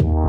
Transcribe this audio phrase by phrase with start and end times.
[0.00, 0.27] Wow.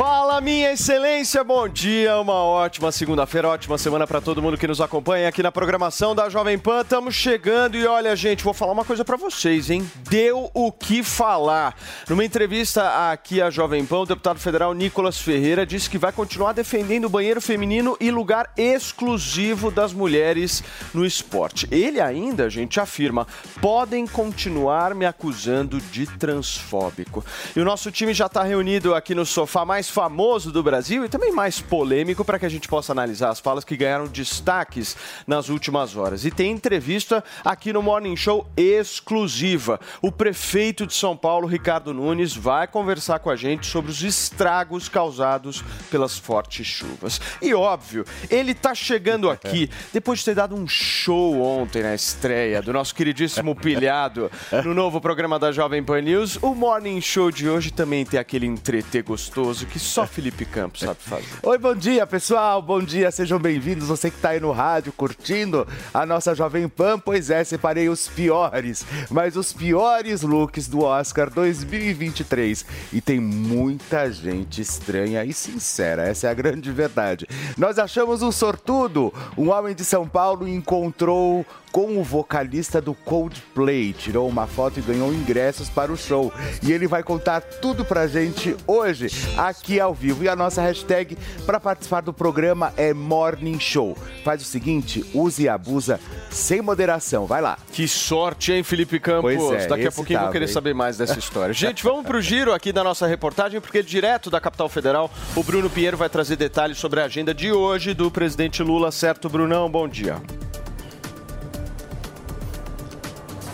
[0.00, 4.80] Fala, minha excelência, bom dia, uma ótima segunda-feira, ótima semana para todo mundo que nos
[4.80, 6.80] acompanha aqui na programação da Jovem Pan.
[6.80, 9.86] Estamos chegando e olha, gente, vou falar uma coisa para vocês, hein?
[10.08, 11.76] Deu o que falar.
[12.08, 16.54] Numa entrevista aqui à Jovem Pan, o deputado federal Nicolas Ferreira disse que vai continuar
[16.54, 21.68] defendendo o banheiro feminino e lugar exclusivo das mulheres no esporte.
[21.70, 23.26] Ele ainda, gente, afirma:
[23.60, 27.22] podem continuar me acusando de transfóbico.
[27.54, 31.08] E o nosso time já está reunido aqui no sofá mais famoso do Brasil e
[31.08, 35.48] também mais polêmico para que a gente possa analisar as falas que ganharam destaques nas
[35.48, 36.24] últimas horas.
[36.24, 39.80] E tem entrevista aqui no Morning Show exclusiva.
[40.00, 44.88] O prefeito de São Paulo, Ricardo Nunes, vai conversar com a gente sobre os estragos
[44.88, 47.20] causados pelas fortes chuvas.
[47.42, 52.62] E óbvio, ele está chegando aqui depois de ter dado um show ontem na estreia
[52.62, 54.30] do nosso queridíssimo pilhado
[54.64, 56.38] no novo programa da Jovem Pan News.
[56.40, 61.00] O Morning Show de hoje também tem aquele entreter gostoso que só Felipe Campos sabe
[61.00, 61.26] fazer.
[61.42, 62.60] Oi, bom dia, pessoal.
[62.60, 63.88] Bom dia, sejam bem-vindos.
[63.88, 66.98] Você que está aí no rádio curtindo a nossa Jovem Pan.
[66.98, 72.64] Pois é, separei os piores, mas os piores looks do Oscar 2023.
[72.92, 77.26] E tem muita gente estranha e sincera, essa é a grande verdade.
[77.56, 79.12] Nós achamos um sortudo.
[79.36, 83.92] Um homem de São Paulo encontrou com o vocalista do Coldplay.
[83.92, 86.32] Tirou uma foto e ganhou ingressos para o show.
[86.62, 90.24] E ele vai contar tudo pra gente hoje, aqui ao vivo.
[90.24, 93.96] E a nossa hashtag para participar do programa é Morning Show.
[94.24, 97.26] Faz o seguinte, use e abusa sem moderação.
[97.26, 97.58] Vai lá.
[97.72, 99.32] Que sorte, hein, Felipe Campos?
[99.52, 100.52] É, Daqui a pouquinho eu vou tava, querer hein?
[100.52, 101.52] saber mais dessa história.
[101.54, 105.68] Gente, vamos pro giro aqui da nossa reportagem, porque direto da capital federal, o Bruno
[105.68, 108.90] Pinheiro vai trazer detalhes sobre a agenda de hoje do presidente Lula.
[108.90, 109.70] Certo, Brunão?
[109.70, 110.20] Bom dia.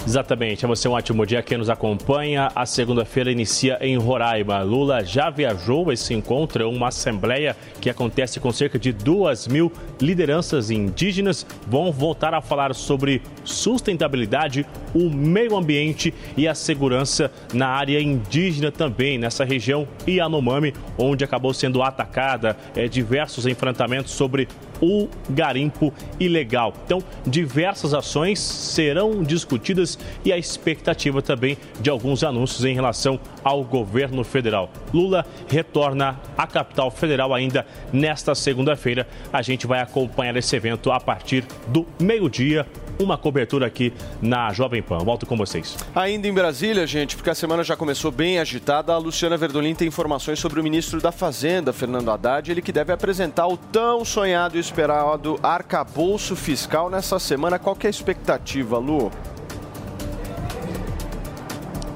[0.06, 2.48] Exatamente, é você um ótimo dia quem nos acompanha.
[2.54, 4.62] A segunda-feira inicia em Roraima.
[4.62, 9.72] Lula já viajou esse encontro, é uma assembleia que acontece com cerca de duas mil
[10.00, 11.44] lideranças indígenas.
[11.66, 18.70] Vão voltar a falar sobre sustentabilidade, o meio ambiente e a segurança na área indígena
[18.70, 22.56] também, nessa região Yanomami, onde acabou sendo atacada.
[22.76, 24.46] É, diversos enfrentamentos sobre
[24.80, 26.72] o garimpo ilegal.
[26.84, 33.62] Então, diversas ações serão discutidas e a expectativa também de alguns anúncios em relação ao
[33.62, 34.70] governo federal.
[34.92, 39.06] Lula retorna à capital federal ainda nesta segunda-feira.
[39.32, 42.66] A gente vai acompanhar esse evento a partir do meio-dia.
[42.98, 43.92] Uma cobertura aqui
[44.22, 44.98] na Jovem Pan.
[44.98, 45.76] Volto com vocês.
[45.94, 49.88] Ainda em Brasília, gente, porque a semana já começou bem agitada, a Luciana Verdolim tem
[49.88, 54.56] informações sobre o ministro da Fazenda, Fernando Haddad, ele que deve apresentar o tão sonhado
[54.56, 57.58] e esperado arcabouço fiscal nessa semana.
[57.58, 59.10] Qual que é a expectativa, Lu?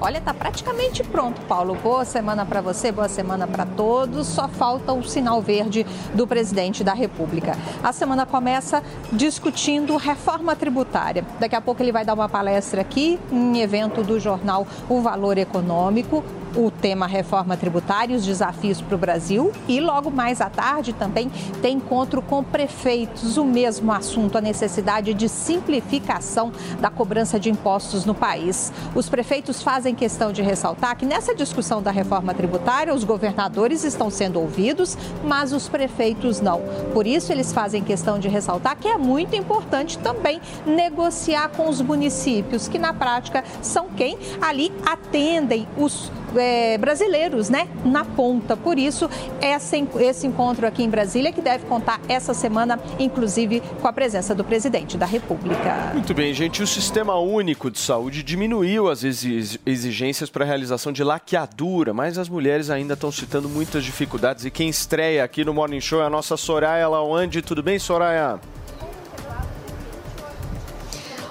[0.03, 1.75] Olha, tá praticamente pronto, Paulo.
[1.75, 4.27] Boa semana para você, boa semana para todos.
[4.29, 5.85] Só falta o sinal verde
[6.15, 7.55] do presidente da República.
[7.83, 11.23] A semana começa discutindo reforma tributária.
[11.39, 15.37] Daqui a pouco ele vai dar uma palestra aqui em evento do jornal O Valor
[15.37, 16.25] Econômico.
[16.57, 19.53] O tema reforma tributária, os desafios para o Brasil.
[19.69, 21.31] E logo mais à tarde também
[21.63, 23.37] tem encontro com prefeitos.
[23.37, 28.73] O mesmo assunto, a necessidade de simplificação da cobrança de impostos no país.
[28.95, 34.11] Os prefeitos fazem questão de ressaltar que nessa discussão da reforma tributária, os governadores estão
[34.11, 36.61] sendo ouvidos, mas os prefeitos não.
[36.93, 41.81] Por isso, eles fazem questão de ressaltar que é muito importante também negociar com os
[41.81, 48.57] municípios, que na prática são quem ali atendem os é, brasileiros, né, na ponta.
[48.57, 49.09] Por isso,
[49.41, 54.35] essa, esse encontro aqui em Brasília que deve contar essa semana, inclusive, com a presença
[54.35, 55.91] do presidente da República.
[55.93, 56.63] Muito bem, gente.
[56.63, 62.19] O Sistema Único de Saúde diminuiu as exi- exigências para a realização de laqueadura, mas
[62.19, 64.45] as mulheres ainda estão citando muitas dificuldades.
[64.45, 67.43] E quem estreia aqui no Morning Show é a nossa Soraya Lawande.
[67.43, 68.39] Tudo bem, Soraya?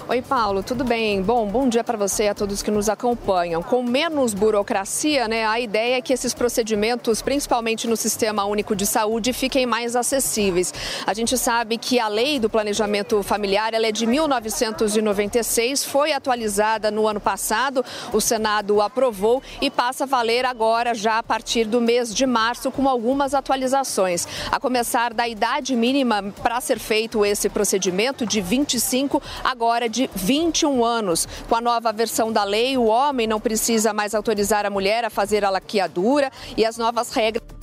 [0.10, 1.22] Oi, Paulo, tudo bem?
[1.22, 3.62] Bom, bom dia para você e a todos que nos acompanham.
[3.62, 8.88] Com menos burocracia, né, a ideia é que esses procedimentos, principalmente no Sistema Único de
[8.88, 10.74] Saúde, fiquem mais acessíveis.
[11.06, 16.90] A gente sabe que a lei do planejamento familiar ela é de 1996, foi atualizada
[16.90, 21.80] no ano passado, o Senado aprovou e passa a valer agora, já a partir do
[21.80, 24.28] mês de março, com algumas atualizações.
[24.52, 30.86] A começar da idade mínima para ser feito esse procedimento, de 25, agora de 21
[30.86, 31.28] anos.
[31.48, 35.10] Com a nova versão da lei, o homem não precisa mais autorizar a mulher a
[35.10, 37.59] fazer a laqueadura e as novas regras.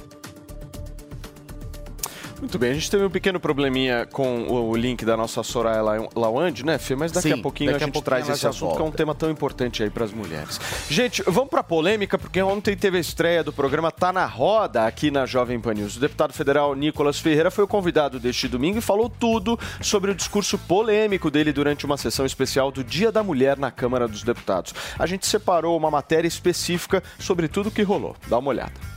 [2.38, 6.08] Muito bem, a gente teve um pequeno probleminha com o link da nossa Soraya La-
[6.14, 6.94] Lawande, né, Fê?
[6.94, 8.84] Mas daqui Sim, a pouquinho daqui a a gente traz esse assunto, que é um
[8.84, 8.96] volta.
[8.98, 10.60] tema tão importante aí para as mulheres.
[10.90, 15.10] Gente, vamos para polêmica, porque ontem teve a estreia do programa Tá na Roda aqui
[15.10, 15.96] na Jovem Pan News.
[15.96, 20.14] O deputado federal Nicolas Ferreira foi o convidado deste domingo e falou tudo sobre o
[20.14, 24.74] discurso polêmico dele durante uma sessão especial do Dia da Mulher na Câmara dos Deputados.
[24.98, 28.14] A gente separou uma matéria específica sobre tudo que rolou.
[28.28, 28.95] Dá uma olhada.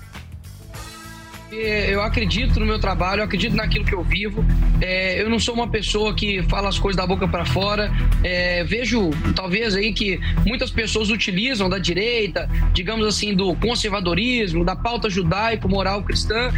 [1.52, 4.46] Eu acredito no meu trabalho, eu acredito naquilo que eu vivo.
[4.82, 7.92] É, eu não sou uma pessoa que fala as coisas da boca para fora.
[8.24, 14.76] É, vejo, talvez, aí que muitas pessoas utilizam da direita, digamos assim, do conservadorismo, da
[14.76, 16.52] pauta judaico-moral cristã,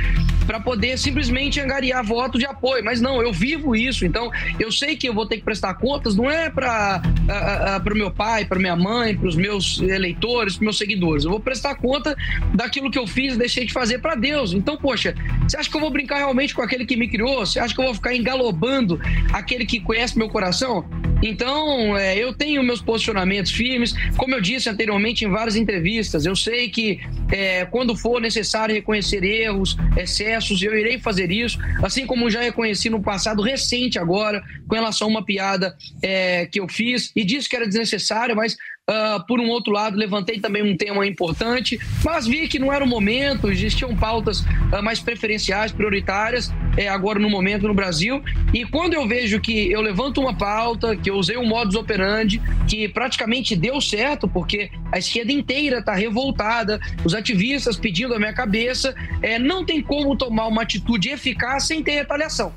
[0.45, 2.83] para poder simplesmente angariar votos de apoio.
[2.83, 4.05] Mas não, eu vivo isso.
[4.05, 4.29] Então,
[4.59, 7.01] eu sei que eu vou ter que prestar contas, não é para
[7.89, 11.23] o meu pai, para minha mãe, para os meus eleitores, para meus seguidores.
[11.23, 12.15] Eu vou prestar conta
[12.53, 14.53] daquilo que eu fiz deixei de fazer para Deus.
[14.53, 15.15] Então, poxa,
[15.47, 17.45] você acha que eu vou brincar realmente com aquele que me criou?
[17.45, 18.99] Você acha que eu vou ficar engalobando
[19.31, 20.85] aquele que conhece meu coração?
[21.23, 23.93] Então, é, eu tenho meus posicionamentos firmes.
[24.17, 26.99] Como eu disse anteriormente em várias entrevistas, eu sei que
[27.31, 31.59] é, quando for necessário reconhecer erros, excessos, eu irei fazer isso.
[31.83, 36.59] Assim como já reconheci no passado recente agora, com relação a uma piada é, que
[36.59, 38.57] eu fiz e disse que era desnecessária, mas
[38.91, 42.83] ah, por um outro lado, levantei também um tema importante, mas vi que não era
[42.83, 48.21] o momento, existiam pautas ah, mais preferenciais, prioritárias, eh, agora no momento no Brasil.
[48.53, 52.41] E quando eu vejo que eu levanto uma pauta, que eu usei um modus operandi,
[52.67, 58.33] que praticamente deu certo, porque a esquerda inteira está revoltada, os ativistas pedindo a minha
[58.33, 62.53] cabeça, eh, não tem como tomar uma atitude eficaz sem ter retaliação.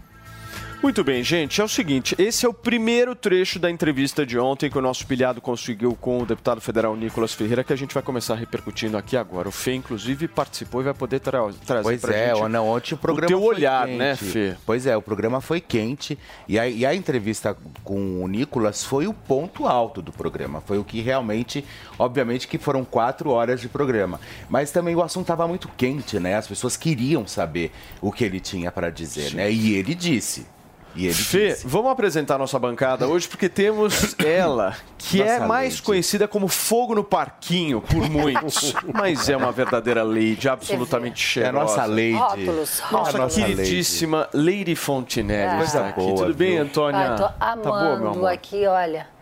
[0.84, 1.62] Muito bem, gente.
[1.62, 5.06] É o seguinte: esse é o primeiro trecho da entrevista de ontem que o nosso
[5.06, 9.16] pilhado conseguiu com o deputado federal Nicolas Ferreira, que a gente vai começar repercutindo aqui
[9.16, 9.48] agora.
[9.48, 12.68] O Fê, inclusive, participou e vai poder tra trazer Pois pra é, gente ó, não,
[12.68, 13.96] ontem o programa teu foi olhar, quente.
[13.96, 14.56] né, Fê?
[14.66, 19.06] Pois é, o programa foi quente e a, e a entrevista com o Nicolas foi
[19.06, 20.60] o ponto alto do programa.
[20.60, 21.64] Foi o que realmente,
[21.98, 24.20] obviamente que foram quatro horas de programa.
[24.50, 26.34] Mas também o assunto estava muito quente, né?
[26.34, 27.72] As pessoas queriam saber
[28.02, 29.50] o que ele tinha para dizer, né?
[29.50, 30.52] E ele disse.
[30.94, 31.66] E ele Fê, disse.
[31.66, 35.82] vamos apresentar nossa bancada hoje porque temos ela, que é Nossa mais lady.
[35.82, 41.46] conhecida como Fogo no Parquinho por muitos, mas é uma verdadeira lady, absolutamente É a
[41.46, 41.64] cheirosa.
[41.64, 42.12] nossa lady.
[42.12, 46.00] Rótulos, Nossa, A nossa queridíssima Lady Fontinelli Coisa está aqui.
[46.00, 46.62] boa, Tudo bem, viu?
[46.62, 47.14] Antônia?
[47.14, 48.32] Ah, tô tá boa, meu amando amor?
[48.32, 49.13] aqui, olha.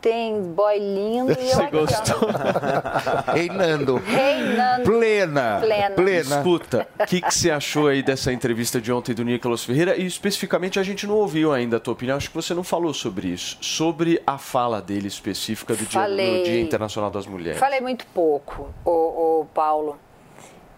[0.00, 2.16] Tem boy lindo e eu Você aqui, gostou?
[2.22, 3.32] ó.
[3.32, 3.96] Reinando.
[3.96, 4.84] Reinando.
[4.84, 5.58] Plena.
[5.60, 5.94] Plena.
[5.96, 6.36] Plena.
[6.36, 9.96] Escuta, o que, que você achou aí dessa entrevista de ontem do Nicolas Ferreira?
[9.96, 12.94] E especificamente a gente não ouviu ainda a tua opinião, acho que você não falou
[12.94, 16.44] sobre isso, sobre a fala dele específica do dia, Falei.
[16.44, 17.58] Dia Internacional das Mulheres.
[17.58, 19.98] Falei muito pouco, o, Paulo,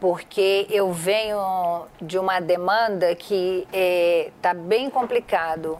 [0.00, 3.67] porque eu venho de uma demanda que
[4.34, 5.78] está bem complicado.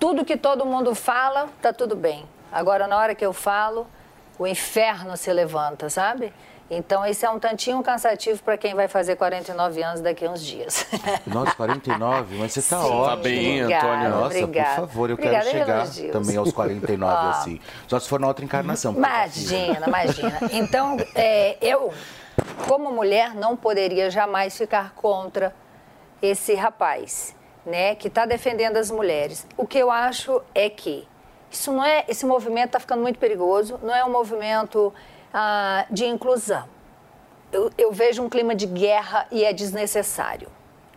[0.00, 2.24] Tudo que todo mundo fala, tá tudo bem.
[2.54, 3.84] Agora, na hora que eu falo,
[4.38, 6.32] o inferno se levanta, sabe?
[6.70, 10.40] Então, isso é um tantinho cansativo para quem vai fazer 49 anos daqui a uns
[10.40, 10.86] dias.
[11.26, 13.04] Nossa, 49, mas você tá Sim, ótimo.
[13.06, 14.08] Tá bem, Antônia.
[14.08, 14.68] Nossa, obrigada.
[14.68, 16.12] por favor, eu Obrigada, quero chegar elogios.
[16.12, 17.30] também aos 49 Ó.
[17.30, 17.60] assim.
[17.88, 18.94] Só se for na outra encarnação.
[18.94, 20.38] Imagina, imagina.
[20.52, 21.92] Então, é, eu,
[22.68, 25.52] como mulher, não poderia jamais ficar contra
[26.22, 27.36] esse rapaz,
[27.66, 29.44] né, que está defendendo as mulheres.
[29.56, 31.06] O que eu acho é que
[31.54, 33.78] isso não é, esse movimento está ficando muito perigoso.
[33.82, 34.92] Não é um movimento
[35.32, 36.68] ah, de inclusão.
[37.52, 40.48] Eu, eu vejo um clima de guerra e é desnecessário.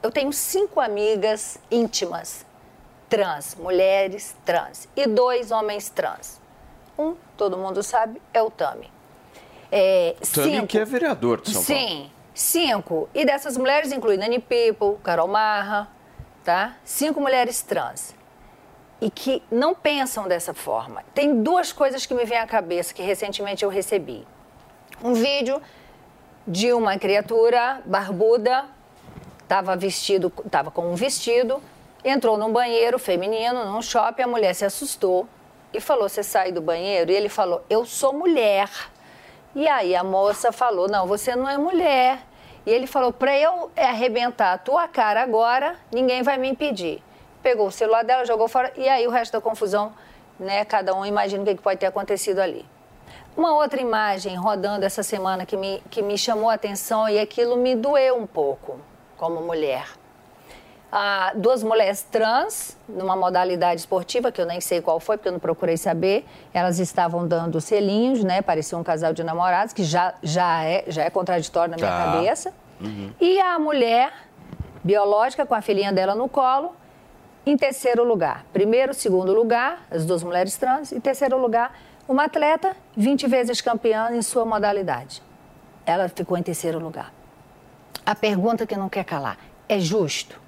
[0.02, 2.46] Eu tenho cinco amigas íntimas
[3.08, 6.42] trans, mulheres trans, e dois homens trans.
[6.98, 8.92] Um, todo mundo sabe, é o Tami.
[9.72, 11.66] É, Tami, cinco- que é vereador de São Paulo.
[11.66, 13.08] Sim, cinco.
[13.14, 15.88] E dessas mulheres inclui Nani People, Carol Marra,
[16.44, 16.76] tá?
[16.84, 18.17] Cinco mulheres trans.
[19.00, 21.04] E que não pensam dessa forma.
[21.14, 24.26] Tem duas coisas que me vêm à cabeça que recentemente eu recebi.
[25.04, 25.62] Um vídeo
[26.48, 28.66] de uma criatura barbuda,
[29.44, 31.62] estava vestido, estava com um vestido,
[32.04, 35.28] entrou num banheiro feminino, num shopping, a mulher se assustou,
[35.74, 37.12] e falou: Você sai do banheiro?
[37.12, 38.70] E ele falou: Eu sou mulher.
[39.56, 42.20] E aí a moça falou: Não, você não é mulher.
[42.66, 47.04] E ele falou: Para eu arrebentar a tua cara agora, ninguém vai me impedir.
[47.42, 48.72] Pegou o celular dela, jogou fora.
[48.76, 49.94] E aí o resto da confusão,
[50.40, 50.66] né?
[50.66, 52.66] Cada um imagina o que pode ter acontecido ali.
[53.36, 57.56] Uma outra imagem rodando essa semana que me, que me chamou a atenção e aquilo
[57.56, 58.80] me doeu um pouco
[59.16, 59.86] como mulher.
[60.92, 65.34] Ah, duas mulheres trans, numa modalidade esportiva, que eu nem sei qual foi, porque eu
[65.34, 68.42] não procurei saber, elas estavam dando selinhos, né?
[68.42, 72.06] Parecia um casal de namorados, que já, já, é, já é contraditório na minha Tá.
[72.06, 72.54] cabeça.
[73.20, 74.14] E a mulher
[74.84, 76.74] biológica, com a filhinha dela no colo,
[77.52, 78.46] em terceiro lugar.
[78.52, 80.92] Primeiro, segundo lugar, as duas mulheres trans.
[80.92, 81.74] Em terceiro lugar,
[82.08, 85.24] uma atleta 20 vezes campeã em sua modalidade.
[85.86, 87.14] Ela ficou em terceiro lugar.
[88.06, 89.38] A pergunta que não quer calar:
[89.70, 90.40] é justo?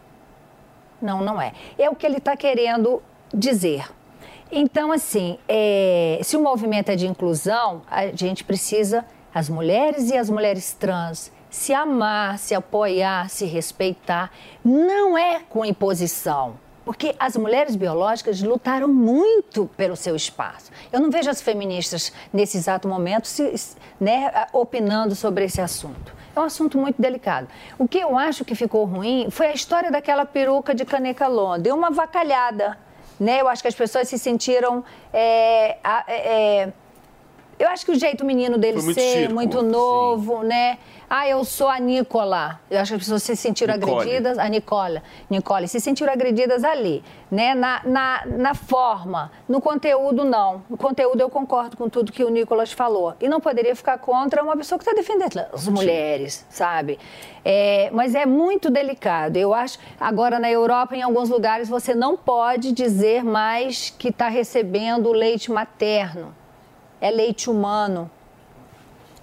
[1.01, 1.53] Não, não é.
[1.77, 3.01] É o que ele está querendo
[3.33, 3.89] dizer.
[4.51, 10.17] Então, assim, é, se o movimento é de inclusão, a gente precisa, as mulheres e
[10.17, 14.31] as mulheres trans, se amar, se apoiar, se respeitar.
[14.65, 16.57] Não é com imposição.
[16.85, 20.71] Porque as mulheres biológicas lutaram muito pelo seu espaço.
[20.91, 26.13] Eu não vejo as feministas, nesse exato momento, se, né, opinando sobre esse assunto.
[26.35, 27.47] É um assunto muito delicado.
[27.77, 31.59] O que eu acho que ficou ruim foi a história daquela peruca de Caneca Lon.
[31.59, 32.77] Deu uma vacalhada.
[33.19, 33.41] Né?
[33.41, 34.83] Eu acho que as pessoas se sentiram.
[35.11, 36.73] é, é, é,
[37.59, 40.77] eu acho que o jeito menino dele muito ser, circo, muito novo, né?
[41.09, 42.61] Ah, eu sou a Nicola.
[42.69, 43.95] Eu acho que as pessoas se sentiram Nicole.
[43.95, 44.37] agredidas.
[44.37, 45.03] A Nicola.
[45.29, 47.53] Nicole, se sentiram agredidas ali, né?
[47.53, 49.29] Na, na, na forma.
[49.47, 50.63] No conteúdo, não.
[50.69, 53.13] No conteúdo, eu concordo com tudo que o Nicolas falou.
[53.19, 56.97] E não poderia ficar contra uma pessoa que está defendendo as mulheres, sabe?
[57.43, 59.35] É, mas é muito delicado.
[59.35, 59.79] Eu acho.
[59.99, 65.51] Agora, na Europa, em alguns lugares, você não pode dizer mais que está recebendo leite
[65.51, 66.38] materno
[67.01, 68.09] é leite humano.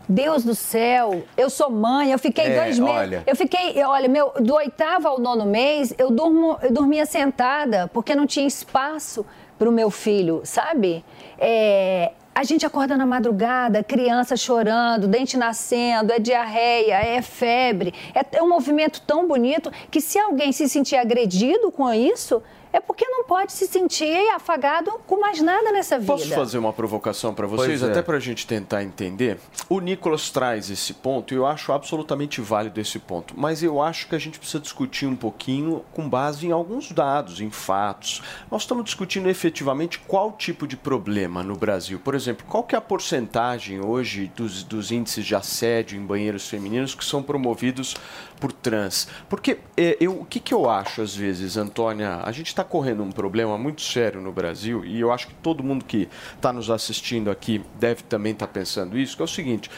[0.08, 2.94] Deus do céu, eu sou mãe, eu fiquei É, dois meses.
[2.96, 3.22] olha.
[3.26, 8.14] Eu fiquei, olha, meu, do oitavo ao nono mês, eu, durmo, eu dormia sentada, porque
[8.14, 9.26] não tinha espaço
[9.58, 11.04] para o meu filho, sabe?
[11.38, 17.92] É, a gente acorda na madrugada, criança chorando, dente nascendo, é diarreia, é febre.
[18.14, 22.40] É, é um movimento tão bonito que se alguém se sentir agredido com isso,
[22.72, 26.12] é porque não pode se sentir afagado com mais nada nessa vida.
[26.12, 27.90] Posso fazer uma provocação para vocês, é.
[27.90, 29.38] até para a gente tentar entender?
[29.68, 34.08] O Nicolas traz esse ponto e eu acho absolutamente válido esse ponto, mas eu acho
[34.08, 38.22] que a gente precisa discutir um pouquinho com base em alguns dados, em fatos.
[38.50, 41.98] Nós estamos discutindo efetivamente qual tipo de problema no Brasil.
[41.98, 46.48] Por exemplo, qual que é a porcentagem hoje dos, dos índices de assédio em banheiros
[46.48, 47.96] femininos que são promovidos
[48.40, 49.08] por trans?
[49.28, 52.20] Porque é, eu, o que, que eu acho às vezes, Antônia?
[52.22, 55.62] A gente está correndo um problema muito sério no Brasil e eu acho que todo
[55.62, 59.70] mundo que está nos assistindo aqui deve também estar pensando isso, que é o seguinte.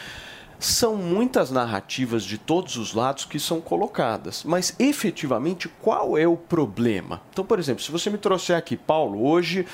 [0.58, 6.36] São muitas narrativas de todos os lados que são colocadas, mas efetivamente qual é o
[6.36, 7.22] problema?
[7.30, 9.64] Então, por exemplo, se você me trouxer aqui, Paulo, hoje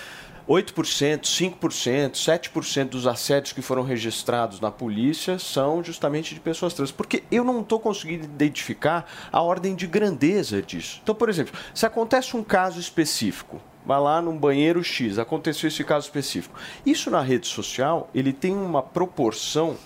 [0.49, 6.91] 8%, 5%, 7% dos assédios que foram registrados na polícia são justamente de pessoas trans.
[6.91, 11.01] Porque eu não estou conseguindo identificar a ordem de grandeza disso.
[11.03, 15.83] Então, por exemplo, se acontece um caso específico, vai lá num banheiro X, aconteceu esse
[15.83, 16.59] caso específico.
[16.85, 19.77] Isso na rede social, ele tem uma proporção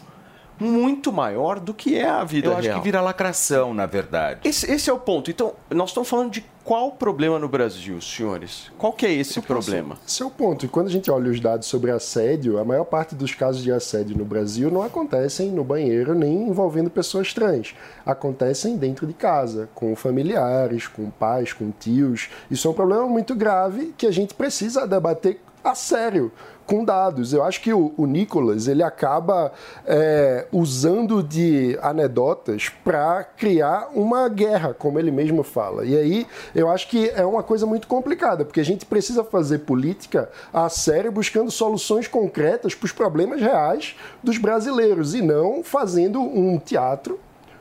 [0.58, 2.78] muito maior do que é a vida Eu acho real.
[2.78, 4.40] que vira lacração, na verdade.
[4.44, 5.30] Esse, esse é o ponto.
[5.30, 8.70] Então, nós estamos falando de qual problema no Brasil, senhores?
[8.76, 9.96] Qual que é esse problema?
[10.06, 10.66] Esse é o ponto.
[10.66, 13.72] E quando a gente olha os dados sobre assédio, a maior parte dos casos de
[13.72, 17.74] assédio no Brasil não acontecem no banheiro nem envolvendo pessoas trans.
[18.04, 22.28] Acontecem dentro de casa, com familiares, com pais, com tios.
[22.50, 26.30] Isso é um problema muito grave que a gente precisa debater a sério.
[26.68, 27.32] Com dados.
[27.32, 29.52] Eu acho que o, o Nicolas ele acaba
[29.86, 35.86] é, usando de anedotas para criar uma guerra, como ele mesmo fala.
[35.86, 39.60] E aí eu acho que é uma coisa muito complicada, porque a gente precisa fazer
[39.60, 46.20] política a sério, buscando soluções concretas para os problemas reais dos brasileiros e não fazendo
[46.20, 47.18] um teatro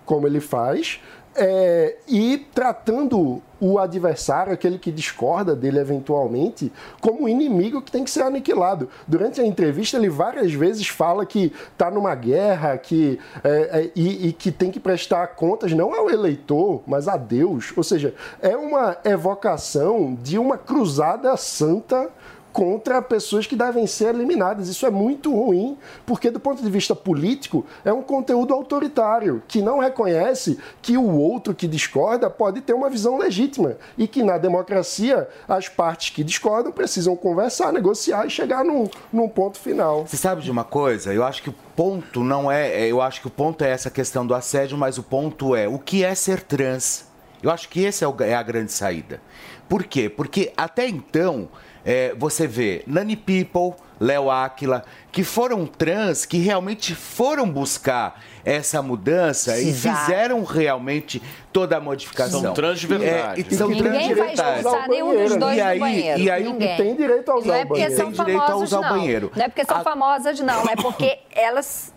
[0.08, 1.02] como ele faz,
[1.38, 8.04] é, e tratando o adversário, aquele que discorda dele eventualmente, como um inimigo que tem
[8.04, 8.90] que ser aniquilado.
[9.08, 14.28] Durante a entrevista, ele várias vezes fala que está numa guerra que, é, é, e,
[14.28, 17.74] e que tem que prestar contas não ao eleitor, mas a Deus.
[17.76, 22.10] Ou seja, é uma evocação de uma cruzada santa
[22.58, 24.68] contra pessoas que devem ser eliminadas.
[24.68, 29.62] Isso é muito ruim, porque do ponto de vista político é um conteúdo autoritário que
[29.62, 34.40] não reconhece que o outro que discorda pode ter uma visão legítima e que na
[34.40, 40.08] democracia as partes que discordam precisam conversar, negociar e chegar num, num ponto final.
[40.08, 41.14] Você sabe de uma coisa?
[41.14, 43.92] Eu acho que o ponto não é, é- Eu acho que o ponto é essa
[43.92, 47.06] questão do assédio, mas o ponto é o que é ser trans.
[47.44, 49.22] Eu acho que esse é, é a grande saída.
[49.70, 50.10] Por quê?
[50.10, 51.50] Porque até então
[51.88, 58.82] é, você vê Nani People, Léo Áquila, que foram trans, que realmente foram buscar essa
[58.82, 62.42] mudança e fizeram realmente toda a modificação.
[62.42, 63.42] São trans de verdade.
[63.42, 66.20] É, e são trans de Ninguém vai expulsar nenhum dos dois E aí- do banheiro.
[66.22, 66.78] e aí Ninguém.
[66.78, 67.96] tem direito a usar não é o porque banheiro.
[68.04, 68.90] são Tem direito a famosas, usar o não.
[68.90, 69.32] banheiro.
[69.36, 70.70] Não é porque são A- famosas, não.
[70.70, 71.94] É porque elas,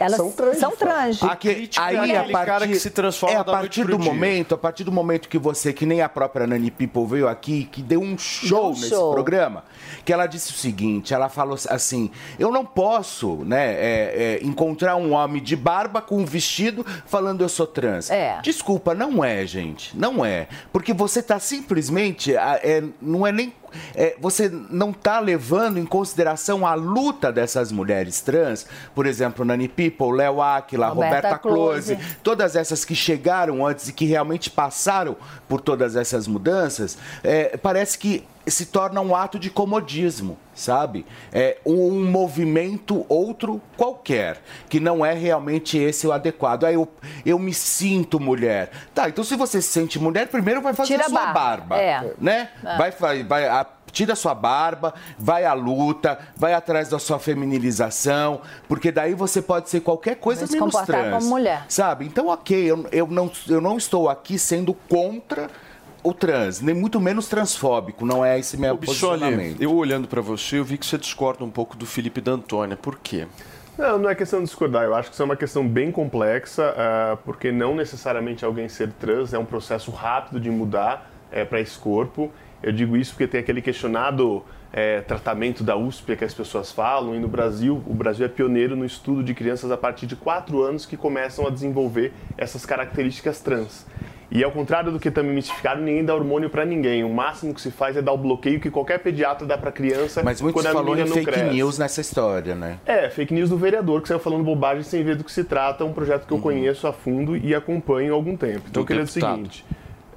[0.00, 0.78] elas São trans, São fato.
[0.78, 1.22] trans.
[1.22, 3.98] Aqui, crítica aí é a aquele partir, cara que se transforma é a partir do
[3.98, 4.10] dia.
[4.10, 7.64] momento, a partir do momento que você, que nem a própria Nani People veio aqui,
[7.70, 9.12] que deu um show um nesse show.
[9.12, 9.62] programa,
[10.02, 14.96] que ela disse o seguinte, ela falou assim, eu não posso, né, é, é, encontrar
[14.96, 18.10] um homem de barba com um vestido falando eu sou trans.
[18.10, 18.40] É.
[18.42, 23.52] Desculpa, não é, gente, não é, porque você tá simplesmente, é, não é nem
[23.94, 29.68] é, você não está levando em consideração a luta dessas mulheres trans, por exemplo, Nani
[29.68, 32.16] People, Léo Áquila, Roberta Roberta, Close, Close.
[32.22, 35.16] todas essas que chegaram antes e que realmente passaram
[35.48, 41.04] por todas essas mudanças, é, parece que se torna um ato de comodismo, sabe?
[41.32, 46.64] É um movimento outro qualquer, que não é realmente esse o adequado.
[46.64, 46.88] Aí eu,
[47.24, 48.70] eu me sinto mulher.
[48.94, 51.76] Tá, então se você se sente mulher, primeiro vai fazer Tira a sua barba.
[51.76, 52.12] barba, É.
[52.18, 52.48] né?
[52.78, 58.40] Vai, vai, vai a- tira sua barba, vai à luta, vai atrás da sua feminilização,
[58.68, 61.24] porque daí você pode ser qualquer coisa se menos comportar trans.
[61.24, 61.64] como mulher.
[61.68, 62.04] Sabe?
[62.06, 65.50] Então, ok, eu, eu, não, eu não estou aqui sendo contra
[66.02, 69.60] o trans, nem muito menos transfóbico, não é esse meu Ô, posicionamento.
[69.60, 72.76] eu olhando pra você, eu vi que você discorda um pouco do Felipe D'Antônia.
[72.76, 73.26] Por quê?
[73.76, 74.84] Não, não é questão de discordar.
[74.84, 78.92] Eu acho que isso é uma questão bem complexa, ah, porque não necessariamente alguém ser
[78.92, 81.10] trans é um processo rápido de mudar
[81.48, 82.30] para esse corpo.
[82.62, 87.14] Eu digo isso porque tem aquele questionado eh, tratamento da USP que as pessoas falam,
[87.14, 90.62] e no Brasil, o Brasil é pioneiro no estudo de crianças a partir de 4
[90.62, 93.86] anos que começam a desenvolver essas características trans.
[94.32, 97.02] E ao contrário do que também mistificaram, ninguém dá hormônio para ninguém.
[97.02, 100.22] O máximo que se faz é dar o bloqueio que qualquer pediatra dá para criança
[100.22, 101.50] Mas muito quando a falou em fake cresce.
[101.52, 102.78] news nessa história, né?
[102.86, 105.84] É, fake news do vereador que saiu falando bobagem sem ver do que se trata,
[105.84, 108.62] um projeto que eu conheço a fundo e acompanho há algum tempo.
[108.70, 109.36] Então Do eu queria dizer o deputado.
[109.36, 109.64] seguinte.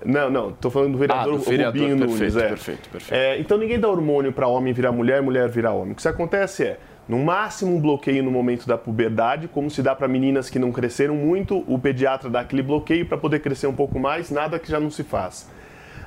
[0.06, 2.36] Não, não, tô falando do vereador, Ah, do vereador, Rubinho perfeito, Nunes.
[2.38, 2.50] É.
[2.50, 3.14] perfeito, perfeito.
[3.14, 5.92] É, então ninguém dá hormônio para homem virar mulher, mulher virar homem.
[5.94, 9.82] O que isso acontece é, no máximo um bloqueio no momento da puberdade, como se
[9.82, 13.68] dá para meninas que não cresceram muito, o pediatra dá aquele bloqueio para poder crescer
[13.68, 15.50] um pouco mais, nada que já não se faz.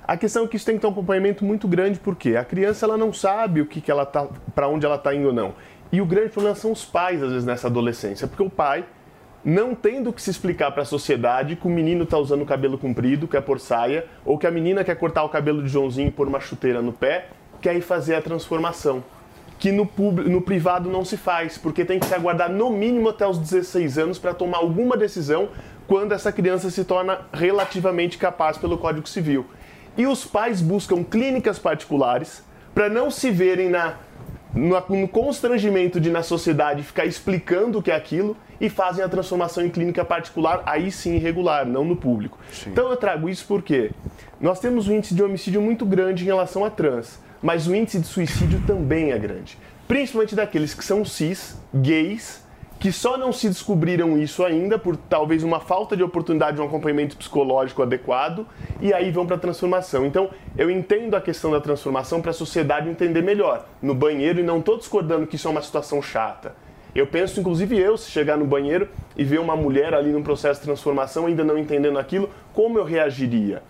[0.07, 2.87] A questão é que isso tem que ter um acompanhamento muito grande, porque a criança
[2.87, 5.55] ela não sabe o que, que ela tá, para onde ela está indo ou não.
[5.91, 8.85] E o grande problema são os pais às vezes nessa adolescência, porque o pai
[9.47, 12.77] não tendo que se explicar para a sociedade que o menino está usando o cabelo
[12.77, 16.11] comprido, quer pôr saia, ou que a menina quer cortar o cabelo de Joãozinho e
[16.11, 17.29] pôr uma chuteira no pé,
[17.63, 19.05] quer ir fazer a transformação.
[19.57, 23.09] Que no, pub- no privado não se faz, porque tem que se aguardar no mínimo
[23.09, 25.51] até os 16 anos para tomar alguma decisão
[25.87, 29.47] quando essa criança se torna relativamente capaz pelo Código Civil.
[29.97, 32.43] E os pais buscam clínicas particulares
[32.75, 33.95] para não se verem na
[34.53, 39.09] no, no constrangimento de na sociedade ficar explicando o que é aquilo e fazem a
[39.09, 42.39] transformação em clínica particular, aí sim irregular, não no público.
[42.67, 43.91] Então eu trago isso porque
[44.41, 48.01] nós temos um índice de homicídio muito grande em relação a trans, mas o índice
[48.01, 49.59] de suicídio também é grande.
[49.87, 52.45] Principalmente daqueles que são cis, gays,
[52.79, 56.67] que só não se descobriram isso ainda por talvez uma falta de oportunidade de um
[56.67, 58.47] acompanhamento psicológico adequado
[58.81, 60.05] e aí vão para a transformação.
[60.05, 64.43] Então, eu entendo a questão da transformação para a sociedade entender melhor no banheiro e
[64.43, 66.55] não estou discordando que isso é uma situação chata.
[66.97, 70.61] Eu penso, inclusive eu, se chegar no banheiro e ver uma mulher ali num processo
[70.61, 73.63] de transformação ainda não entendendo aquilo, como eu reagiria?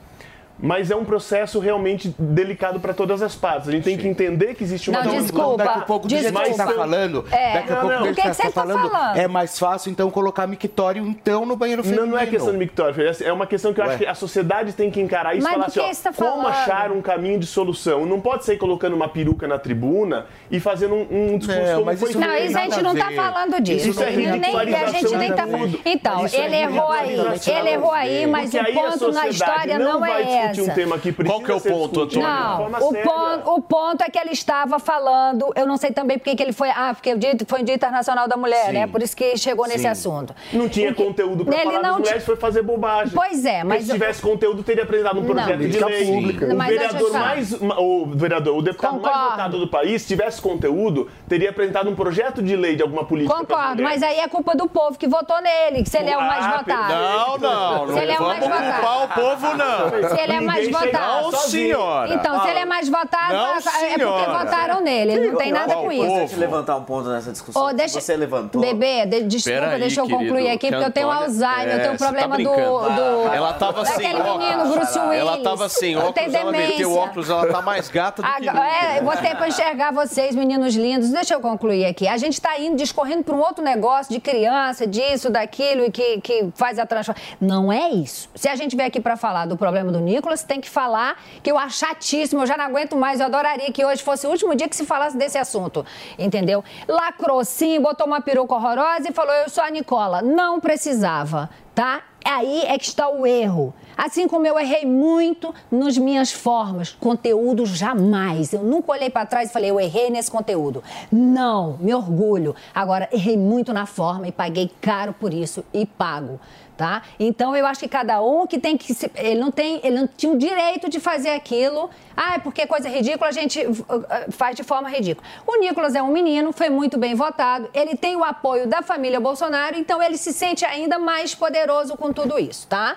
[0.58, 3.68] Mas é um processo realmente delicado para todas as partes.
[3.68, 6.26] A gente tem que entender que existe uma Não, desculpa, daqui a pouco, do jeito
[6.26, 6.62] que você desculpa.
[6.70, 7.52] está falando, É.
[7.54, 7.96] daqui a Não, pouco, não.
[7.98, 9.18] do O jeito que que você tá tá falando?
[9.18, 12.12] é mais fácil, então, colocar mictório, então, no banheiro Não, feminino.
[12.12, 13.90] não é questão de mictório, é uma questão que eu Ué.
[13.90, 16.30] acho que a sociedade tem que encarar isso e falar assim, que ó, tá como
[16.42, 16.46] falando?
[16.48, 18.06] achar um caminho de solução.
[18.06, 21.84] Não pode sair colocando uma peruca na tribuna e fazendo um, um discurso Não, como
[21.86, 23.16] mas foi isso Não, isso a gente não tá ver.
[23.16, 23.88] falando disso.
[23.90, 24.58] Isso é nem, a gente nem tá.
[24.60, 25.80] ridicularização de tudo.
[25.84, 27.06] Então, é ele errou aí.
[27.08, 27.58] ridicularização.
[27.58, 30.98] Ele errou aí, mas o ponto na história não não é discutir discutir um tema
[30.98, 32.66] que precisa Qual que é o ponto, discutido Antônio?
[32.66, 36.18] de Não, o ponto, o ponto é que ele estava falando, eu não sei também
[36.18, 38.72] porque que ele foi, ah, porque o dia, foi o Dia Internacional da Mulher, Sim.
[38.72, 38.86] né?
[38.86, 39.88] Por isso que chegou nesse Sim.
[39.88, 40.34] assunto.
[40.52, 43.12] Não tinha O que- conteúdo pra Ele falar não das mulheres, foi fazer bobagem.
[43.14, 45.26] Pois é, Porque mas se tivesse conteúdo, teria apresentado um Não.
[45.34, 46.06] projeto de Política lei.
[46.06, 46.46] pública.
[46.46, 49.30] O Mas vereador mais, o vereador, o deputado mais Concordo.
[49.30, 53.34] votado do país, se tivesse conteúdo, teria apresentado um projeto de lei de alguma política.
[53.36, 56.20] Concordo, mas aí é culpa do povo que votou nele, que se ele é o
[56.20, 56.92] mais Ah, votado.
[56.92, 58.72] Não, não, não Se ele é o mais votado.
[58.72, 60.08] culpar o povo, não.
[60.16, 61.22] Se ele é mais Ninguém chega votado.
[61.32, 62.14] Não, senhora.
[62.14, 65.12] Então, se ele é mais votado, Não, é porque votaram nele.
[65.12, 66.06] Ele não tem nada com isso.
[66.16, 67.62] Deixa eu levantar um ponto nessa discussão.
[67.66, 68.00] Ô, deixa...
[68.00, 68.60] Você levantou.
[68.60, 71.72] Bebê, de- desculpa, Peraí, deixa eu concluir querido, aqui, que porque eu tenho Alzheimer, eu
[71.72, 72.94] É, tenho um você tá problema do, brincando.
[72.94, 73.34] do.
[73.34, 74.38] Ela tava sem Daquele óculos.
[74.48, 75.18] menino, Bruce Willis.
[75.20, 78.48] Ela tava sem Eu óculos, tenho ela meteu óculos, ela tá mais gata do que
[78.48, 81.10] é, eu botei pra enxergar vocês, meninos lindos.
[81.10, 82.06] Deixa eu concluir aqui.
[82.08, 86.20] A gente tá indo, discorrendo pra um outro negócio de criança, disso, daquilo, e que,
[86.20, 87.24] que faz a transformação.
[87.40, 88.28] Não é isso.
[88.34, 91.50] Se a gente vier aqui pra falar do problema do Nicolas, tem que falar que
[91.50, 93.20] eu acho chatíssimo, eu já não aguento mais.
[93.20, 95.84] Eu adoraria que hoje fosse o último dia que se falasse desse assunto.
[96.18, 96.64] Entendeu?
[96.88, 100.22] Lacrou sim, botou uma peruca horrorosa e falou: eu sou a Nicola.
[100.22, 102.02] Não precisava, tá?
[102.24, 103.72] Aí é que está o erro.
[103.96, 108.52] Assim como eu errei muito nas minhas formas, conteúdo jamais.
[108.52, 110.82] Eu nunca olhei para trás e falei, eu errei nesse conteúdo.
[111.10, 112.54] Não, me orgulho.
[112.74, 116.38] Agora, errei muito na forma e paguei caro por isso e pago.
[116.76, 117.00] Tá?
[117.18, 120.06] Então eu acho que cada um que tem que se- ele não tem ele não
[120.06, 121.88] tinha o direito de fazer aquilo.
[122.14, 125.26] Ah, é porque é coisa ridícula a gente uh, uh, faz de forma ridícula.
[125.46, 129.18] O Nicolas é um menino, foi muito bem votado, ele tem o apoio da família
[129.18, 132.96] Bolsonaro, então ele se sente ainda mais poderoso com tudo isso, tá?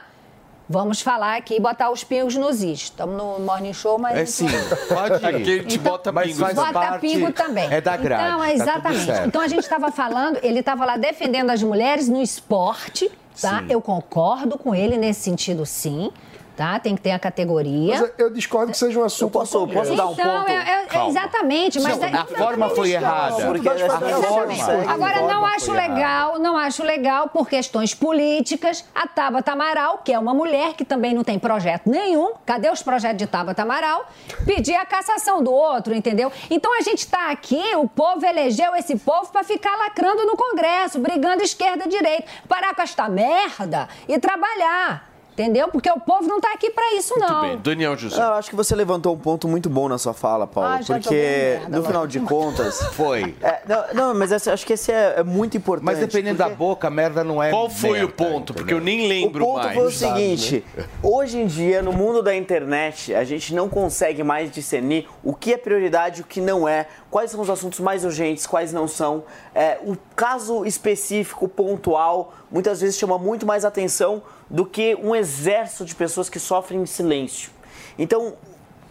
[0.71, 2.81] Vamos falar aqui e botar os pingos nos is.
[2.81, 4.15] Estamos no Morning Show, mas.
[4.17, 4.45] É sim,
[4.87, 5.25] pode ir.
[5.25, 6.41] Aqui a gente bota Mas pingos.
[6.41, 7.73] faz Bota parte- pingo também.
[7.73, 8.23] É da grade.
[8.27, 9.05] Então, tá exatamente.
[9.05, 9.27] certo.
[9.27, 13.09] então a gente estava falando, ele estava lá defendendo as mulheres no esporte,
[13.41, 13.59] tá?
[13.59, 13.67] Sim.
[13.69, 16.11] Eu concordo com ele nesse sentido, sim.
[16.59, 16.77] Tá?
[16.77, 18.01] Tem que ter a categoria.
[18.01, 19.27] Mas eu discordo que seja um assunto.
[19.29, 20.49] Eu posso- posso dar um então, ponto?
[20.51, 23.45] é- é- exatamente, mas Não, é- a forma foi errada.
[23.45, 24.27] Porque Exatamente.
[24.27, 24.91] forma...
[24.91, 25.93] Agora, não acho foi errada.
[25.93, 28.83] legal, não acho legal por questões políticas.
[28.93, 32.83] A Tabata Amaral, que é uma mulher que também não tem projeto nenhum, cadê os
[32.83, 34.09] projetos de Tabata Amaral?
[34.45, 36.29] Pedir a cassação do outro, entendeu?
[36.49, 40.99] Então a gente está aqui, o povo elegeu esse povo para ficar lacrando no Congresso,
[40.99, 42.25] brigando esquerda e direita.
[42.49, 45.08] Parar com esta merda e trabalhar.
[45.39, 45.69] Entendeu?
[45.69, 47.29] Porque o povo não tá aqui para isso, não.
[47.29, 48.21] Muito bem, Daniel José.
[48.21, 51.09] Eu acho que você levantou um ponto muito bom na sua fala, Paulo, Ah, porque
[51.15, 52.81] merda no final de contas.
[52.91, 53.33] Foi.
[53.41, 55.85] É, não, não, mas essa- acho que esse é, é muito importante.
[55.85, 57.51] Mas dependendo da porque boca, merda não é.
[57.51, 58.53] Qual foi o merda, ponto?
[58.53, 58.99] Porque eu entendeu?
[58.99, 59.77] nem lembro o ponto mais.
[59.77, 60.65] foi o seguinte:
[61.01, 65.53] hoje em dia, no mundo da internet, a gente não consegue mais discernir o que
[65.53, 68.89] é prioridade e o que não é, quais são os assuntos mais urgentes, quais não
[68.89, 69.23] são.
[69.55, 75.85] É, o caso específico, pontual, muitas vezes chama muito mais atenção do que um exército
[75.85, 77.51] de pessoas que sofrem em silêncio.
[77.97, 78.35] Então,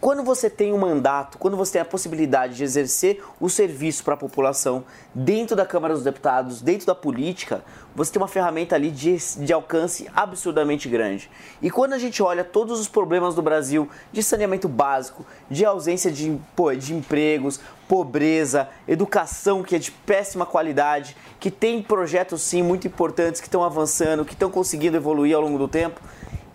[0.00, 4.14] quando você tem um mandato, quando você tem a possibilidade de exercer o serviço para
[4.14, 7.64] a população dentro da Câmara dos Deputados, dentro da política,
[7.96, 11.28] você tem uma ferramenta ali de, de alcance absurdamente grande.
[11.60, 16.12] E quando a gente olha todos os problemas do Brasil de saneamento básico, de ausência
[16.12, 17.58] de, pô, de empregos,
[17.88, 23.64] pobreza, educação que é de péssima qualidade, que tem projetos sim muito importantes que estão
[23.64, 26.00] avançando, que estão conseguindo evoluir ao longo do tempo,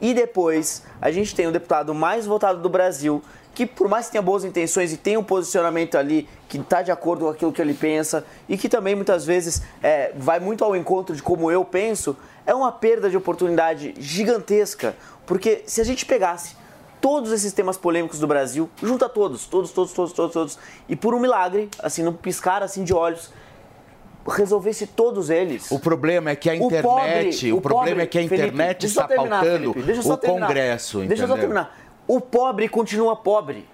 [0.03, 3.23] e depois, a gente tem o deputado mais votado do Brasil,
[3.55, 6.91] que por mais que tenha boas intenções e tenha um posicionamento ali que está de
[6.91, 10.75] acordo com aquilo que ele pensa e que também muitas vezes é, vai muito ao
[10.75, 14.93] encontro de como eu penso, é uma perda de oportunidade gigantesca.
[15.25, 16.57] Porque se a gente pegasse
[16.99, 21.13] todos esses temas polêmicos do Brasil, junta todos, todos, todos, todos, todos, todos, e por
[21.13, 23.31] um milagre, assim, num piscar assim de olhos,
[24.27, 25.69] resolvesse todos eles.
[25.71, 28.21] O problema é que a O internet, pobre- o, o problema pobre- é que a
[28.21, 30.47] Felipe, internet eu está terminar, pautando Felipe, o terminar.
[30.47, 31.37] Congresso, Deixa eu só entendeu?
[31.37, 31.77] terminar.
[32.07, 33.67] O pobre continua pobre.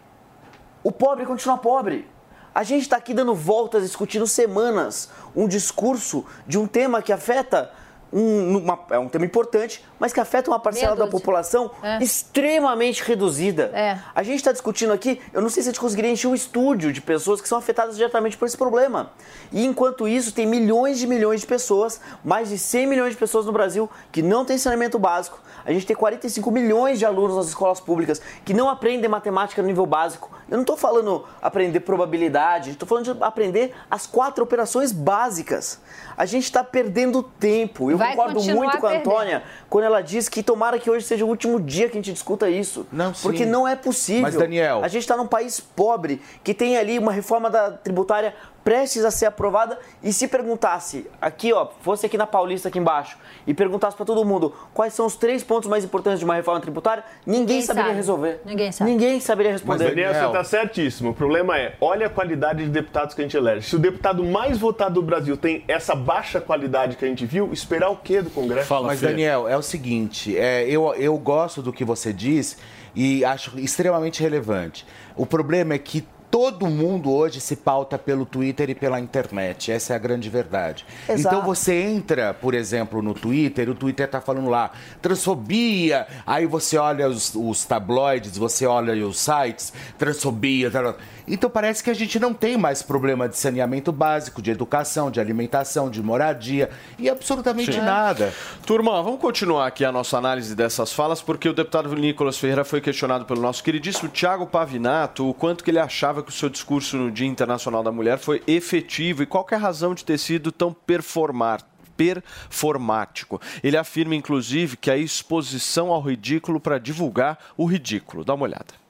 [0.84, 2.08] O pobre continua pobre.
[2.54, 7.72] A gente está aqui dando voltas, discutindo semanas um discurso de um tema que afeta
[8.12, 12.00] um, uma- é um tema importante, mas que afeta uma parcela da população É.
[12.04, 13.72] extremamente reduzida.
[13.74, 14.00] É.
[14.16, 16.92] A gente está discutindo aqui, eu não sei se a gente conseguiria encher um estúdio
[16.94, 19.12] de pessoas que são afetadas diretamente por esse problema.
[19.52, 23.46] E enquanto isso, tem milhões de milhões de pessoas, mais de 100 milhões de pessoas
[23.46, 25.40] no Brasil que não têm saneamento básico.
[25.66, 29.68] A gente tem 45 milhões de alunos nas escolas públicas que não aprendem matemática no
[29.68, 30.32] nível básico.
[30.50, 35.80] Eu não estou falando aprender probabilidade, estou falando de aprender as quatro operações básicas.
[36.18, 37.90] A gente está perdendo tempo.
[37.92, 39.10] Eu Vai concordo muito com a perdendo.
[39.12, 42.12] Antônia quando ela diz que tomara que hoje seja o último dia que a gente
[42.12, 42.86] discuta isso.
[42.92, 43.22] Não, sim.
[43.24, 44.24] Porque não é possível.
[44.24, 48.34] Mas, Daniel- A gente está num país pobre que tem ali uma reforma da tributária
[48.64, 53.18] prestes a ser aprovada e se perguntasse aqui, ó, fosse aqui na Paulista aqui embaixo
[53.46, 56.60] e perguntasse para todo mundo quais são os três pontos mais importantes de uma reforma
[56.60, 57.96] tributária, ninguém, Ninguém saberia sabe.
[57.96, 58.42] resolver.
[58.46, 58.92] Ninguém sabe.
[58.92, 59.90] Ninguém saberia Mas, responder.
[59.90, 61.10] Daniel, você está certíssimo.
[61.10, 63.68] O problema é, olha a qualidade de deputados que a gente elege.
[63.68, 67.52] Se o deputado mais votado do Brasil tem essa baixa qualidade que a gente viu,
[67.52, 68.84] esperar o quê do Congresso?
[68.84, 72.58] Mas, Daniel, é o seguinte: é, eu, eu gosto do que você diz
[72.96, 74.86] e acho extremamente relevante.
[75.16, 79.72] O problema é que todo mundo hoje se pauta pelo Twitter e pela internet.
[79.72, 80.86] Essa é a grande verdade.
[81.08, 81.36] Exato.
[81.36, 86.78] Então você entra, por exemplo, no Twitter, o Twitter tá falando lá, transfobia, aí você
[86.78, 90.96] olha os, os tabloides, você olha os sites, transfobia, tal.
[91.28, 95.20] Então parece que a gente não tem mais problema de saneamento básico, de educação, de
[95.20, 97.82] alimentação, de moradia e absolutamente Sim.
[97.82, 98.34] nada.
[98.66, 102.82] Turma, vamos continuar aqui a nossa análise dessas falas, porque o deputado Nicolas Ferreira foi
[102.82, 106.98] questionado pelo nosso queridíssimo Tiago Pavinato o quanto que ele achava que o seu discurso
[106.98, 110.52] no Dia Internacional da Mulher foi efetivo e qual é a razão de ter sido
[110.52, 111.62] tão performar
[111.98, 113.42] performático.
[113.62, 118.24] Ele afirma, inclusive, que a exposição ao ridículo para divulgar o ridículo.
[118.24, 118.89] Dá uma olhada.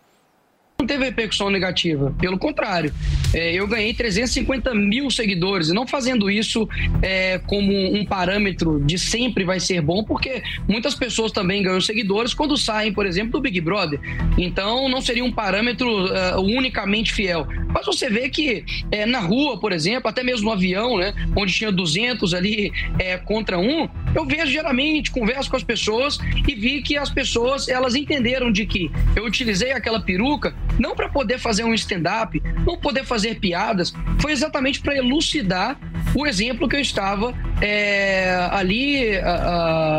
[0.80, 2.16] Não teve repercussão negativa.
[2.18, 2.94] Pelo contrário,
[3.34, 5.70] é, eu ganhei 350 mil seguidores.
[5.70, 6.68] E não fazendo isso
[7.02, 12.34] é, como um parâmetro de sempre vai ser bom, porque muitas pessoas também ganham seguidores
[12.34, 14.00] quando saem, por exemplo, do Big Brother.
[14.38, 17.46] Então não seria um parâmetro é, unicamente fiel.
[17.68, 21.54] Mas você vê que é, na rua, por exemplo, até mesmo no avião, né, onde
[21.54, 26.82] tinha 200 ali é, contra um, eu vejo geralmente, converso com as pessoas e vi
[26.82, 31.64] que as pessoas elas entenderam de que eu utilizei aquela peruca não para poder fazer
[31.64, 35.78] um stand-up, não poder fazer piadas, foi exatamente para elucidar
[36.16, 39.30] o exemplo que eu estava é, ali, a-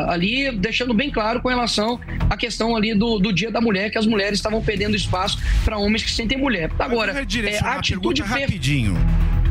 [0.08, 3.90] a- ali deixando bem claro com relação à questão ali do, do Dia da Mulher,
[3.90, 6.70] que as mulheres estavam perdendo espaço para homens que sentem mulher.
[6.78, 8.96] Agora, é, a atitude per- rapidinho.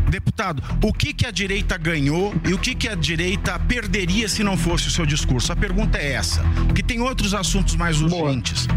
[0.10, 4.44] Deputado, o que, que a direita ganhou e o que, que a direita perderia se
[4.44, 5.52] não fosse o seu discurso?
[5.54, 8.68] A pergunta é essa, porque tem outros assuntos mais urgentes.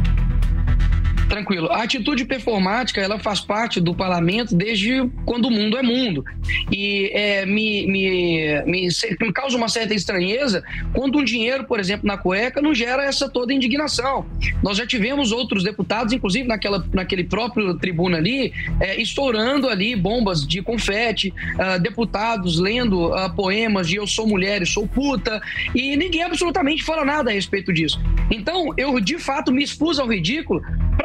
[1.32, 1.72] Tranquilo.
[1.72, 6.22] A atitude performática, ela faz parte do parlamento desde quando o mundo é mundo.
[6.70, 12.06] E é, me, me, me, me causa uma certa estranheza quando um dinheiro, por exemplo,
[12.06, 14.26] na cueca, não gera essa toda indignação.
[14.62, 20.46] Nós já tivemos outros deputados, inclusive naquela, naquele próprio tribuna ali, é, estourando ali bombas
[20.46, 25.40] de confete, ah, deputados lendo ah, poemas de eu sou mulher e sou puta,
[25.74, 27.98] e ninguém absolutamente fala nada a respeito disso.
[28.30, 30.62] Então, eu de fato me expus ao ridículo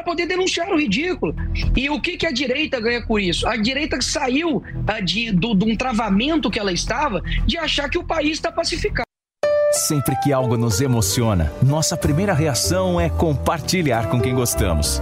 [0.07, 1.35] poder denunciar o ridículo.
[1.75, 3.45] E o que, que a direita ganha com isso?
[3.47, 7.97] A direita saiu ah, de, do- de um travamento que ela estava de achar que
[7.97, 9.05] o país está pacificado.
[9.73, 15.01] Sempre que algo nos emociona, nossa primeira reação é compartilhar com quem gostamos.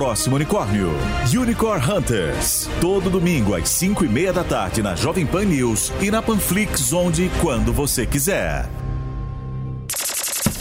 [0.31, 0.89] unicórnio.
[1.31, 2.67] Unicorn Hunters.
[2.79, 6.91] Todo domingo às 5 e meia da tarde na Jovem Pan News e na Panflix,
[6.91, 8.67] onde e quando você quiser.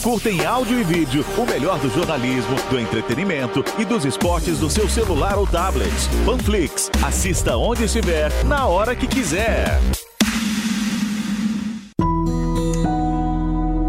[0.03, 4.69] Curta em áudio e vídeo o melhor do jornalismo, do entretenimento e dos esportes do
[4.69, 5.91] seu celular ou tablet.
[6.27, 6.91] Panflix.
[7.03, 9.81] Assista onde estiver, na hora que quiser.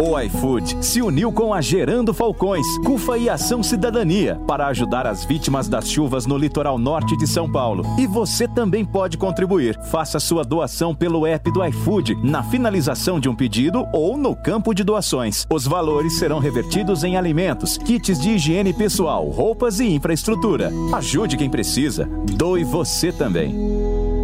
[0.04, 5.24] O iFood se uniu com a Gerando Falcões, CUFA e Ação Cidadania para ajudar as
[5.24, 7.86] vítimas das chuvas no litoral norte de São Paulo.
[8.00, 9.80] E você também pode contribuir.
[9.92, 14.74] Faça sua doação pelo app do iFood, na finalização de um pedido ou no campo
[14.74, 15.46] de doações.
[15.52, 20.72] Os valores serão revertidos em alimentos, kits de higiene pessoal, roupas e infraestrutura.
[20.94, 22.10] Ajude quem precisa.
[22.26, 24.21] Doe você também.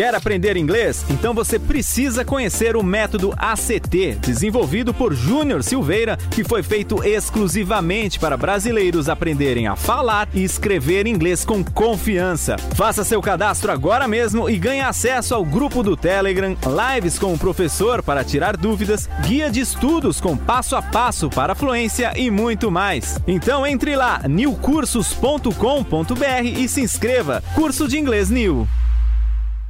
[0.00, 1.04] Quer aprender inglês?
[1.10, 8.18] Então você precisa conhecer o método ACT, desenvolvido por Júnior Silveira, que foi feito exclusivamente
[8.18, 12.56] para brasileiros aprenderem a falar e escrever inglês com confiança.
[12.74, 16.56] Faça seu cadastro agora mesmo e ganhe acesso ao grupo do Telegram,
[16.94, 21.54] lives com o professor para tirar dúvidas, guia de estudos com passo a passo para
[21.54, 23.20] fluência e muito mais.
[23.26, 27.44] Então entre lá, newcursos.com.br e se inscreva.
[27.54, 28.66] Curso de Inglês New.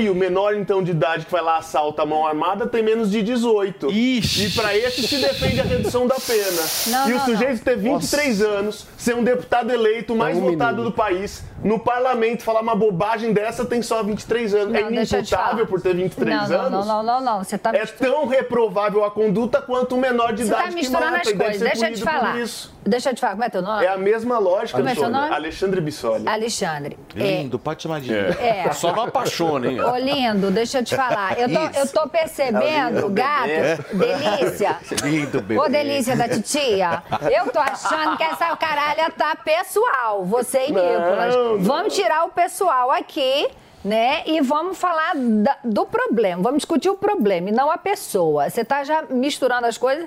[0.00, 3.10] E o menor, então, de idade que vai lá assalta a mão armada tem menos
[3.10, 3.90] de 18.
[3.90, 4.46] Ixi.
[4.46, 6.62] E pra esse se defende a redução da pena.
[6.86, 10.76] Não, e não, o sujeito ter 23 anos, ser um deputado eleito mais um votado
[10.76, 10.90] menino.
[10.90, 14.74] do país, no parlamento, falar uma bobagem dessa tem só 23 anos.
[14.74, 16.86] é Não, te inimputável por ter 23 não, não, anos?
[16.86, 17.44] Não, não, não, não.
[17.44, 20.74] Você tá É tão reprovável a conduta quanto um menor de Você idade tá que
[20.74, 21.60] misturando mata as coisas.
[21.60, 22.40] Deixa eu te falar.
[22.40, 22.74] isso.
[22.84, 23.32] Deixa eu te falar.
[23.32, 23.84] Como é teu nome?
[23.84, 25.10] É a mesma lógica, Como é Sônia.
[25.10, 25.34] nome?
[25.34, 26.26] Alexandre Bissoli.
[26.26, 26.98] Alexandre.
[27.14, 28.64] Lindo, pode chamar de É.
[28.66, 28.72] É.
[28.72, 29.80] Só não apaixona, hein?
[29.80, 31.38] Ô, lindo, deixa eu te falar.
[31.38, 34.76] Eu tô, eu tô percebendo, gato, delícia.
[35.02, 35.60] Lindo, bebê.
[35.60, 41.34] Ô, delícia da titia, eu tô achando que essa caralha tá pessoal, você e Nicolas.
[41.58, 43.48] Vamos tirar o pessoal aqui,
[43.84, 44.22] né?
[44.26, 46.42] E vamos falar da- do problema.
[46.42, 48.50] Vamos discutir o problema e não a pessoa.
[48.50, 50.06] Você tá já misturando as coisas.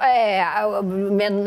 [0.00, 0.68] É, a-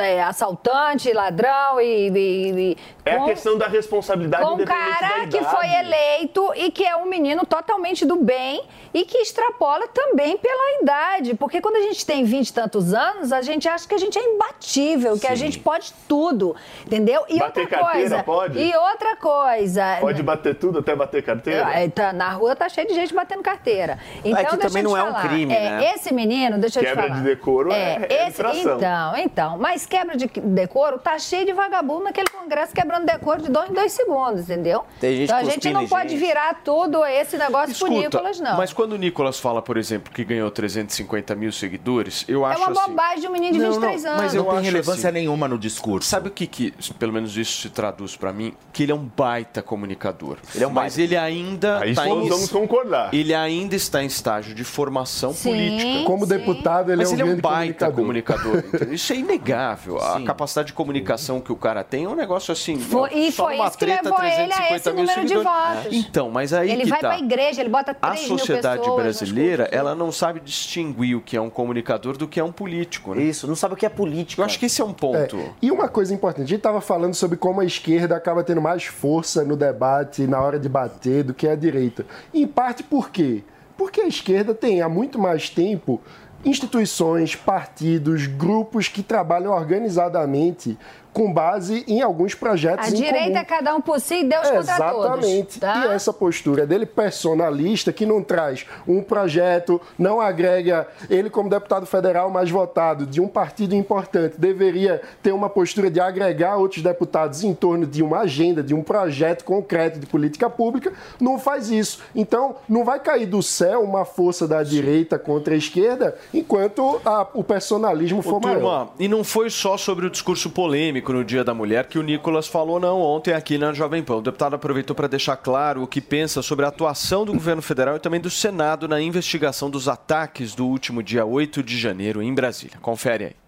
[0.03, 2.09] é, assaltante, ladrão e.
[2.09, 6.71] e- e- É a com- questão da responsabilidade com um cara que foi eleito e
[6.71, 8.63] que é um menino totalmente do bem
[8.93, 11.33] e que extrapola também pela idade.
[11.35, 14.17] Porque quando a gente tem 20 e tantos anos, a gente acha que a gente
[14.17, 16.55] é imbatível, que a gente pode tudo.
[16.85, 17.23] Entendeu?
[17.29, 18.23] E Bater outra carteira, coisa.
[18.23, 18.59] pode?
[18.59, 19.97] E outra coisa.
[20.01, 21.66] Pode bater tudo até bater carteira?
[21.73, 23.99] É, tá- na rua tá cheio de gente batendo carteira.
[24.23, 25.27] Então, que deixa também eu te não é um falar.
[25.29, 25.93] crime, É, né?
[25.93, 27.15] Esse menino, deixa eu te Quebra falar.
[27.19, 28.77] de decoro é- é esse, infração.
[28.77, 29.57] Então, então.
[29.57, 33.73] Mas quebra de decoro tá cheio de vagabundo naquele congresso quebrando decoro de dois em
[33.73, 34.83] dois segundos, entendeu?
[34.99, 36.19] Tem gente então a gente não em pode gente.
[36.19, 38.57] virar tudo esse negócio Escuta, Nicolas, não.
[38.57, 42.61] Mas quando o Nicolas fala, por exemplo, que ganhou 350 mil seguidores, eu é acho
[42.61, 42.91] uma assim...
[42.91, 44.23] bobagem de um menino de Não, 23 não, anos.
[44.23, 46.07] Mas eu Não tem relevância assim, nenhuma no discurso.
[46.09, 48.53] Sabe o que, que, pelo menos isso se traduz pra mim?
[48.71, 50.37] Que ele é um baita comunicador.
[50.53, 51.01] Ele é um Mas baita.
[51.01, 52.29] ele ainda Aí tá todos em...
[52.29, 53.13] vamos concordar.
[53.13, 56.03] Ele ainda está em estágio de formação Sim, política.
[56.05, 56.29] Como sim.
[56.37, 58.61] deputado, ele Mas é um ele é um baita comunicador.
[58.63, 58.87] comunicador.
[58.93, 59.97] Isso é inegável.
[60.01, 60.25] A Sim.
[60.25, 62.77] capacidade de comunicação que o cara tem é um negócio assim.
[62.79, 65.25] Foi- e só foi numa isso que treta, levou ele a 350 esse mil número
[65.25, 65.93] de votos.
[65.93, 67.09] Então, mas aí Ele que vai tá.
[67.09, 71.21] pra igreja, ele bota A 3 mil sociedade pessoas brasileira, ela não sabe distinguir o
[71.21, 73.23] que é um comunicador do que é um político, né?
[73.23, 74.41] Isso, não sabe o que é política.
[74.41, 75.37] Eu acho que esse é um É, ponto.
[75.61, 78.83] E uma coisa importante, a gente estava falando sobre como a esquerda acaba tendo mais
[78.85, 82.05] força no debate, na hora de bater, do que a direita.
[82.33, 83.43] Em parte por quê?
[83.77, 86.01] Porque a esquerda tem há muito mais tempo
[86.45, 90.77] instituições, partidos, grupos que trabalham organizadamente
[91.17, 93.37] com base em alguns projetos A em direita comum.
[93.39, 95.25] é cada um por si e Deus contra todos.
[95.25, 95.59] Exatamente.
[95.59, 95.87] Tá?
[95.87, 101.87] E essa postura dele personalista, que não traz um projeto, não agrega ele como deputado
[101.87, 107.43] federal mais votado de um partido importante, deveria ter uma postura de agregar outros deputados
[107.43, 111.99] em torno de uma agenda, de um projeto concreto de política pública, não faz isso.
[112.15, 117.25] Então, não vai cair do céu uma força da direita contra a esquerda enquanto a-
[117.33, 118.59] o personalismo Ô, for maior.
[118.59, 122.03] turma, e não foi só sobre o discurso polêmico no Dia da Mulher que o
[122.03, 124.17] Nicolas falou, não, ontem aqui na Jovem Pan.
[124.17, 127.95] O deputado aproveitou para deixar claro o que pensa sobre a atuação do governo federal
[127.95, 132.33] e também do Senado na investigação dos ataques do último dia 8 de janeiro em
[132.33, 132.77] Brasília.
[132.81, 133.46] Confere aí.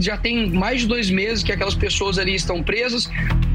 [0.00, 3.10] Já tem mais de dois meses que aquelas pessoas ali estão presas,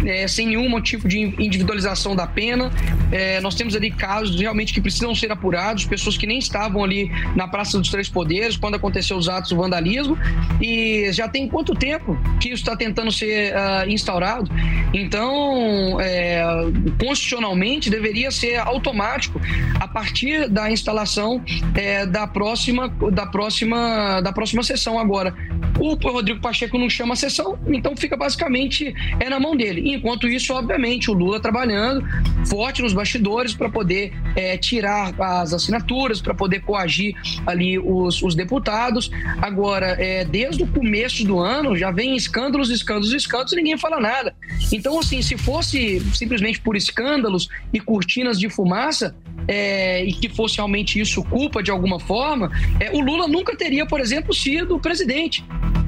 [0.05, 2.71] é, sem nenhum tipo de individualização da pena.
[3.11, 7.11] É, nós temos ali casos realmente que precisam ser apurados, pessoas que nem estavam ali
[7.35, 10.17] na Praça dos Três Poderes quando aconteceu os atos do vandalismo.
[10.61, 14.49] E já tem quanto tempo que isso está tentando ser uh, instaurado?
[14.93, 16.43] Então, é,
[16.99, 19.39] constitucionalmente, deveria ser automático
[19.79, 21.43] a partir da instalação
[21.75, 25.33] é, da próxima da próxima da próxima sessão agora.
[25.79, 29.93] O Rodrigo Pacheco não chama a sessão, então fica basicamente é na mão dele.
[29.93, 32.05] Enquanto isso, obviamente, o Lula trabalhando
[32.47, 37.15] forte nos bastidores para poder é, tirar as assinaturas, para poder coagir
[37.45, 39.09] ali os, os deputados.
[39.41, 43.99] Agora, é, desde o começo do ano já vem escândalos, escândalos, escândalos e ninguém fala
[43.99, 44.35] nada.
[44.71, 49.15] Então, assim, se fosse simplesmente por escândalos e cortinas de fumaça,
[49.47, 53.85] é, e que fosse realmente isso culpa de alguma forma, é, o Lula nunca teria,
[53.85, 55.43] por exemplo, sido presidente.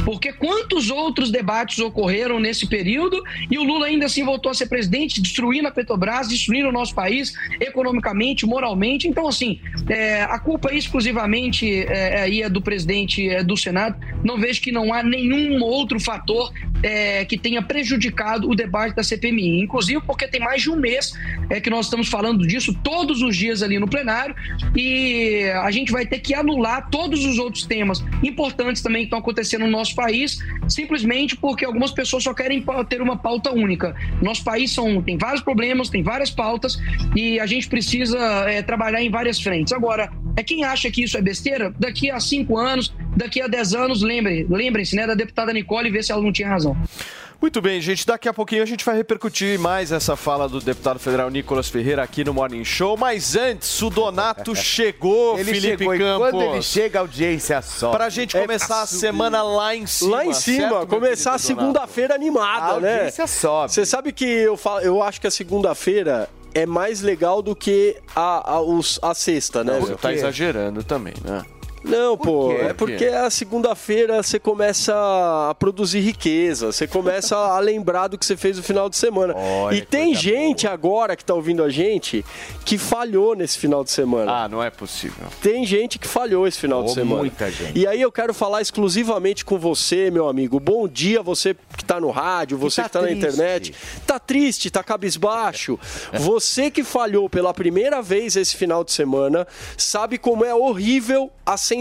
[0.05, 4.67] Porque quantos outros debates ocorreram nesse período e o Lula ainda assim voltou a ser
[4.67, 9.07] presidente, destruindo a Petrobras, destruindo o nosso país economicamente, moralmente.
[9.07, 13.97] Então, assim, é, a culpa exclusivamente é, aí é do presidente é, do Senado.
[14.23, 16.53] Não vejo que não há nenhum outro fator
[16.83, 19.61] é, que tenha prejudicado o debate da CPMI.
[19.61, 21.13] Inclusive porque tem mais de um mês
[21.49, 24.35] é, que nós estamos falando disso todos os dias ali no plenário
[24.75, 29.19] e a gente vai ter que anular todos os outros temas importantes também que estão
[29.19, 33.95] acontecendo no nosso país, simplesmente porque algumas pessoas só querem ter uma pauta única.
[34.21, 36.77] Nosso país são, tem vários problemas, tem várias pautas
[37.15, 39.73] e a gente precisa é, trabalhar em várias frentes.
[39.73, 43.73] Agora, é quem acha que isso é besteira, daqui a cinco anos, daqui a dez
[43.73, 46.75] anos, lembrem, lembrem-se né, da deputada Nicole e ver se ela não tinha razão.
[47.45, 48.07] Muito bem, gente.
[48.07, 52.01] Daqui a pouquinho a gente vai repercutir mais essa fala do deputado federal Nicolas Ferreira
[52.01, 52.97] aqui no Morning Show.
[52.97, 56.29] Mas antes, o Donato chegou, Ele Felipe chegou, Campos.
[56.31, 57.91] quando ele chega, a audiência só.
[57.91, 60.15] Pra gente começar a semana lá em cima.
[60.15, 62.93] Lá em cima, certo, começar a segunda-feira animada, A né?
[62.95, 63.71] audiência sobe.
[63.71, 67.95] Você sabe que eu, falo, eu acho que a segunda-feira é mais legal do que
[68.15, 69.77] a, a, os- a sexta, né?
[69.79, 71.43] Você tá exagerando também, né?
[71.87, 72.55] Não, pô, quê?
[72.61, 74.93] é Por porque a segunda-feira você começa
[75.49, 79.33] a produzir riqueza, você começa a lembrar do que você fez no final de semana.
[79.35, 82.25] Olha e que tem gente agora que tá ouvindo a gente
[82.65, 84.31] que falhou nesse final de semana.
[84.43, 85.27] Ah, não é possível.
[85.41, 87.21] Tem gente que falhou esse final de Oh, semana.
[87.21, 87.77] muita gente.
[87.77, 90.59] E aí eu quero falar exclusivamente com você, meu amigo.
[90.59, 93.73] Bom dia, você que tá no rádio, você que tá tá, na internet.
[94.07, 95.79] Tá triste, tá cabisbaixo.
[96.13, 99.45] Você que falhou pela primeira vez esse final de semana,
[99.77, 101.74] sabe como é horrível a sensação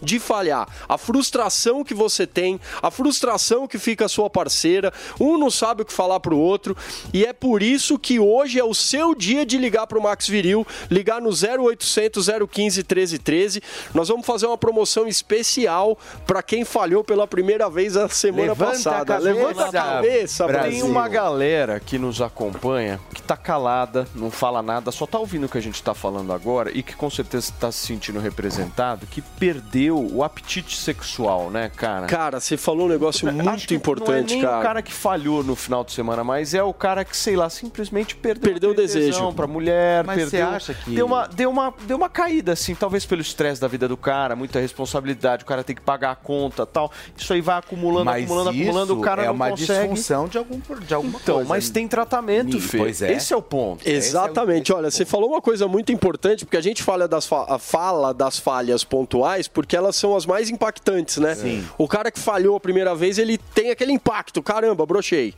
[0.00, 0.68] de falhar.
[0.88, 4.92] A frustração que você tem, a frustração que fica a sua parceira.
[5.20, 6.76] Um não sabe o que falar pro outro.
[7.12, 10.66] E é por isso que hoje é o seu dia de ligar pro Max Viril,
[10.90, 13.62] ligar no 0800 015 1313.
[13.92, 18.70] Nós vamos fazer uma promoção especial para quem falhou pela primeira vez a semana Levanta
[18.70, 19.04] a passada.
[19.14, 20.70] cabeça, Levanta a cabeça, Brasil.
[20.70, 25.44] Tem uma galera que nos acompanha que tá calada, não fala nada, só tá ouvindo
[25.44, 28.93] o que a gente tá falando agora e que com certeza tá se sentindo representado,
[29.06, 32.06] que perdeu o apetite sexual, né, cara?
[32.06, 34.58] Cara, você falou um negócio muito importante, não é nem cara.
[34.58, 37.48] o cara que falhou no final de semana, mas é o cara que, sei lá,
[37.50, 39.32] simplesmente perdeu, Perdeu o desejo.
[39.32, 40.48] pra mulher, Mas você perdeu.
[40.56, 43.88] acha que- Deu uma, deu, uma, deu uma caída, assim, talvez pelo estresse da vida
[43.88, 46.90] do cara, muita responsabilidade, o cara tem que pagar a conta tal.
[47.16, 49.88] Isso aí vai acumulando, Mas acumulando, acumulando, o cara é não uma consegue.
[49.88, 51.48] disfunção de, algum, de alguma Então, coisa.
[51.48, 52.78] mas tem tratamento, Fê.
[52.78, 53.12] pois é.
[53.12, 53.86] Esse é o ponto.
[53.88, 54.72] Exatamente.
[54.72, 58.38] Olha, você falou uma coisa muito importante, porque a gente fala das, fa- fala das
[58.38, 61.34] falhas pontuais, porque elas são as mais impactantes, né?
[61.34, 61.66] Sim.
[61.76, 64.42] O cara que falhou a primeira vez, ele tem aquele impacto.
[64.42, 65.34] Caramba, brochei.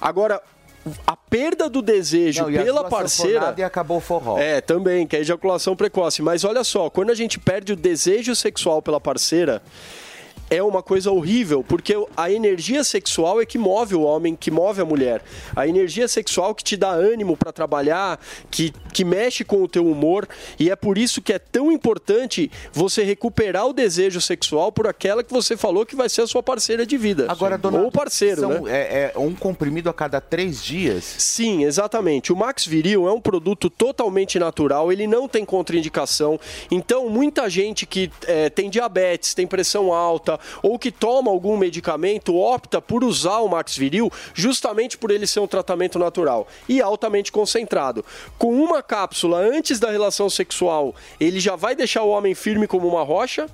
[0.00, 0.40] Agora,
[1.06, 3.54] a perda do desejo Não, pela parceira.
[3.56, 4.38] E acabou o forró.
[4.38, 6.22] É, também, que é ejaculação precoce.
[6.22, 9.62] Mas olha só, quando a gente perde o desejo sexual pela parceira,
[10.50, 14.80] é uma coisa horrível, porque a energia sexual é que move o homem, que move
[14.80, 15.22] a mulher.
[15.54, 18.20] A energia sexual que te dá ânimo para trabalhar,
[18.50, 20.28] que, que mexe com o teu humor,
[20.58, 25.22] e é por isso que é tão importante você recuperar o desejo sexual por aquela
[25.22, 27.26] que você falou que vai ser a sua parceira de vida.
[27.28, 28.72] Agora, dona Ou parceiro, são, né?
[28.72, 31.04] é, é um comprimido a cada três dias?
[31.18, 32.32] Sim, exatamente.
[32.32, 36.38] O Max Viril é um produto totalmente natural, ele não tem contraindicação.
[36.70, 42.36] Então, muita gente que eh, tem diabetes, tem pressão alta ou que toma algum medicamento
[42.36, 47.32] opta por usar o Max Viril justamente por ele ser um tratamento natural e altamente
[47.32, 48.04] concentrado.
[48.38, 52.88] Com uma cápsula antes da relação sexual, ele já vai deixar o homem firme como
[52.88, 53.46] uma rocha.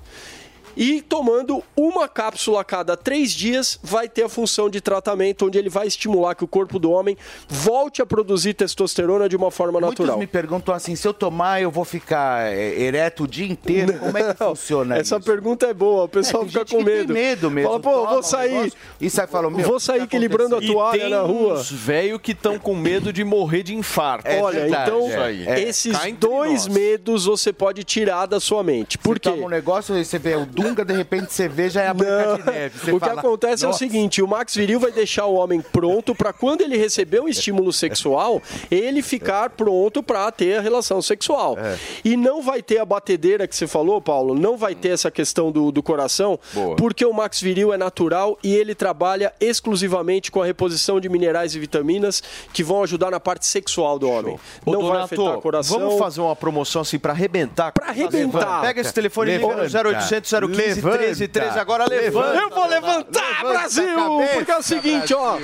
[0.76, 5.58] E tomando uma cápsula a cada três dias, vai ter a função de tratamento, onde
[5.58, 7.16] ele vai estimular que o corpo do homem
[7.48, 10.18] volte a produzir testosterona de uma forma Muitos natural.
[10.18, 13.94] me perguntam assim, se eu tomar, eu vou ficar é, ereto o dia inteiro?
[13.98, 15.24] Como é que funciona Essa isso?
[15.24, 17.12] pergunta é boa, o pessoal É, fica gente com medo.
[17.12, 18.52] medo mesmo, Fala, pô, toma vou um sair.
[18.52, 21.54] negócio e sai falando, meu, vou sair tá equilibrando a E toalha tem na rua.
[21.54, 24.28] uns velho que estão com medo de morrer de infarto.
[24.30, 25.46] Olha, verdade, então, isso aí.
[25.62, 26.68] esses dois nós.
[26.68, 28.96] medos você pode tirar da sua mente.
[28.98, 29.30] Por Você quê?
[29.30, 32.42] toma um negócio você vê o Dunga, de repente você vê, já é a Branca
[32.42, 32.78] de Neve.
[32.78, 33.78] Você o fala, que acontece é o "Nossa".
[33.78, 37.72] seguinte: o Max Viril vai deixar o homem pronto para quando ele receber um estímulo
[37.72, 41.56] sexual, ele ficar pronto para ter a relação sexual.
[41.58, 41.76] É.
[42.04, 45.50] E não vai ter a batedeira que você falou, Paulo, não vai ter essa questão
[45.50, 46.76] do, do coração, Boa.
[46.76, 51.54] porque o Max Viril é natural e ele trabalha exclusivamente com a reposição de minerais
[51.54, 54.38] e vitaminas que vão ajudar na parte sexual do homem.
[54.64, 55.78] Ô, não vai Donato, afetar o coração.
[55.78, 57.72] Vamos fazer uma promoção assim pra arrebentar?
[57.72, 58.60] Pra arrebentar.
[58.62, 59.88] Pega esse telefone e liga no Levanta.
[59.88, 60.98] 0800 015 Levanta.
[60.98, 61.58] 1313.
[61.58, 62.36] Agora levanta.
[62.38, 63.94] Eu vou levantar, Levanta Brasil!
[63.96, 65.38] cabeça, porque é o seguinte, ó.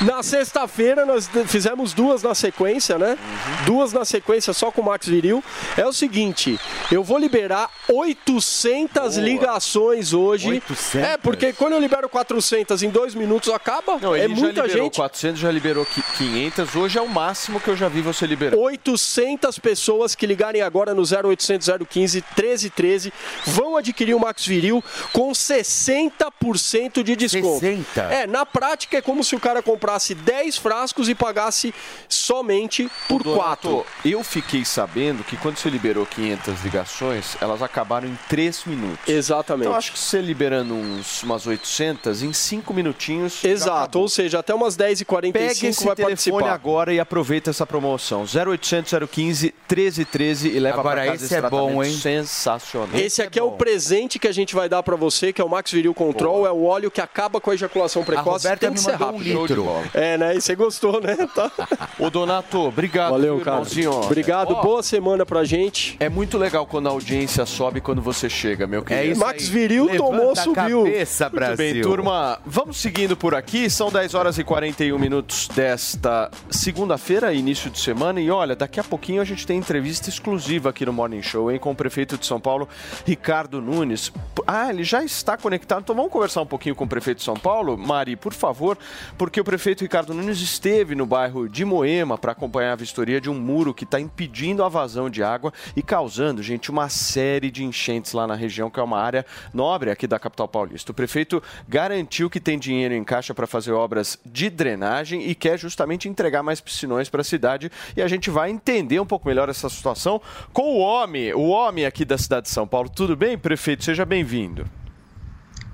[0.00, 3.18] Na sexta-feira nós fizemos duas na sequência, né?
[3.20, 3.64] Uhum.
[3.66, 5.44] Duas na sequência só com o Max Viril.
[5.76, 6.58] É o seguinte,
[6.90, 10.48] eu vou liberar 800 ligações hoje.
[10.48, 10.94] 800?
[10.96, 13.98] É, porque quando eu libero 400 em dois minutos acaba.
[14.00, 14.96] Não, é já muita liberou gente.
[14.96, 16.74] 400, já liberou qui- 500.
[16.76, 18.56] Hoje é o máximo que eu já vi você liberar.
[18.56, 23.12] 800 pessoas que ligarem agora no 0800 015 1313
[23.46, 27.60] vão adquirir o Max Viril com 60% de desconto.
[27.60, 28.00] 60?
[28.02, 31.74] É, na prática é como se o cara comprasse 10 frascos e pagasse
[32.08, 33.86] somente por Donato, 4.
[34.04, 39.08] Eu fiquei sabendo que quando você liberou 500 ligações, elas acabaram em 3 minutos.
[39.08, 39.66] Exatamente.
[39.66, 43.44] Então acho que você liberando uns, umas 800, em 5 minutinhos.
[43.44, 46.52] Exato, ou seja, até umas Pega 10h45 esse vai telefone participar.
[46.52, 48.24] agora e aproveita essa promoção.
[48.24, 51.92] 0800 015 1313 e leva Agora, pra casa esse é bom, tratamento hein?
[51.98, 52.88] sensacional.
[52.98, 55.48] Esse aqui é, o presente que a gente vai dar pra você, que é o
[55.48, 58.46] Max Viril Control, é o óleo que acaba com a ejaculação precoce.
[58.46, 59.40] Roberta tem me que ser mandou um rápido.
[59.46, 59.66] litro.
[59.94, 60.36] É, né?
[60.36, 61.16] E você gostou, né?
[61.34, 61.50] Tá.
[61.98, 63.12] Ô Donato, obrigado.
[63.12, 63.56] Valeu, viu, cara.
[63.58, 63.92] irmãozinho?
[63.92, 65.96] Obrigado, Ó, boa semana pra gente.
[66.00, 69.06] É muito legal quando a audiência sobe quando você chega, meu querido.
[69.08, 69.50] É isso Max aí.
[69.50, 70.84] Viril Levanta tomou, a subiu.
[70.84, 71.56] cabeça, Muito Brasil.
[71.56, 72.38] bem, turma.
[72.44, 73.70] Vamos seguindo por aqui.
[73.70, 78.20] São 10 horas e 41 minutos desta segunda-feira, início de semana.
[78.20, 81.58] E olha, daqui a pouquinho a gente tem entrevista exclusiva aqui no Morning Show, hein,
[81.58, 82.68] com o prefeito de São Paulo,
[83.06, 84.09] Ricardo Nunes.
[84.46, 85.82] Ah, ele já está conectado.
[85.82, 88.78] Então vamos conversar um pouquinho com o prefeito de São Paulo, Mari, por favor,
[89.16, 93.28] porque o prefeito Ricardo Nunes esteve no bairro de Moema para acompanhar a vistoria de
[93.30, 97.64] um muro que está impedindo a vazão de água e causando, gente, uma série de
[97.64, 100.92] enchentes lá na região, que é uma área nobre aqui da capital paulista.
[100.92, 105.58] O prefeito garantiu que tem dinheiro em caixa para fazer obras de drenagem e quer
[105.58, 107.70] justamente entregar mais piscinões para a cidade.
[107.96, 110.20] E a gente vai entender um pouco melhor essa situação
[110.52, 112.88] com o homem, o homem aqui da cidade de São Paulo.
[112.88, 113.84] Tudo bem, prefeito?
[113.84, 114.64] Seja bem-vindo.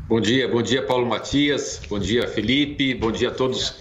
[0.08, 3.74] Bom dia, bom dia Paulo Matias, bom dia Felipe, bom dia a todos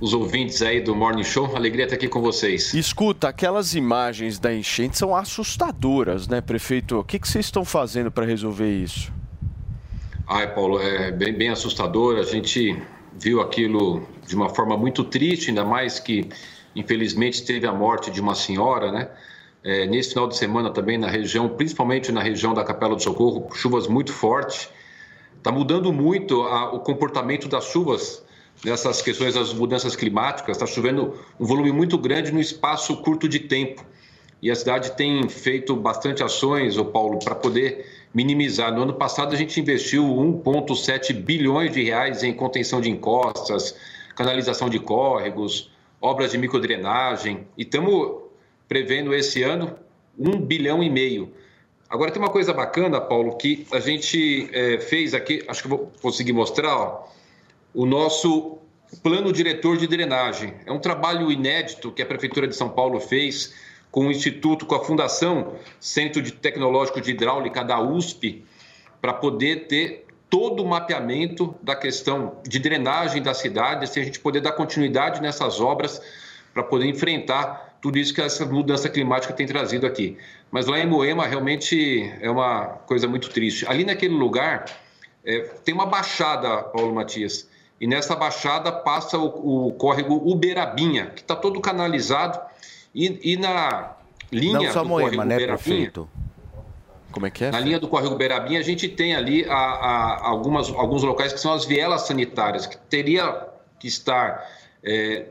[0.00, 1.54] os ouvintes aí do Morning Show.
[1.54, 2.74] Alegria estar aqui com vocês.
[2.74, 6.98] Escuta, aquelas imagens da enchente são assustadoras, né, prefeito?
[6.98, 9.12] O que, que vocês estão fazendo para resolver isso?
[10.26, 12.18] Ai, Paulo, é bem, bem assustador.
[12.18, 12.76] A gente
[13.18, 16.28] viu aquilo de uma forma muito triste, ainda mais que,
[16.76, 19.08] infelizmente, teve a morte de uma senhora, né?
[19.68, 23.50] É, nesse final de semana também na região, principalmente na região da Capela do Socorro,
[23.54, 24.70] chuvas muito fortes.
[25.36, 28.24] Está mudando muito a, o comportamento das chuvas
[28.64, 30.56] nessas questões das mudanças climáticas.
[30.56, 33.84] Está chovendo um volume muito grande no espaço curto de tempo.
[34.40, 38.74] E a cidade tem feito bastante ações, ô Paulo, para poder minimizar.
[38.74, 43.76] No ano passado a gente investiu 1,7 bilhões de reais em contenção de encostas,
[44.16, 48.27] canalização de córregos, obras de microdrenagem e estamos
[48.68, 49.76] prevendo esse ano
[50.18, 51.32] um bilhão e meio.
[51.88, 55.90] Agora tem uma coisa bacana, Paulo, que a gente é, fez aqui, acho que vou
[56.02, 57.08] conseguir mostrar, ó,
[57.72, 58.58] o nosso
[59.02, 60.54] plano diretor de drenagem.
[60.66, 63.54] É um trabalho inédito que a Prefeitura de São Paulo fez
[63.90, 68.44] com o Instituto, com a Fundação Centro de Tecnológico de Hidráulica da USP,
[69.00, 74.20] para poder ter todo o mapeamento da questão de drenagem da cidade, assim a gente
[74.20, 76.02] poder dar continuidade nessas obras
[76.52, 80.16] para poder enfrentar tudo isso que essa mudança climática tem trazido aqui.
[80.50, 83.66] Mas lá em Moema realmente é uma coisa muito triste.
[83.68, 84.64] Ali naquele lugar
[85.24, 87.48] é, tem uma baixada, Paulo Matias,
[87.80, 92.40] e nessa baixada passa o, o córrego Uberabinha, que está todo canalizado,
[92.94, 93.96] e, e na
[94.32, 96.08] linha Não só do Moema, córrego né, Uberabinha, prefeito?
[97.10, 97.50] Como é que é?
[97.50, 101.40] na linha do córrego Berabinha, a gente tem ali a, a, algumas, alguns locais que
[101.40, 103.48] são as vielas sanitárias, que teria
[103.80, 104.46] que estar
[104.82, 105.26] é,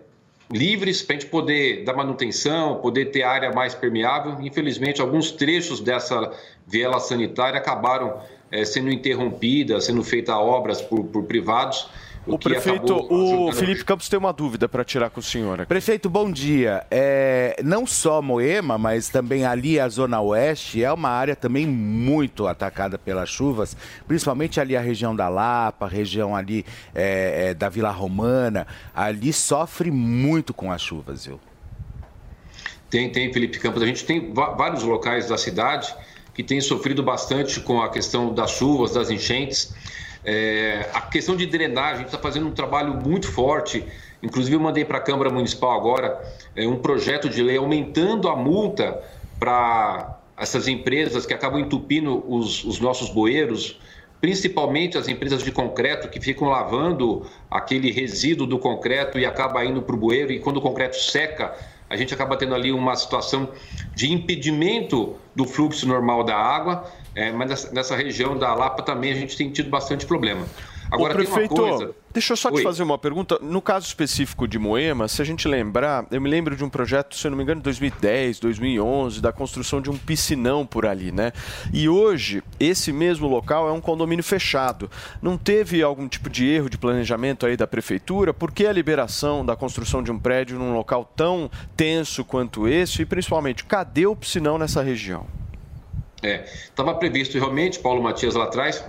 [0.52, 4.38] livres para a gente poder dar manutenção, poder ter área mais permeável.
[4.42, 6.32] Infelizmente, alguns trechos dessa
[6.66, 8.22] viela sanitária acabaram
[8.52, 11.90] é, sendo interrompida, sendo feita obras por, por privados.
[12.28, 15.62] O, prefeito, o Felipe Campos tem uma dúvida para tirar com o senhor.
[15.62, 15.70] Aqui.
[15.70, 16.86] Prefeito, bom dia.
[16.92, 22.46] É, não só Moema, mas também ali a Zona Oeste é uma área também muito
[22.46, 27.70] atacada pelas chuvas, principalmente ali a região da Lapa, a região ali é, é, da
[27.70, 28.68] Vila Romana.
[28.94, 31.40] Ali sofre muito com as chuvas, viu?
[32.90, 33.82] Tem, tem, Felipe Campos.
[33.82, 35.94] A gente tem vários locais da cidade
[36.34, 39.74] que têm sofrido bastante com a questão das chuvas, das enchentes.
[40.24, 43.84] É, a questão de drenagem, está fazendo um trabalho muito forte.
[44.22, 46.20] Inclusive, eu mandei para a Câmara Municipal agora
[46.56, 49.02] é, um projeto de lei aumentando a multa
[49.40, 53.80] para essas empresas que acabam entupindo os, os nossos bueiros,
[54.22, 59.82] principalmente as empresas de concreto que ficam lavando aquele resíduo do concreto e acaba indo
[59.82, 61.56] para o bueiro e quando o concreto seca,
[61.90, 63.50] a gente acaba tendo ali uma situação
[63.96, 66.86] de impedimento do fluxo normal da água,
[67.18, 70.46] é, mas nessa, nessa, região da Lapa também a gente tem tido bastante problema.
[70.92, 71.96] Agora, Ô, prefeito, tem uma coisa...
[72.14, 72.64] deixa eu só te Oi.
[72.64, 73.40] fazer uma pergunta.
[73.42, 77.16] No caso específico de Moema, se a gente lembrar, eu me lembro de um projeto,
[77.16, 81.12] se eu não me engano, de 2010, 2011, da construção de um piscinão por ali,
[81.12, 81.34] né?
[81.74, 84.88] E hoje, esse mesmo local é um condomínio fechado.
[85.20, 88.32] Não teve algum tipo de erro de planejamento aí da prefeitura?
[88.32, 93.02] Por que a liberação da construção de um prédio num local tão tenso quanto esse?
[93.02, 95.26] E, principalmente, cadê o piscinão nessa região?
[96.24, 98.84] É, estava previsto realmente, Paulo Matias lá atrás,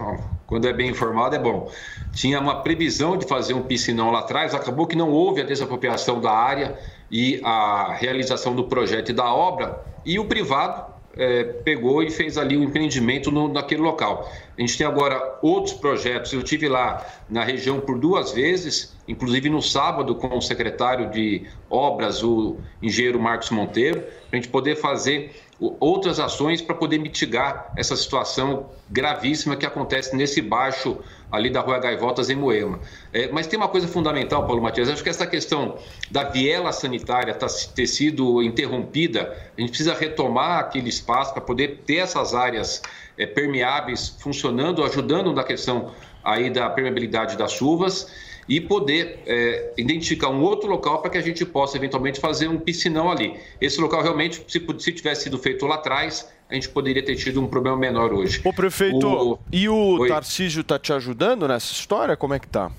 [0.46, 1.70] quando é bem informado é bom.
[2.14, 6.20] Tinha uma previsão de fazer um piscinão lá atrás, acabou que não houve a desapropriação
[6.20, 6.78] da área
[7.10, 12.38] e a realização do projeto e da obra, e o privado é, pegou e fez
[12.38, 14.30] ali o um empreendimento no, naquele local.
[14.56, 16.32] A gente tem agora outros projetos.
[16.32, 21.44] Eu tive lá na região por duas vezes, inclusive no sábado com o secretário de
[21.68, 27.72] obras, o engenheiro Marcos Monteiro, para a gente poder fazer outras ações para poder mitigar
[27.76, 30.98] essa situação gravíssima que acontece nesse baixo
[31.32, 32.78] ali da Rua Gaivotas em Moema.
[33.12, 35.76] É, mas tem uma coisa fundamental, Paulo Matias, acho que essa questão
[36.10, 41.82] da viela sanitária tá, ter sido interrompida, a gente precisa retomar aquele espaço para poder
[41.84, 42.80] ter essas áreas
[43.18, 45.92] é, permeáveis funcionando, ajudando na questão
[46.22, 51.20] aí da permeabilidade das chuvas e poder é, identificar um outro local para que a
[51.20, 53.38] gente possa eventualmente fazer um piscinão ali.
[53.60, 57.42] Esse local realmente, se, se tivesse sido feito lá atrás, a gente poderia ter tido
[57.42, 58.40] um problema menor hoje.
[58.42, 59.38] Ô prefeito, o...
[59.52, 60.08] e o Oi?
[60.08, 62.16] Tarcísio está te ajudando nessa história?
[62.16, 62.70] Como é que tá?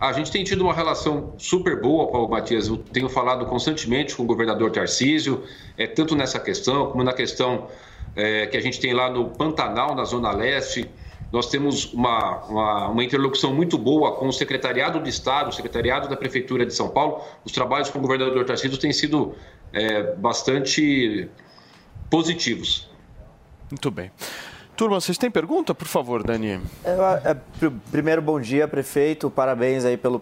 [0.00, 2.68] A gente tem tido uma relação super boa, Paulo Matias.
[2.68, 5.44] Eu tenho falado constantemente com o governador Tarcísio,
[5.76, 7.68] é, tanto nessa questão como na questão
[8.16, 10.88] é, que a gente tem lá no Pantanal, na Zona Leste.
[11.32, 16.08] Nós temos uma, uma, uma, interlocução muito boa com o Secretariado de Estado, o Secretariado
[16.08, 17.22] da Prefeitura de São Paulo.
[17.44, 19.34] Os trabalhos com o governador Tarcísio têm sido
[19.72, 21.28] é, bastante
[22.10, 22.90] positivos.
[23.70, 24.10] Muito bem.
[24.76, 25.74] Turma, vocês têm pergunta?
[25.74, 26.58] Por favor, Dani.
[26.82, 27.36] É,
[27.92, 29.30] primeiro, bom dia, prefeito.
[29.30, 30.18] Parabéns aí pelo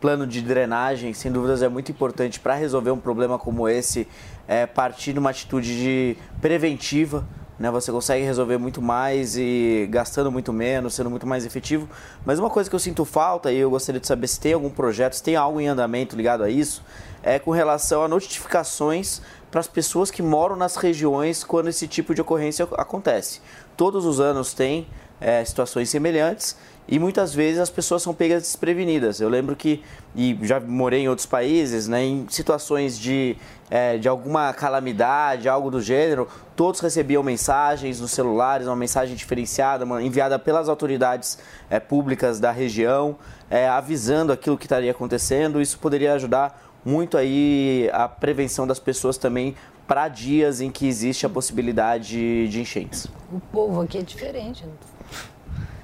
[0.00, 1.14] plano de drenagem.
[1.14, 4.06] Sem dúvidas é muito importante para resolver um problema como esse,
[4.46, 7.26] é, partir de uma atitude de preventiva
[7.62, 7.70] né?
[7.70, 11.88] Você consegue resolver muito mais e gastando muito menos, sendo muito mais efetivo.
[12.26, 14.68] Mas uma coisa que eu sinto falta e eu gostaria de saber se tem algum
[14.68, 16.82] projeto, se tem algo em andamento ligado a isso,
[17.22, 22.12] é com relação a notificações para as pessoas que moram nas regiões quando esse tipo
[22.16, 23.40] de ocorrência acontece.
[23.76, 24.88] Todos os anos tem
[25.20, 26.56] é, situações semelhantes
[26.88, 29.20] e muitas vezes as pessoas são pegas desprevenidas.
[29.20, 29.84] Eu lembro que,
[30.16, 33.36] e já morei em outros países, né, em situações de,
[33.72, 39.86] é, de alguma calamidade, algo do gênero, todos recebiam mensagens nos celulares, uma mensagem diferenciada,
[39.86, 41.38] uma, enviada pelas autoridades
[41.70, 43.16] é, públicas da região,
[43.48, 45.58] é, avisando aquilo que estaria acontecendo.
[45.58, 49.56] Isso poderia ajudar muito aí a prevenção das pessoas também
[49.88, 53.06] para dias em que existe a possibilidade de enchentes.
[53.32, 54.66] O povo aqui é diferente.
[54.66, 54.72] Né?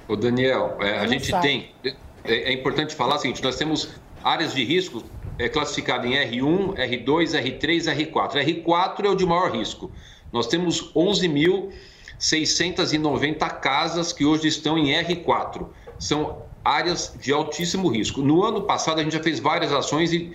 [0.07, 1.41] O Daniel, é, a gente sabe.
[1.41, 1.71] tem.
[1.83, 3.89] É, é, importante falar o seguinte: nós temos
[4.23, 5.03] áreas de risco
[5.39, 8.45] é, classificadas em R1, R2, R3, R4.
[8.45, 9.89] R4 é o de maior risco.
[10.31, 15.65] Nós temos 11.690 casas que hoje estão em R4.
[15.97, 18.21] São áreas de altíssimo risco.
[18.21, 20.33] No ano passado, a gente já fez várias ações e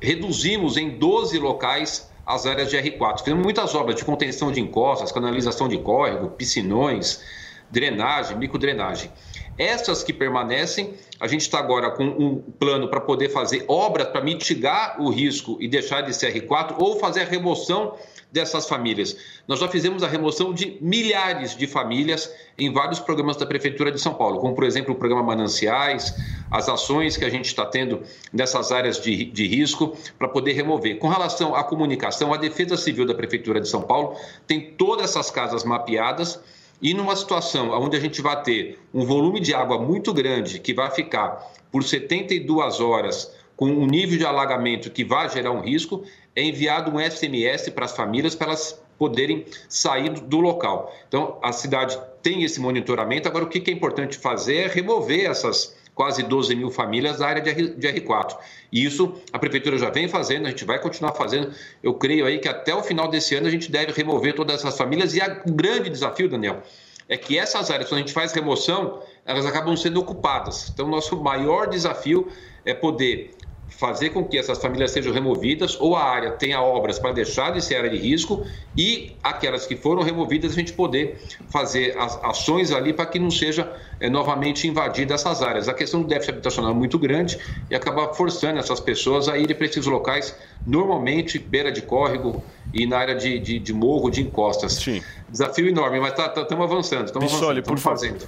[0.00, 3.18] reduzimos em 12 locais as áreas de R4.
[3.20, 7.22] Fizemos muitas obras de contenção de encostas, canalização de córrego, piscinões
[7.70, 9.10] drenagem, microdrenagem.
[9.58, 14.20] Essas que permanecem, a gente está agora com um plano para poder fazer obras para
[14.20, 17.94] mitigar o risco e deixar de ser R4 ou fazer a remoção
[18.30, 19.16] dessas famílias.
[19.48, 23.98] Nós já fizemos a remoção de milhares de famílias em vários programas da Prefeitura de
[23.98, 26.14] São Paulo, como, por exemplo, o programa Mananciais,
[26.50, 28.02] as ações que a gente está tendo
[28.32, 30.98] nessas áreas de, de risco para poder remover.
[30.98, 35.30] Com relação à comunicação, a Defesa Civil da Prefeitura de São Paulo tem todas essas
[35.30, 36.38] casas mapeadas
[36.80, 40.74] E numa situação onde a gente vai ter um volume de água muito grande, que
[40.74, 46.04] vai ficar por 72 horas com um nível de alagamento que vai gerar um risco,
[46.34, 50.94] é enviado um SMS para as famílias para elas poderem sair do local.
[51.08, 53.28] Então, a cidade tem esse monitoramento.
[53.28, 57.42] Agora, o que é importante fazer é remover essas quase 12 mil famílias da área
[57.42, 58.36] de R4.
[58.70, 61.50] E isso a prefeitura já vem fazendo, a gente vai continuar fazendo.
[61.82, 64.76] Eu creio aí que até o final desse ano a gente deve remover todas essas
[64.76, 65.14] famílias.
[65.16, 66.62] E o grande desafio, Daniel,
[67.08, 70.68] é que essas áreas, quando a gente faz remoção, elas acabam sendo ocupadas.
[70.68, 72.28] Então, nosso maior desafio
[72.62, 73.34] é poder
[73.68, 77.62] fazer com que essas famílias sejam removidas ou a área tenha obras para deixar de
[77.62, 78.46] ser área de risco
[78.76, 83.30] e aquelas que foram removidas a gente poder fazer as ações ali para que não
[83.30, 85.68] seja é, novamente invadida essas áreas.
[85.68, 87.38] A questão do déficit habitacional é muito grande
[87.70, 90.36] e acaba forçando essas pessoas a irem para esses locais,
[90.66, 92.42] normalmente beira de córrego
[92.72, 94.74] e na área de, de, de morro, de encostas.
[94.74, 95.02] Sim.
[95.28, 98.26] Desafio enorme, mas estamos tá, tá, avançando, estamos avançando, por fazendo.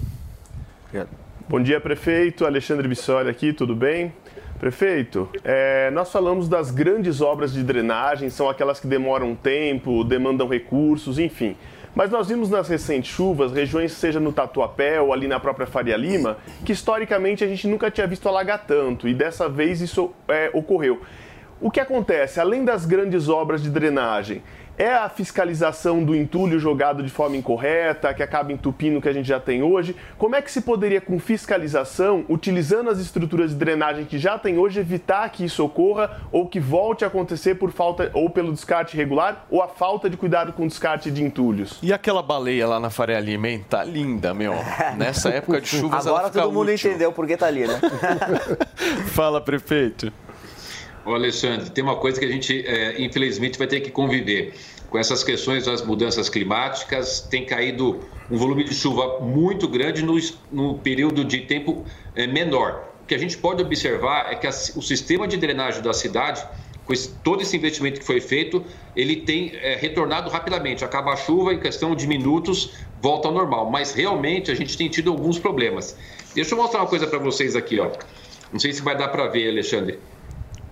[1.49, 2.45] Bom dia, prefeito.
[2.45, 4.12] Alexandre Bissoli aqui, tudo bem?
[4.59, 10.49] Prefeito, é, nós falamos das grandes obras de drenagem, são aquelas que demoram tempo, demandam
[10.49, 11.57] recursos, enfim.
[11.95, 15.97] Mas nós vimos nas recentes chuvas regiões, seja no Tatuapé ou ali na própria Faria
[15.97, 20.51] Lima, que historicamente a gente nunca tinha visto alagar tanto e dessa vez isso é,
[20.53, 21.01] ocorreu.
[21.61, 22.41] O que acontece?
[22.41, 24.43] Além das grandes obras de drenagem,
[24.79, 29.12] é a fiscalização do entulho jogado de forma incorreta, que acaba entupindo o que a
[29.12, 29.97] gente já tem hoje?
[30.16, 34.57] Como é que se poderia, com fiscalização, utilizando as estruturas de drenagem que já tem
[34.57, 38.97] hoje, evitar que isso ocorra ou que volte a acontecer por falta ou pelo descarte
[38.97, 41.79] irregular ou a falta de cuidado com o descarte de entulhos?
[41.83, 43.64] E aquela baleia lá na Faria Lima, hein?
[43.68, 44.55] Tá linda, meu.
[44.97, 46.91] Nessa época de chuvas Agora todo mundo útil.
[46.91, 47.81] entendeu por que tá ali, né?
[49.12, 50.12] Fala, prefeito.
[51.09, 54.53] Ô Alexandre, tem uma coisa que a gente, é, infelizmente, vai ter que conviver.
[54.91, 58.01] Com essas questões das mudanças climáticas, tem caído
[58.31, 60.19] um volume de chuva muito grande no,
[60.53, 62.91] no período de tempo é, menor.
[63.03, 66.45] O que a gente pode observar é que a, o sistema de drenagem da cidade,
[66.85, 68.63] com esse, todo esse investimento que foi feito,
[68.95, 70.85] ele tem é, retornado rapidamente.
[70.85, 73.71] Acaba a chuva, em questão de minutos, volta ao normal.
[73.71, 75.97] Mas realmente a gente tem tido alguns problemas.
[76.35, 77.91] Deixa eu mostrar uma coisa para vocês aqui, ó.
[78.53, 79.99] Não sei se vai dar para ver, Alexandre.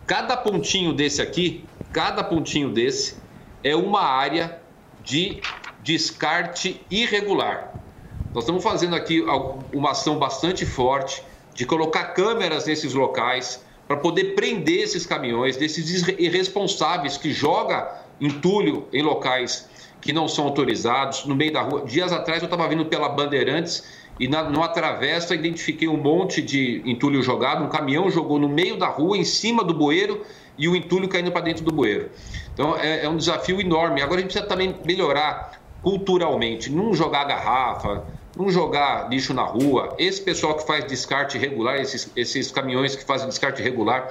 [0.07, 3.17] Cada pontinho desse aqui, cada pontinho desse
[3.65, 4.61] é uma área
[5.03, 5.41] de
[5.83, 7.75] descarte irregular.
[8.33, 9.25] Nós estamos fazendo aqui
[9.73, 11.23] uma ação bastante forte
[11.55, 17.87] de colocar câmeras nesses locais para poder prender esses caminhões, desses irresponsáveis que jogam
[18.21, 19.69] entulho em locais
[20.01, 21.85] que não são autorizados, no meio da rua.
[21.85, 23.85] Dias atrás eu estava vindo pela Bandeirantes
[24.19, 28.79] e na, numa travessa identifiquei um monte de entulho jogado, um caminhão jogou no meio
[28.79, 30.25] da rua, em cima do bueiro,
[30.59, 32.11] e o entulho caindo para dentro do bueiro.
[32.53, 34.01] Então é, é, um desafio enorme.
[34.01, 38.05] Agora a gente precisa também melhorar culturalmente, não jogar garrafa,
[38.37, 39.95] não jogar lixo na rua.
[39.99, 44.09] Esse pessoal que faz descarte regular, esses, esses caminhões que fazem descarte regular,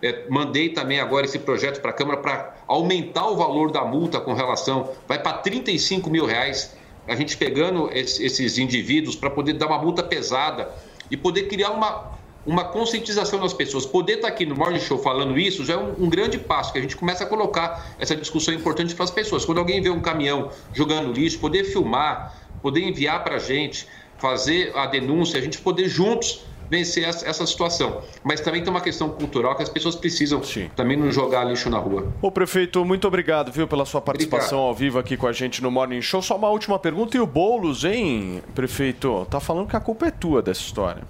[0.00, 4.20] é, mandei também agora esse projeto para a Câmara para aumentar o valor da multa
[4.20, 6.76] com relação, vai para 35 mil reais
[7.08, 10.70] a gente pegando esses indivíduos para poder dar uma multa pesada
[11.10, 12.12] e poder criar uma,
[12.44, 13.86] uma conscientização das pessoas.
[13.86, 16.70] Poder estar tá aqui no Morning Show falando isso já é um, um, grande passo,
[16.70, 19.44] que a gente começa a colocar essa discussão importante para as pessoas.
[19.46, 23.88] Quando alguém vê um caminhão jogando lixo, poder filmar, poder enviar para a gente,
[24.18, 28.02] fazer a denúncia, a gente poder juntos vencer essa situação.
[28.22, 30.70] Mas também tem uma questão cultural que as pessoas precisam Sim.
[30.76, 32.12] também não jogar lixo na rua.
[32.20, 34.68] Ô prefeito, muito obrigado, viu, pela sua participação obrigado.
[34.68, 36.22] ao vivo aqui com a gente no Morning Show.
[36.22, 37.16] Só uma última pergunta.
[37.16, 39.26] E o Boulos, hein, prefeito?
[39.30, 41.02] Tá falando que a culpa é tua dessa história.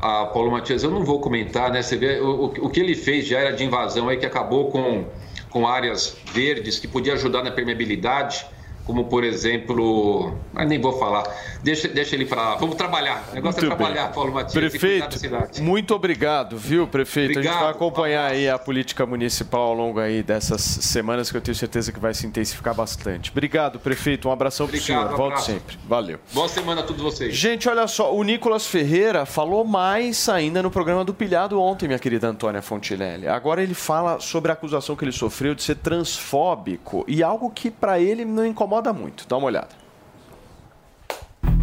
[0.00, 1.82] Ah, Paulo Matias, eu não vou comentar, né?
[1.82, 5.04] Você vê o, o que ele fez de área de invasão aí que acabou com,
[5.50, 8.46] com áreas verdes que podia ajudar na permeabilidade
[8.84, 11.24] como por exemplo, mas nem vou falar,
[11.62, 12.56] deixa, deixa ele para lá.
[12.56, 13.28] Vamos trabalhar.
[13.30, 14.14] O negócio muito é trabalhar, bem.
[14.14, 14.52] Paulo Matias.
[14.52, 15.18] Prefeito,
[15.62, 17.32] muito obrigado, viu, prefeito?
[17.32, 21.36] Obrigado, a gente vai acompanhar aí a política municipal ao longo aí dessas semanas que
[21.36, 23.30] eu tenho certeza que vai se intensificar bastante.
[23.30, 24.28] Obrigado, prefeito.
[24.28, 25.12] Um abração para o senhor.
[25.12, 25.78] Um Volto sempre.
[25.86, 26.18] Valeu.
[26.32, 27.34] Boa semana a todos vocês.
[27.34, 31.98] Gente, olha só, o Nicolas Ferreira falou mais ainda no programa do Pilhado ontem, minha
[31.98, 33.28] querida Antônia Fontinelli.
[33.28, 37.70] Agora ele fala sobre a acusação que ele sofreu de ser transfóbico e algo que
[37.70, 39.26] para ele não incomoda incomoda muito.
[39.28, 39.80] Dá uma olhada.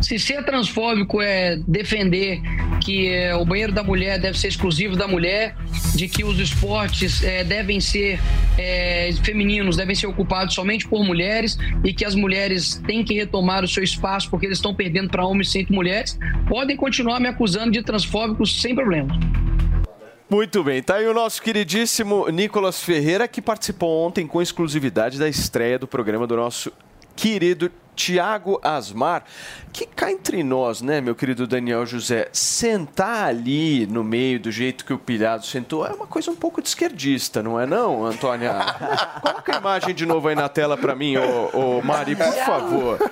[0.02, 2.42] Se ser transfóbico é defender
[2.84, 5.56] que é, o banheiro da mulher deve ser exclusivo da mulher,
[5.96, 8.20] de que os esportes é, devem ser
[8.58, 13.64] é, femininos, devem ser ocupados somente por mulheres e que as mulheres têm que retomar
[13.64, 17.72] o seu espaço porque eles estão perdendo para homens sem mulheres, podem continuar me acusando
[17.72, 19.18] de transfóbicos sem problema.
[20.30, 25.28] Muito bem, tá aí o nosso queridíssimo Nicolas Ferreira que participou ontem com exclusividade da
[25.28, 26.72] estreia do programa do nosso
[27.18, 29.24] querido Tiago Asmar,
[29.74, 34.86] que cá entre nós, né, meu querido Daniel José, sentar ali no meio do jeito
[34.86, 38.54] que o pilhado sentou é uma coisa um pouco de esquerdista, não é não, Antônia?
[39.20, 43.12] Coloca a imagem de novo aí na tela para mim, ô, ô, Mari, por favor.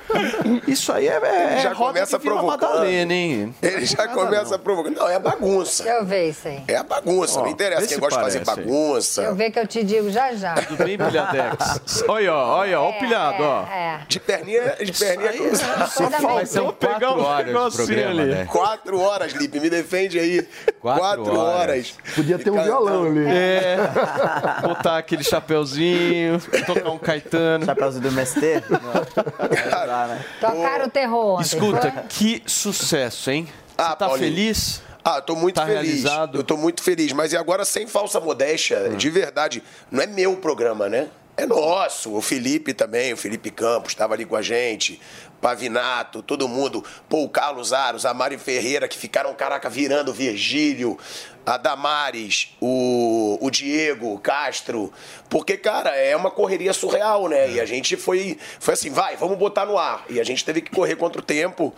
[0.68, 2.70] Isso aí é, é Ele já roda começa de Vila provocando.
[2.70, 3.56] Madalena, hein?
[3.62, 4.96] Ele já começa provocando.
[4.98, 5.84] Não, é bagunça.
[5.84, 6.64] Eu ver isso aí.
[6.68, 9.24] É a bagunça, Ó, não interessa quem gosta de fazer bagunça.
[9.24, 10.54] Eu ver que eu te digo já já.
[10.54, 12.04] Tudo bem, pilhadex?
[12.08, 13.64] Olha, ó, olha, ó, o pilhado, ó.
[13.64, 14.02] É.
[14.08, 15.88] De perninha, de perninha cruzada.
[15.88, 18.26] Só faltou pegar um negocinho ali.
[18.26, 18.46] né?
[18.46, 20.48] Quatro horas, Lipe, me defende aí.
[20.80, 21.94] Quatro, horas.
[22.16, 23.26] Podia ter um violão ali.
[23.28, 23.78] É,
[24.62, 27.66] botar aquele chapeuzinho, tocar um Caetano.
[27.66, 28.64] Chapeuzinho do MST?
[30.40, 31.42] Tocaram o terror.
[31.42, 33.46] Escuta, que sucesso, hein?
[33.46, 34.30] Você Ah, tá Paulinho.
[34.30, 34.82] feliz?
[35.04, 35.82] Ah, eu tô muito Tá feliz.
[35.84, 36.38] realizado?
[36.40, 38.96] Eu tô muito feliz, mas e agora sem falsa modéstia, Hum.
[38.96, 39.62] de verdade,
[39.92, 41.08] não é meu programa, né?
[41.38, 42.14] É nosso.
[42.16, 45.00] O Felipe também, o Felipe Campos estava ali com a gente,
[45.42, 46.84] Pavinato, todo mundo.
[47.10, 50.98] Pô, o Carlos Aros, a Mari Ferreira, que ficaram, caraca, virando o Virgílio,
[51.46, 54.92] a Damares, o, o Diego, o Castro.
[55.30, 57.52] Porque, cara, é uma correria surreal, né?
[57.52, 60.06] E a gente foi, foi assim, vai, vamos botar no ar.
[60.10, 61.76] E a gente teve que correr contra o tempo.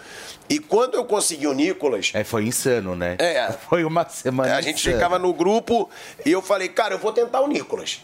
[0.48, 3.16] E quando eu consegui o Nicolas, É, foi insano, né?
[3.20, 3.52] É.
[3.68, 4.96] Foi uma semana a gente insana.
[4.96, 5.90] ficava no grupo
[6.26, 8.00] e eu falei, cara, eu vou tentar o Nicolas.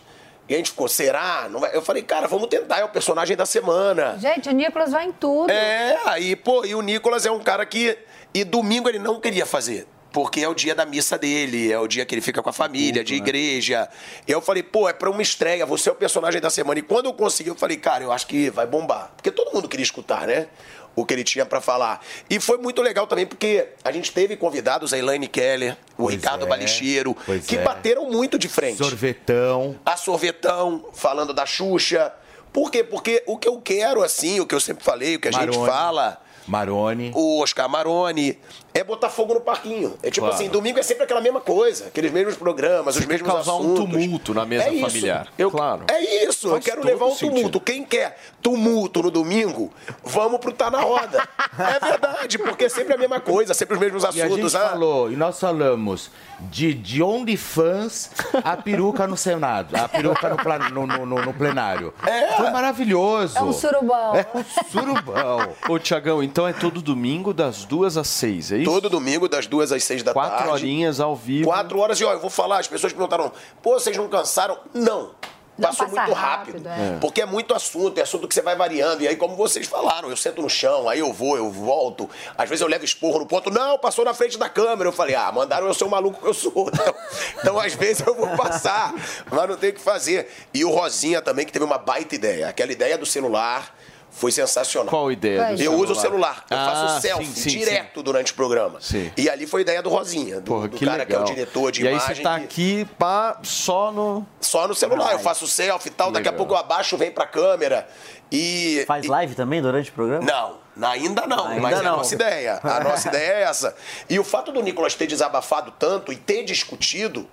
[0.54, 1.48] E a gente ficou, será?
[1.50, 1.76] Não vai?
[1.76, 4.20] Eu falei, cara, vamos tentar, é o personagem da semana.
[4.20, 5.50] Gente, o Nicolas vai em tudo.
[5.50, 7.98] É, aí, pô, e o Nicolas é um cara que.
[8.32, 9.88] E domingo ele não queria fazer.
[10.12, 12.54] Porque é o dia da missa dele, é o dia que ele fica com a
[12.54, 13.90] família, de igreja.
[14.28, 16.80] E eu falei, pô, é pra uma estreia, você é o personagem da semana.
[16.80, 19.12] E quando eu consegui, eu falei, cara, eu acho que vai bombar.
[19.16, 20.50] Porque todo mundo queria escutar, né?
[20.96, 22.06] O que ele tinha pra falar.
[22.30, 26.16] E foi muito legal também, porque a gente teve convidados, a Elaine Keller, o Pois
[26.16, 27.16] Ricardo é, Balicheiro,
[27.48, 27.62] que é.
[27.64, 29.76] bateram muito de frente Sorvetão.
[29.86, 32.14] a Sorvetão, falando da Xuxa.
[32.52, 32.84] Por quê?
[32.84, 35.48] Porque o que eu quero, assim, o que eu sempre falei, o que a gente
[35.48, 35.66] Maroni.
[35.68, 37.12] fala, Maroni.
[37.16, 38.38] o Oscar Maroni,
[38.74, 39.94] é botar fogo no parquinho.
[40.02, 40.36] É tipo Claro.
[40.36, 43.86] assim, domingo é sempre aquela mesma coisa, aqueles mesmos programas, os mesmos causar um assuntos.
[43.86, 45.28] tumulto na mesa É familiar.
[45.38, 45.86] Eu, Claro.
[45.90, 47.36] É isso, Faz eu quero levar um sentido.
[47.36, 47.60] tumulto.
[47.60, 49.72] Quem quer tumulto no domingo,
[50.04, 51.28] vamos pro Tá na Roda.
[51.58, 54.56] é verdade, porque é sempre a mesma coisa, sempre os mesmos E a gente assuntos.
[54.56, 56.10] ah, falou, e nós falamos
[56.40, 58.12] de, de OnlyFans
[58.44, 61.94] a peruca no Senado, a peruca no, pla- no- no- no- no plenário.
[62.38, 63.38] Foi maravilhoso.
[63.38, 64.16] É um surubão.
[64.16, 65.50] É um surubão.
[65.70, 68.63] Ô, Tiagão, então é todo domingo das duas às seis, é isso?
[68.64, 70.52] Todo domingo, das duas às seis da Quatro tarde.
[70.52, 71.48] horinhas ao vivo.
[71.48, 74.58] Quatro horas e, ó, eu vou falar, as pessoas perguntaram, pô, vocês não cansaram?
[74.74, 75.12] Não.
[75.56, 76.64] Não, Passou muito rápido.
[76.64, 76.98] rápido, é.
[77.00, 79.04] Porque é muito assunto, é assunto que você vai variando.
[79.04, 82.10] E aí, como vocês falaram, eu sento no chão, aí eu vou, eu volto.
[82.36, 83.52] Às vezes eu levo esporro no ponto.
[83.52, 84.90] Não, passou na frente da câmera.
[84.90, 86.72] Eu falei, ah, mandaram eu ser o maluco que eu sou.
[86.74, 86.96] Então,
[87.40, 88.94] então, às vezes eu vou passar,
[89.30, 90.28] mas não tem o que fazer.
[90.52, 92.48] E o Rosinha também, que teve uma baita ideia.
[92.48, 93.76] Aquela ideia do celular
[94.14, 94.90] foi sensacional.
[94.90, 96.46] Qual ideia do Eu uso o celular.
[96.50, 98.80] Eu Ah, faço selfie sim, sim, direto durante o programa.
[98.80, 99.12] Sim.
[99.18, 101.24] E ali foi ideia do Rosinha, do, Porra, do que cara legal.
[101.24, 102.16] que é o diretor de e aí imagem.
[102.16, 104.26] você tá que- aqui pá, só no...
[104.40, 105.16] Só no celular, Ai.
[105.16, 106.38] eu faço selfie e tal, daqui a Legal.
[106.46, 107.88] pouco eu abaixo, vem pra câmera
[108.32, 108.84] e...
[108.88, 110.24] Faz e- live também durante o programa?
[110.24, 110.58] Não,
[110.88, 111.98] ainda não, Ainda mas é a não.
[111.98, 112.60] nossa ideia.
[112.64, 113.76] A nossa ideia é essa.
[114.10, 117.28] E o fato do Nicolas ter desabafado tanto e ter discutido,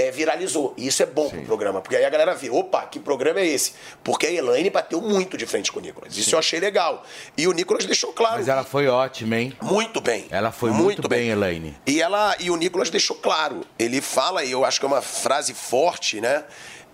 [0.00, 0.74] é, viralizou.
[0.76, 3.46] E isso é bom pro programa, porque aí a galera vê, opa, que programa é
[3.46, 3.74] esse?
[4.02, 6.16] Porque a Elaine bateu muito de frente com o Nicolas.
[6.16, 7.04] Isso eu achei legal.
[7.36, 8.36] E o Nicolas deixou claro.
[8.38, 9.56] Mas ela foi ótima, hein?
[9.60, 10.26] Muito bem.
[10.30, 11.76] Ela foi muito, bem, Elaine.
[11.86, 13.62] E ela e o Nicolas deixou claro.
[13.78, 16.44] Ele fala, e eu acho que é uma frase forte, né?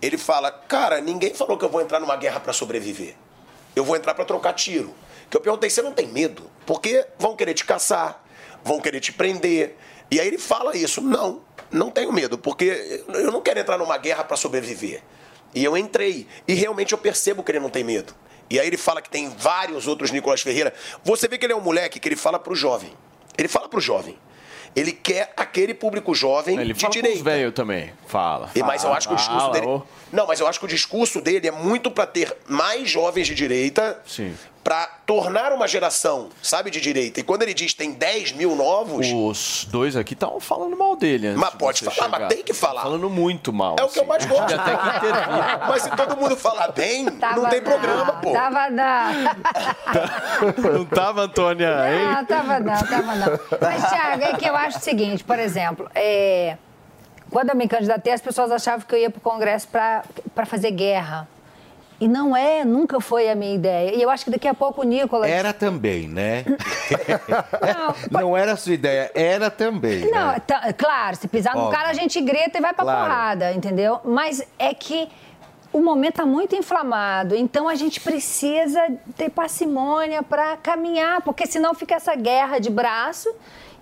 [0.00, 3.14] Ele fala: "Cara, ninguém falou que eu vou entrar numa guerra pra sobreviver.
[3.74, 4.94] Eu vou entrar pra trocar tiro".
[5.30, 6.50] Que eu perguntei: "Você não tem medo?
[6.66, 8.22] Porque vão querer te caçar,
[8.62, 9.76] vão querer te prender".
[10.10, 11.40] E aí ele fala isso: "Não,
[11.70, 15.02] não tenho medo, porque eu não quero entrar numa guerra pra sobreviver".
[15.54, 16.26] E eu entrei.
[16.46, 18.14] E realmente eu percebo que ele não tem medo.
[18.50, 20.72] E aí ele fala que tem vários outros Nicolas Ferreira.
[21.02, 22.92] Você vê que ele é um moleque que ele fala pro jovem.
[23.38, 24.16] Ele fala pro jovem.
[24.74, 27.24] Ele quer aquele público jovem Ele de fala direita.
[27.24, 27.92] velhos também.
[28.06, 28.50] Fala.
[28.54, 29.82] E, mas eu acho que o discurso Fala, dele.
[30.12, 33.34] Não, mas eu acho que o discurso dele é muito pra ter mais jovens de
[33.34, 34.34] direita, Sim.
[34.66, 37.20] Pra tornar uma geração, sabe, de direita.
[37.20, 41.28] E quando ele diz tem 10 mil novos, Os dois aqui estavam falando mal dele
[41.28, 42.28] antes Mas de pode falar, mas chegar.
[42.28, 42.82] tem que falar.
[42.82, 43.76] Falando muito mal.
[43.78, 44.08] é o que eu assim.
[44.08, 44.54] mais gosto.
[44.58, 45.58] Até que intervir.
[45.68, 48.32] Mas se todo mundo falar bem, não tem programa, pô.
[48.32, 49.12] Tava não.
[50.72, 52.04] Não tava, Antônia, hein?
[52.14, 53.40] Não, tava não, tava não.
[53.60, 56.56] Mas, Thiago, é que eu acho o seguinte, por exemplo, é,
[57.30, 61.28] quando eu me candidatei, as pessoas achavam que eu ia pro Congresso para fazer guerra.
[61.98, 63.94] E não é, nunca foi a minha ideia.
[63.94, 65.30] E eu acho que daqui a pouco o Nicolas.
[65.30, 66.44] Era também, né?
[68.10, 70.10] Não, era a sua ideia, era também.
[70.10, 70.40] Não, né?
[70.46, 71.76] tá- claro, se pisar no Óbvio.
[71.78, 73.00] cara, a gente grita e vai pra Claro.
[73.10, 74.00] porrada, entendeu?
[74.04, 75.08] Mas é que
[75.72, 78.80] o momento está muito inflamado, então a gente precisa
[79.16, 83.28] ter parcimônia para caminhar, porque senão fica essa guerra de braço.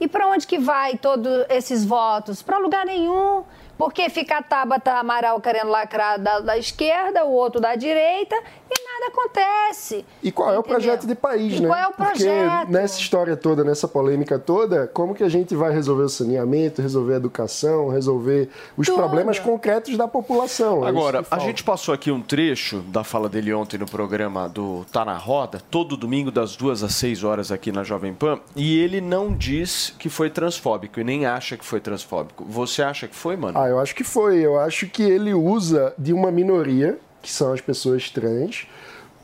[0.00, 2.42] E para onde que vai todos esses votos?
[2.42, 3.44] Para lugar nenhum.
[3.76, 8.36] Porque fica a Tabata Amaral querendo lacrar da, da esquerda, o outro da direita,
[8.70, 10.04] e nada acontece.
[10.22, 11.68] E qual é o projeto de país, E né?
[11.68, 12.58] qual é o projeto?
[12.60, 16.80] Porque nessa história toda, nessa polêmica toda, como que a gente vai resolver o saneamento,
[16.82, 18.96] resolver a educação, resolver os Tudo.
[18.96, 20.84] problemas concretos da população?
[20.84, 24.48] É Agora, que a gente passou aqui um trecho da fala dele ontem no programa
[24.48, 28.38] do Tá na Roda, todo domingo das duas às seis horas aqui na Jovem Pan,
[28.54, 32.44] e ele não diz que foi transfóbico e nem acha que foi transfóbico.
[32.44, 33.58] Você acha que foi, mano?
[33.58, 34.38] Ah, eu acho que foi.
[34.38, 38.68] Eu acho que ele usa de uma minoria, que são as pessoas trans,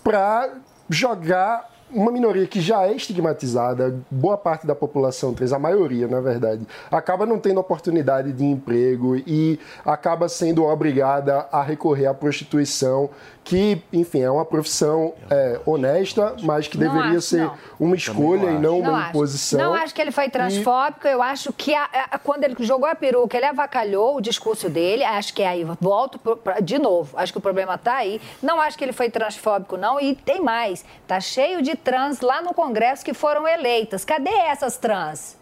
[0.03, 0.55] para
[0.89, 6.21] jogar uma minoria que já é estigmatizada, boa parte da população trans, a maioria, na
[6.21, 13.11] verdade, acaba não tendo oportunidade de emprego e acaba sendo obrigada a recorrer à prostituição,
[13.51, 17.55] que, enfim, é uma profissão é, honesta, mas que Não deveria acho, ser não.
[17.81, 19.09] uma escolha e não uma acho.
[19.11, 19.59] imposição.
[19.59, 21.09] Não acho que ele foi transfóbico.
[21.09, 25.03] Eu acho que a- a- quando ele jogou a peruca, ele avacalhou o discurso dele.
[25.03, 27.19] Acho que aí, volto pro- pra- de novo.
[27.19, 28.21] Acho que o problema está aí.
[28.41, 29.99] Não acho que ele foi transfóbico, não.
[30.01, 30.85] E tem mais.
[31.09, 34.05] Tá cheio de trans lá no Congresso que foram eleitas.
[34.05, 35.40] Cadê essas trans?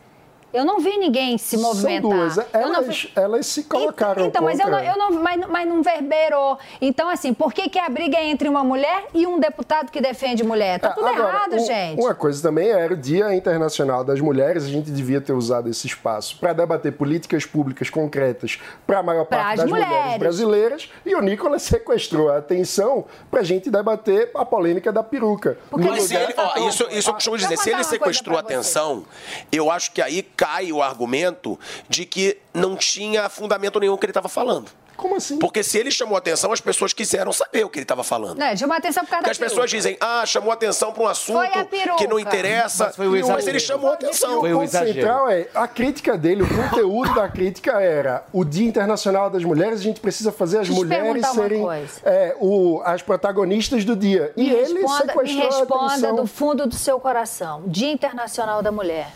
[0.52, 2.10] Eu não vi ninguém se movimentar.
[2.10, 2.38] São duas.
[2.54, 6.58] Elas, vi- elas se colocaram então, mas eu não, eu não mas, mas não verberou.
[6.80, 10.00] Então, assim, por que, que a briga é entre uma mulher e um deputado que
[10.00, 10.80] defende mulher?
[10.80, 12.00] Tá tudo É, Agora, errado, um- gente.
[12.00, 15.86] Uma coisa também era o Dia Internacional das Mulheres, a gente devia ter usado esse
[15.86, 19.94] espaço para debater políticas públicas concretas para a maior Pras parte das mulheres.
[19.96, 20.18] mulheres.
[20.18, 20.90] brasileiras.
[21.04, 25.58] E o Nicolas sequestrou a atenção para a gente debater a polêmica da peruca.
[25.70, 29.04] No Mas ele, ó, isso, isso eu costumo dizer, se ele sequestrou a atenção,
[29.52, 31.58] eu acho que aí cai o argumento
[31.88, 34.70] de que não tinha fundamento nenhum que ele estava falando.
[34.96, 35.38] Como assim?
[35.38, 38.36] Porque se ele chamou a atenção, as pessoas quiseram saber o que ele estava falando.
[38.36, 41.06] Não, chamou atenção por causa Porque da as pessoas dizem, ah, chamou atenção para um
[41.06, 42.86] assunto Foi que não interessa.
[42.86, 43.48] Mas foi o exagero.
[43.48, 44.38] ele chamou a E atenção.
[44.40, 49.30] o ponto central é, a crítica dele, o conteúdo da crítica era o Dia Internacional
[49.30, 51.64] das Mulheres, a gente precisa fazer as Deixa mulheres serem
[52.04, 54.32] é, o- as protagonistas do dia.
[54.36, 56.16] E Me ele responda, sequestrou a responda atenção.
[56.16, 57.62] do fundo do seu coração.
[57.68, 59.12] Dia Internacional da Mulher.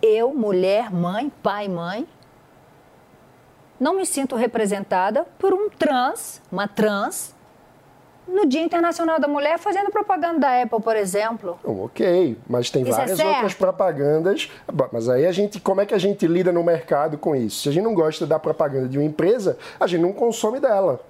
[0.00, 2.06] Eu, mulher, mãe, pai, mãe,
[3.78, 7.34] não me sinto representada por um trans, uma trans,
[8.28, 11.58] no Dia Internacional da Mulher fazendo propaganda da Apple, por exemplo.
[11.64, 13.30] Não, ok, mas tem Isso é várias certo?
[13.30, 14.50] outras propagandas.
[14.92, 17.62] Mas aí a gente, como é que a gente lida no mercado com isso?
[17.62, 21.00] Se a gente não gosta da propaganda de uma empresa, a gente não consome dela.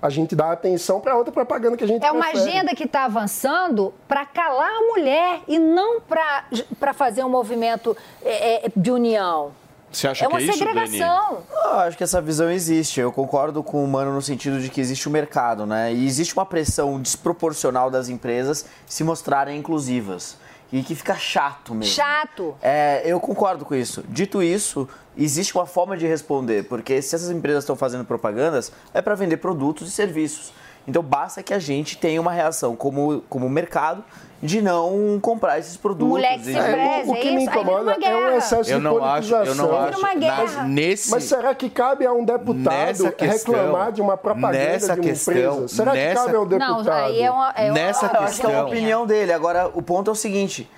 [0.00, 2.50] A gente dá atenção para outra propaganda que a gente É uma prefere.
[2.50, 8.66] agenda que está avançando para calar a mulher e não para fazer um movimento é,
[8.66, 9.52] é, de união.
[9.90, 11.38] Você acha é que uma é isso, segregação.
[11.50, 13.00] Eu acho que essa visão existe.
[13.00, 15.92] Eu concordo com o Mano no sentido de que existe o mercado, né?
[15.92, 20.36] E existe uma pressão desproporcional das empresas se mostrarem inclusivas.
[20.70, 21.94] E que fica chato mesmo.
[21.94, 22.54] Chato.
[22.60, 24.04] É, eu concordo com isso.
[24.08, 29.00] Dito isso, existe uma forma de responder, porque se essas empresas estão fazendo propagandas, é
[29.00, 30.52] para vender produtos e serviços.
[30.88, 34.02] Então basta que a gente tenha uma reação como, como mercado
[34.42, 36.08] de não comprar esses produtos.
[36.08, 38.36] Mulher que se e- preze, o que é me incomoda é um guerra.
[38.36, 39.78] excesso Eu de não acho, eu não politização.
[39.84, 39.98] acho.
[39.98, 40.36] uma guerra.
[40.44, 44.52] Mas nesse, Mas será que cabe a um deputado Nessa questão- reclamar de uma propaganda
[44.64, 45.68] nessa de uma questão- empresa?
[45.68, 46.88] Será nessa- que cabe ao Não, deputado?
[47.04, 47.52] aí é uma.
[47.54, 49.32] É Nessa uma, Eu acho que é uma questão- opinião dele.
[49.32, 50.70] Agora, o ponto é o seguinte.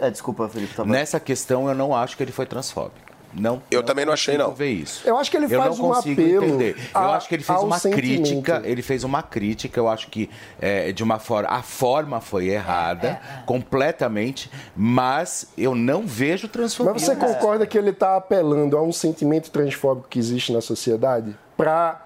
[0.00, 0.74] É, desculpa, Felipe.
[0.74, 3.05] Tá nessa questão eu não acho que ele foi transfóbico.
[3.38, 4.52] Não, Eu também não achei, não.
[4.54, 5.06] ver isso.
[5.06, 6.76] Eu acho que ele eu faz não um consigo apelo entender.
[6.94, 8.22] Eu a- acho que ele fez uma sentimento.
[8.22, 8.62] crítica.
[8.64, 9.78] Ele fez uma crítica.
[9.78, 10.30] Eu acho que
[10.60, 16.92] é, de uma forma a forma foi errada completamente, mas eu não vejo transfobia.
[16.94, 21.36] Mas você concorda que ele está apelando a um sentimento transfóbico que existe na sociedade
[21.56, 22.02] para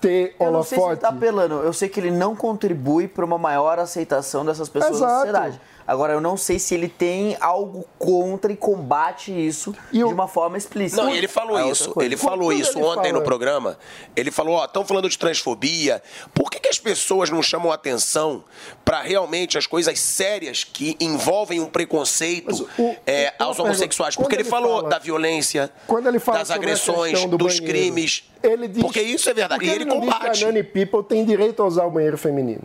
[0.00, 1.00] ter Eu não sei se ele holofote?
[1.00, 1.54] tá apelando.
[1.62, 5.16] Eu sei que ele não contribui para uma maior aceitação dessas pessoas na Exato.
[5.20, 5.60] sociedade.
[5.86, 10.58] Agora, eu não sei se ele tem algo contra e combate isso de uma forma
[10.58, 11.02] explícita.
[11.02, 11.94] Não, e ele falou É outra isso.
[12.00, 13.78] Ele falou Quando isso ele ontem fala- no programa.
[14.16, 16.02] Ele falou, ó, estão falando de transfobia.
[16.34, 18.42] Por que, que as pessoas não chamam atenção
[18.84, 22.68] para realmente as coisas sérias que envolvem um preconceito
[23.06, 24.16] é, uma aos homossexuais?
[24.16, 27.66] Porque ele, ele falou fala- da violência, Quando ele fala das agressões, do dos banheiro,
[27.66, 28.24] crimes.
[28.42, 29.64] Ele diz, porque isso é verdade.
[29.64, 30.38] E que ele não diz combate.
[30.38, 32.62] que a Nani People tem direito a usar o banheiro feminino.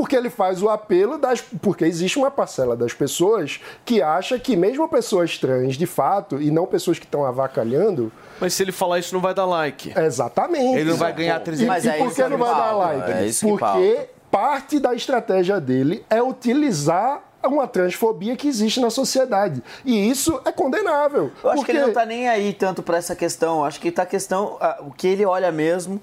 [0.00, 1.42] Porque ele faz o apelo das.
[1.60, 6.50] Porque existe uma parcela das pessoas que acha que, mesmo pessoas trans, de fato, e
[6.50, 8.10] não pessoas que estão avacalhando.
[8.40, 9.92] Mas se ele falar isso, não vai dar like.
[9.94, 10.78] Exatamente.
[10.78, 12.48] Ele não vai ganhar E, 300 Mas e é por isso que que não vai
[12.48, 13.12] dar like?
[13.12, 14.08] é isso que Porque pauta.
[14.30, 19.62] parte da estratégia dele é utilizar uma transfobia que existe na sociedade.
[19.84, 21.30] E isso é condenável.
[21.44, 21.72] Eu acho porque...
[21.72, 23.58] que ele não tá nem aí tanto para essa questão.
[23.58, 24.58] Eu Acho que tá a questão.
[24.80, 26.00] O que ele olha mesmo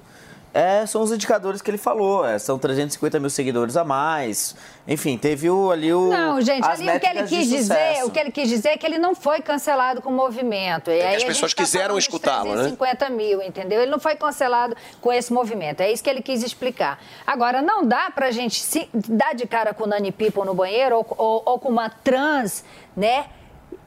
[0.57, 2.25] é, são os indicadores que ele falou.
[2.25, 4.55] É, são 350 mil seguidores a mais.
[4.87, 6.09] Enfim, teve o, ali o.
[6.09, 8.77] Não, gente, as ali o que ele quis dizer, o que ele quis dizer é
[8.77, 10.89] que ele não foi cancelado com o movimento.
[10.89, 12.63] E É as pessoas tá quiseram escutá-lo, né?
[12.69, 13.81] 350 mil, entendeu?
[13.81, 15.81] Ele não foi cancelado com esse movimento.
[15.81, 16.99] É isso que ele quis explicar.
[17.25, 20.95] Agora, não dá pra gente se dar de cara com o Nani People no banheiro
[20.97, 22.63] ou, ou- ou com uma trans,
[22.95, 23.25] né?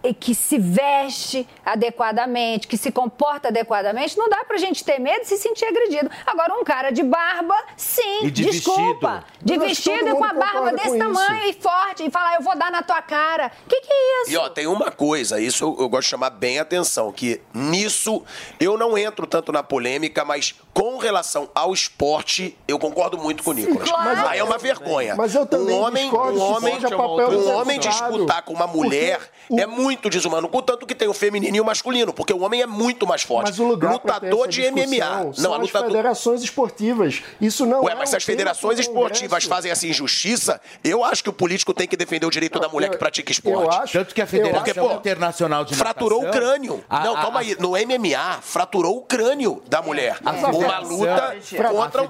[0.03, 5.20] E que se veste adequadamente, que se comporta adequadamente, não dá pra gente ter medo
[5.20, 6.11] de se sentir agredido.
[6.26, 9.24] Agora, um cara de barba, sim, E de desculpa.
[9.40, 9.40] vestido.
[9.42, 12.70] De vestido e com a barba desse tamanho e forte, e falar, eu vou dar
[12.70, 13.51] na tua cara.
[13.68, 14.30] Que que é isso?
[14.32, 17.40] E ó, tem uma coisa, isso eu, eu gosto de chamar bem a atenção, que
[17.53, 18.22] nisso
[18.59, 23.50] eu não entro tanto na polêmica, mas com relação ao esporte, eu concordo muito com
[23.50, 23.88] o Nicolas.
[23.88, 24.28] claro.
[24.28, 25.14] Aí é uma vergonha.
[25.16, 28.66] Mas eu também um homem, discordo um homem, seja papel um homem disputar com uma
[28.66, 29.20] mulher
[29.58, 32.66] é muito desumano, contanto que tem o feminino e o masculino, porque o homem é
[32.66, 33.48] muito mais forte.
[33.48, 35.32] Mas o lugar lutador de MMA.
[35.34, 37.22] são Não, a as lutador federações esportivas.
[37.40, 41.28] Isso não Ué, é mas se as federações esportivas fazem essa injustiça, eu acho que
[41.30, 43.92] o político tem que defender o direito da mulher que pratica esporte.
[43.92, 46.84] Tanto que a Federação Porque, pô, Internacional de fraturou o Natação- crânio.
[46.88, 47.56] A- não, a- calma aí.
[47.58, 50.18] No MMA, fraturou o crânio da mulher.
[50.24, 50.32] A
[50.64, 51.36] Uma luta
[51.70, 52.08] contra a o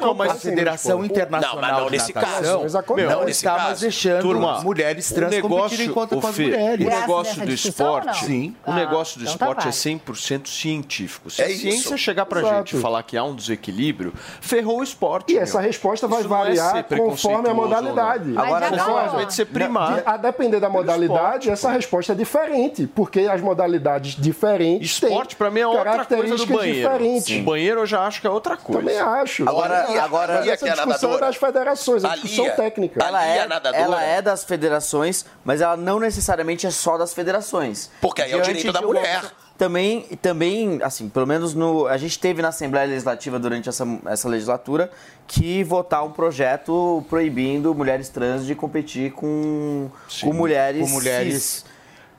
[0.00, 2.76] não, mas a Federação Internacional Não, mas não de nesse Natação caso.
[2.96, 3.80] não, está mais caso.
[3.80, 6.86] deixando Turma, mulheres trans competirem contra o com as mulheres.
[6.86, 8.56] O negócio do esporte, Sim.
[8.66, 10.12] o negócio do então tá esporte é válido.
[10.14, 11.30] 100% científico.
[11.30, 14.82] Se É a ciência chegar pra gente e falar que há um desequilíbrio, ferrou o
[14.82, 15.32] esporte.
[15.32, 18.36] E essa resposta vai é variar conforme a modalidade.
[18.36, 19.94] Agora, não, simplesmente ser primar.
[19.94, 25.50] De- A depender da modalidade, essa resposta é diferente, porque as modalidades diferentes Esporte, pra
[25.50, 26.88] mim, é têm outra coisa do características banheiro.
[26.90, 27.44] diferentes.
[27.60, 28.80] Banheiro eu já acho que é outra coisa.
[28.80, 29.48] Também acho.
[29.48, 31.26] Agora- Mas agora- mas essa E a discussão é nadadora?
[31.26, 33.04] das federações, a A discussão Lia- técnica.
[33.04, 37.90] Ela é, ela é das federações, mas ela não necessariamente é só das federações.
[38.00, 39.22] Porque aí é o direito da uma- mulher.
[39.58, 41.86] Também, também, assim, pelo menos no.
[41.86, 44.90] A gente teve na Assembleia Legislativa durante essa, essa legislatura
[45.26, 49.90] que votar um projeto proibindo mulheres trans de competir com,
[50.22, 50.80] com mulheres.
[50.80, 51.64] com mulheres cis.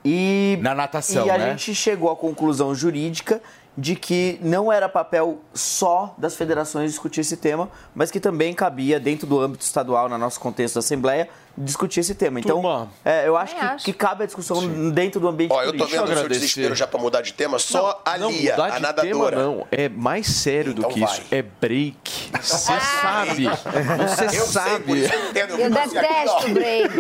[0.06, 1.50] E, na natação, e a né?
[1.50, 3.42] gente chegou à conclusão jurídica
[3.78, 9.00] de que não era papel só das federações discutir esse tema, mas que também cabia
[9.00, 12.40] dentro do âmbito estadual, no nosso contexto da Assembleia, discutir esse tema.
[12.40, 15.80] Então, é, eu acho que, que cabe a discussão dentro do ambiente Ó, eu tô
[15.80, 16.06] político.
[16.06, 18.80] vendo o seu desespero já pra mudar de tema, só a não, Lia, mudar a
[18.80, 19.08] nadadora.
[19.08, 21.12] tema não, é mais sério do Então que vai.
[21.12, 22.32] isso, é break.
[22.42, 25.04] Você sabe, você Eu sei, sabe.
[25.04, 26.50] isso eu detesto ó.
[26.50, 26.92] break.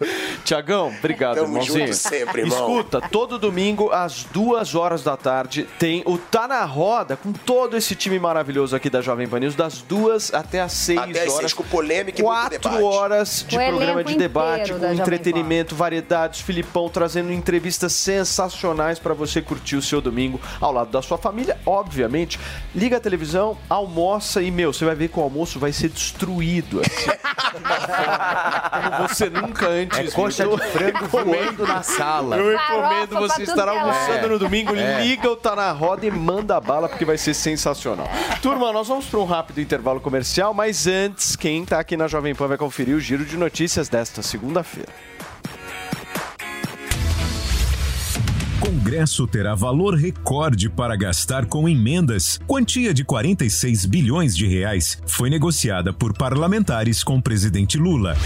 [0.44, 1.86] Tiagão, obrigado, Tamo irmãozinho.
[1.86, 2.58] junto sempre, irmão.
[2.58, 7.76] Escuta, todo domingo, às duas horas da tarde, tem o Tá na Roda, com todo
[7.76, 11.28] esse time maravilhoso aqui da Jovem Pan News, das duas até as seis Até às
[11.28, 11.34] horas.
[11.36, 13.58] seis, com polêmica e Quatro horas de O
[13.94, 20.00] programa de debate, com entretenimento, variedades, Filipão trazendo entrevistas sensacionais para você curtir o seu
[20.00, 22.38] domingo ao lado da sua família, obviamente.
[22.74, 26.80] Liga a televisão, almoça e, meu, você vai ver que o almoço vai ser destruído.
[26.80, 27.10] Assim.
[27.50, 30.56] Como você nunca antes É coxa viu.
[30.56, 32.36] de frango voando na sala.
[32.36, 34.28] Eu recomendo Farofa você estar é almoçando lado.
[34.28, 35.02] no domingo, É.
[35.02, 38.08] liga o Tá na Roda e manda bala, porque vai ser sensacional.
[38.42, 42.34] Turma, nós vamos para um rápido intervalo comercial, mas antes, quem tá aqui na Jovem
[42.34, 44.92] Pan vai conferir o giro de notícias desta segunda-feira.
[48.60, 52.38] Congresso terá valor recorde para gastar com emendas.
[52.46, 58.16] Quantia de 46 bilhões de reais foi negociada por parlamentares com o presidente Lula.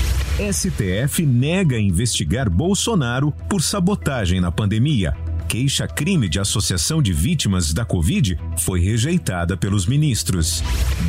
[0.53, 5.15] STF nega investigar Bolsonaro por sabotagem na pandemia.
[5.49, 10.63] Queixa-crime de associação de vítimas da Covid foi rejeitada pelos ministros.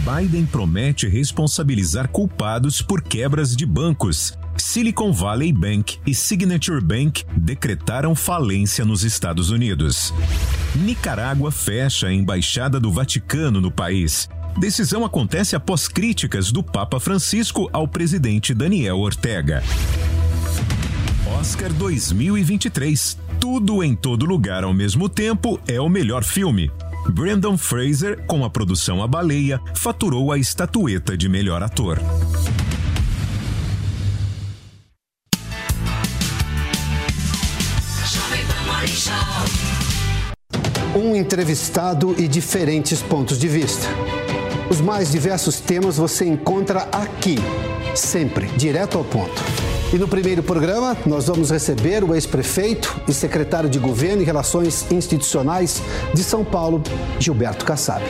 [0.04, 4.38] Biden promete responsabilizar culpados por quebras de bancos.
[4.58, 10.14] Silicon Valley Bank e Signature Bank decretaram falência nos Estados Unidos.
[10.76, 14.30] Nicarágua fecha a embaixada do Vaticano no país.
[14.58, 19.62] Decisão acontece após críticas do Papa Francisco ao presidente Daniel Ortega.
[21.40, 23.25] Oscar 2023.
[23.48, 26.72] Tudo em todo lugar ao mesmo tempo é o melhor filme.
[27.08, 32.02] Brandon Fraser, com a produção A Baleia, faturou a estatueta de melhor ator.
[40.96, 43.86] Um entrevistado e diferentes pontos de vista.
[44.72, 47.36] Os mais diversos temas você encontra aqui,
[47.94, 49.75] sempre direto ao ponto.
[49.94, 54.92] E no primeiro programa, nós vamos receber o ex-prefeito e secretário de Governo e Relações
[54.92, 55.82] Institucionais
[56.14, 56.82] de São Paulo,
[57.20, 58.04] Gilberto Kassab.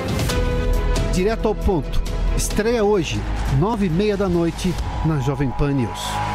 [1.13, 2.01] Direto ao ponto.
[2.36, 3.21] Estreia hoje,
[3.59, 4.73] nove e meia da noite,
[5.05, 6.35] na Jovem Pan News.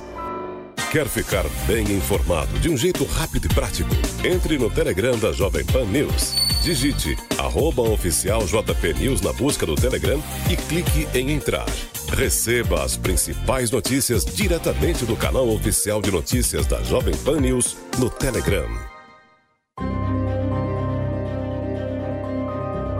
[0.91, 3.89] Quer ficar bem informado de um jeito rápido e prático?
[4.25, 6.33] Entre no Telegram da Jovem Pan News.
[6.61, 11.65] Digite arroba oficial JP News na busca do Telegram e clique em entrar.
[12.09, 18.09] Receba as principais notícias diretamente do canal oficial de notícias da Jovem Pan News no
[18.09, 18.90] Telegram.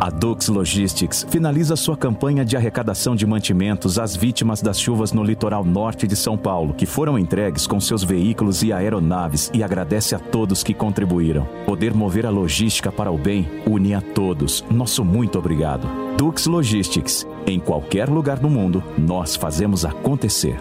[0.02, 5.24] A Dux Logistics finaliza sua campanha de arrecadação de mantimentos às vítimas das chuvas no
[5.24, 10.16] litoral norte de São Paulo, que foram entregues com seus veículos e aeronaves e agradece
[10.16, 11.48] a todos que contribuíram.
[11.68, 14.66] Poder mover a logística para o bem une a todos.
[14.72, 15.88] Nosso muito obrigado.
[16.18, 17.28] Dux Logistics.
[17.46, 20.60] Em qualquer lugar do mundo, nós fazemos acontecer.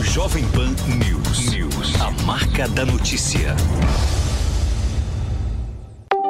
[0.00, 0.74] Jovem Pan
[1.06, 1.50] News.
[1.50, 2.00] News.
[2.00, 3.54] A marca da notícia.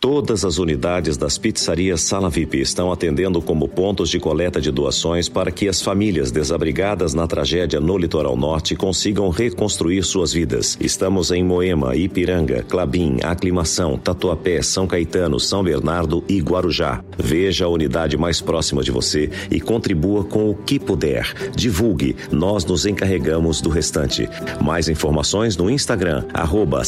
[0.00, 5.28] Todas as unidades das pizzarias Sala VIP estão atendendo como pontos de coleta de doações
[5.28, 10.78] para que as famílias desabrigadas na tragédia no litoral norte consigam reconstruir suas vidas.
[10.80, 17.02] Estamos em Moema, Ipiranga, Clabim, Aclimação, Tatuapé, São Caetano, São Bernardo e Guarujá.
[17.18, 21.50] Veja a unidade mais próxima de você e contribua com o que puder.
[21.56, 24.28] Divulgue, nós nos encarregamos do restante.
[24.62, 26.82] Mais informações no Instagram, arroba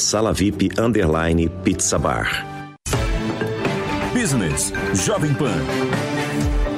[0.79, 1.51] underline.
[4.21, 5.57] Business Jovem Pan.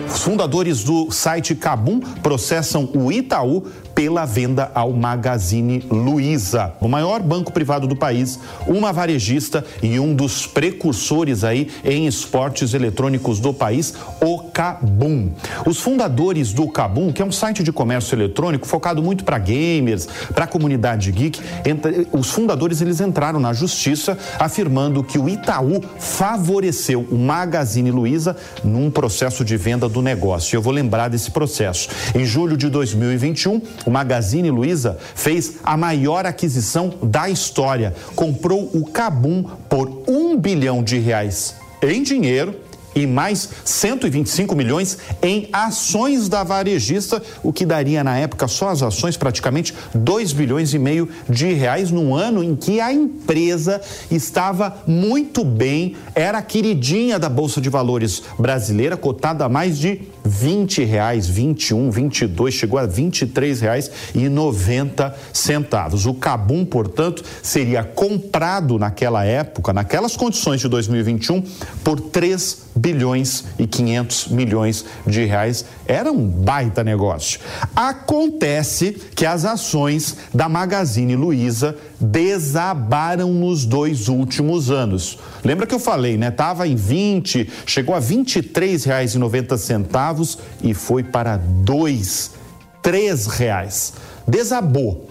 [0.06, 7.20] Os fundadores do site Kabum processam o Itaú pela venda ao Magazine Luiza, o maior
[7.20, 13.52] banco privado do país, uma varejista e um dos precursores aí em esportes eletrônicos do
[13.52, 15.30] país, o Kabum.
[15.66, 20.08] Os fundadores do Kabum, que é um site de comércio eletrônico focado muito para gamers,
[20.34, 25.82] para a comunidade geek, entre, os fundadores eles entraram na justiça afirmando que o Itaú
[25.98, 30.56] favoreceu o Magazine Luiza num processo de venda do negócio.
[30.56, 31.88] Eu vou lembrar desse processo.
[32.14, 37.94] Em julho de 2021, o Magazine Luiza fez a maior aquisição da história.
[38.14, 42.54] Comprou o Cabum por um bilhão de reais em dinheiro
[42.94, 48.82] e mais 125 milhões em ações da varejista, o que daria na época só as
[48.82, 53.80] ações praticamente 2 bilhões e meio de reais num ano em que a empresa
[54.10, 60.84] estava muito bem, era queridinha da Bolsa de Valores brasileira, cotada a mais de 20
[60.84, 66.06] reais, 21, 22, chegou a 23 reais e 90 centavos.
[66.06, 71.42] O Cabum, portanto, seria comprado naquela época, naquelas condições de 2021,
[71.82, 75.64] por 3 bilhões e 500 milhões de reais.
[75.86, 77.40] Era um baita negócio.
[77.74, 85.18] Acontece que as ações da Magazine Luiza desabaram nos dois últimos anos.
[85.44, 86.30] Lembra que eu falei, né?
[86.30, 90.38] Tava em 20, chegou a 23 reais e 90 centavos
[90.74, 92.32] foi para dois,
[92.80, 93.94] três reais.
[94.26, 95.08] Desabou.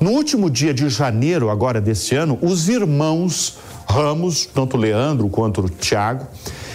[0.00, 6.26] No último dia de janeiro agora desse ano, os irmãos Ramos, tanto Leandro quanto Tiago,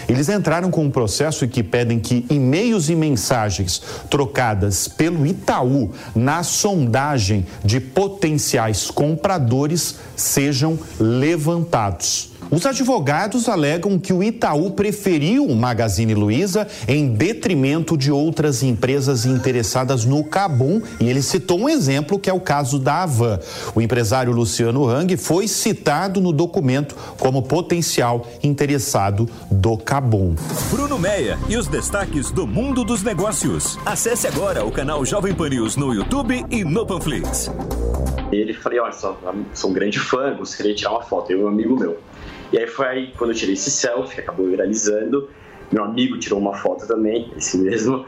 [0.07, 6.43] eles entraram com um processo que pedem que e-mails e mensagens trocadas pelo Itaú na
[6.43, 12.34] sondagem de potenciais compradores sejam levantados.
[12.51, 19.25] Os advogados alegam que o Itaú preferiu o Magazine Luiza em detrimento de outras empresas
[19.25, 23.39] interessadas no Cabum e ele citou um exemplo que é o caso da Avan.
[23.73, 30.35] O empresário Luciano Hang foi citado no documento como potencial interessado do Cabum.
[30.69, 33.77] Bruno Meia e os destaques do mundo dos negócios.
[33.85, 37.49] Acesse agora o canal Jovem Pan News no YouTube e no Panflix.
[38.31, 39.17] Ele falei, olha, sou,
[39.53, 41.97] sou um grande fã, gostaria de tirar uma foto, eu e um amigo meu.
[42.51, 45.29] E aí foi aí quando eu tirei esse selfie, acabou viralizando.
[45.71, 48.05] Meu amigo tirou uma foto também, esse mesmo.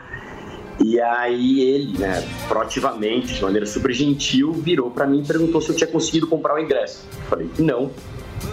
[0.84, 5.69] E aí ele, né, proativamente, de maneira super gentil, virou para mim e perguntou se
[5.69, 7.05] eu tinha conseguido comprar o ingresso.
[7.15, 7.91] Eu falei, não.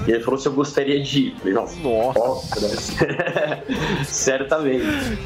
[0.07, 1.33] E ele falou se eu gostaria de ir.
[1.33, 3.07] Eu falei, nossa, nossa.
[3.07, 3.63] né?
[4.07, 5.19] certamente.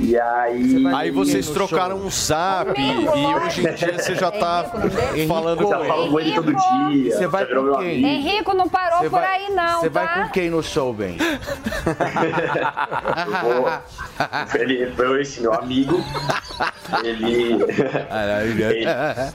[0.00, 0.86] E aí.
[0.94, 4.64] Aí vocês trocaram um zap e hoje em dia você já tá
[5.26, 7.16] falando Eu já com falo com ele todo dia.
[7.16, 8.04] Você vai com quem?
[8.04, 10.04] Henrico não parou por aí, não, Você tá?
[10.04, 11.16] vai com quem no show, Ben?
[14.54, 16.02] Ele foi esse meu amigo.
[17.04, 17.52] Ele.
[17.52, 17.62] ele,
[18.88, 19.32] é,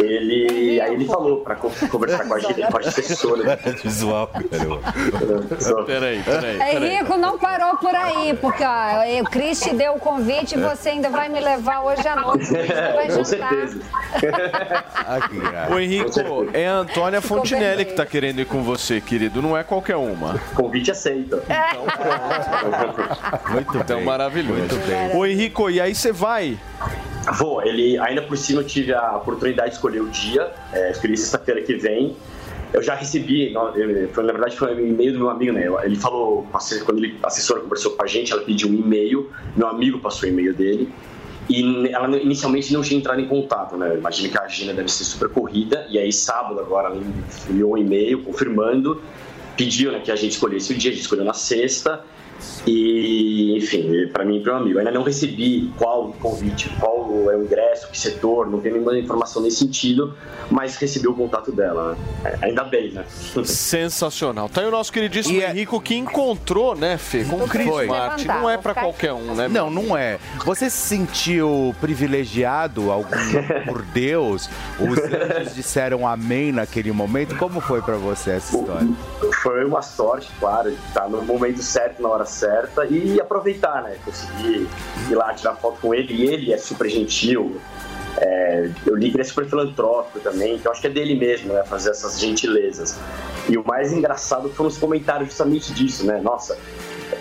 [0.00, 3.58] ele- aí ele falou pra co- conversar com a gente, com a assessora.
[3.82, 4.30] Visual,
[5.86, 6.76] Peraí, peraí.
[6.86, 10.90] Henrico não parou por aí, porque ó, o Cris te deu o convite e você
[10.90, 12.46] ainda vai me levar hoje à noite.
[12.52, 13.50] Vai Com jantar.
[13.50, 13.80] certeza.
[15.74, 19.42] Ô Henrico, é a Antônia Fontinelli que tá querendo ir com você, querido.
[19.42, 20.38] Não é qualquer uma.
[20.54, 21.42] Convite aceito.
[23.50, 23.80] Muito bem.
[23.82, 24.60] Então, maravilhoso.
[24.60, 25.16] Muito bem.
[25.16, 26.56] Ô Henrico, e aí você vai?
[27.36, 31.16] Vou, ele ainda por cima eu tive a oportunidade de escolher o dia, é, escolhi
[31.16, 32.16] sexta-feira que vem.
[32.72, 33.52] Eu já recebi,
[34.12, 35.66] foi, na verdade foi um e-mail do meu amigo, né?
[35.82, 36.46] Ele falou,
[36.84, 40.28] quando ele, a assessora conversou com a gente, ela pediu um e-mail, meu amigo passou
[40.28, 40.92] o e-mail dele.
[41.48, 43.96] E ela inicialmente não tinha entrado em contato, né?
[43.96, 45.84] Imagino que a agenda deve ser super corrida.
[45.90, 47.02] E aí, sábado, agora, ela
[47.48, 49.02] enviou um e-mail confirmando,
[49.56, 52.04] pediu né, que a gente escolhesse o dia, a gente escolheu na sexta.
[52.64, 54.74] E, enfim, para mim e para meu amigo.
[54.76, 58.72] Eu ainda não recebi qual o convite, qual é o ingresso, que setor, não tem
[58.72, 60.14] nenhuma informação nesse sentido,
[60.50, 61.96] mas recebi o contato dela.
[62.24, 62.36] né?
[62.42, 63.04] É, Ainda bem, né?
[63.44, 64.48] Sensacional.
[64.48, 67.86] Tá aí o nosso queridíssimo Henrico que encontrou, né, Fê, com o Chris Foi.
[67.86, 68.26] Martin.
[68.26, 69.48] Não é pra qualquer um, né?
[69.48, 70.18] Não, não é.
[70.44, 73.16] Você se sentiu privilegiado algum,
[73.66, 74.48] por Deus?
[74.78, 77.36] Os anjos disseram amém naquele momento?
[77.36, 78.88] Como foi pra você essa história?
[79.42, 83.49] Foi uma sorte, claro, de estar no momento certo, na hora certa e aproveitar,
[83.82, 83.96] né?
[84.04, 84.68] Conseguir
[85.10, 86.14] ir lá tirar foto com ele.
[86.14, 87.60] E ele é super gentil.
[88.16, 91.52] É, eu li que ele é super filantrópico também, então acho que é dele mesmo,
[91.52, 91.62] né?
[91.64, 92.98] Fazer essas gentilezas.
[93.48, 96.20] E o mais engraçado foram os comentários justamente disso, né?
[96.20, 96.58] Nossa,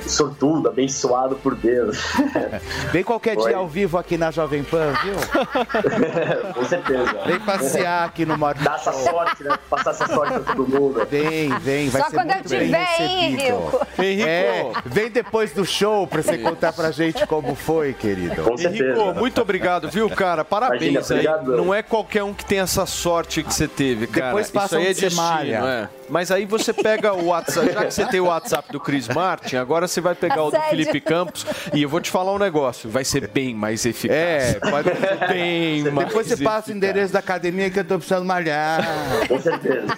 [0.09, 1.97] sortudo, abençoado por Deus.
[2.91, 3.47] Vem qualquer Foi.
[3.49, 5.15] dia ao vivo aqui na Jovem Pan, viu?
[6.53, 7.13] Com certeza.
[7.25, 9.57] Vem passear aqui no Morning Dá essa sorte, né?
[9.69, 11.05] Passar essa sorte pra todo mundo.
[11.09, 13.41] Vem, vem, vai Só ser quando eu muito bem tiver, hein, recebido.
[13.41, 13.87] Henrico?
[13.99, 14.29] Henrico.
[14.29, 18.41] É, vem depois do show pra você contar pra gente como foi, querido.
[18.59, 20.43] Henrico, muito obrigado, viu, cara?
[20.43, 21.27] Parabéns Imagina, aí.
[21.27, 21.57] obrigado.
[21.57, 24.27] Não é qualquer um que tem essa sorte que você teve, cara.
[24.27, 25.89] Depois passa Isso aí é você destino, malha.
[25.95, 25.98] é.
[26.09, 29.57] Mas aí você pega o WhatsApp, já que você tem o WhatsApp do Chris Martin,
[29.57, 30.69] agora você vai pegar o do Assédio.
[30.69, 34.17] Felipe Campos e eu vou te falar um negócio, vai ser bem mais eficaz.
[34.17, 37.97] É, pode ser bem mais Depois você passa o endereço da academia que eu tô
[37.97, 38.83] precisando malhar.
[39.27, 39.97] Com certeza.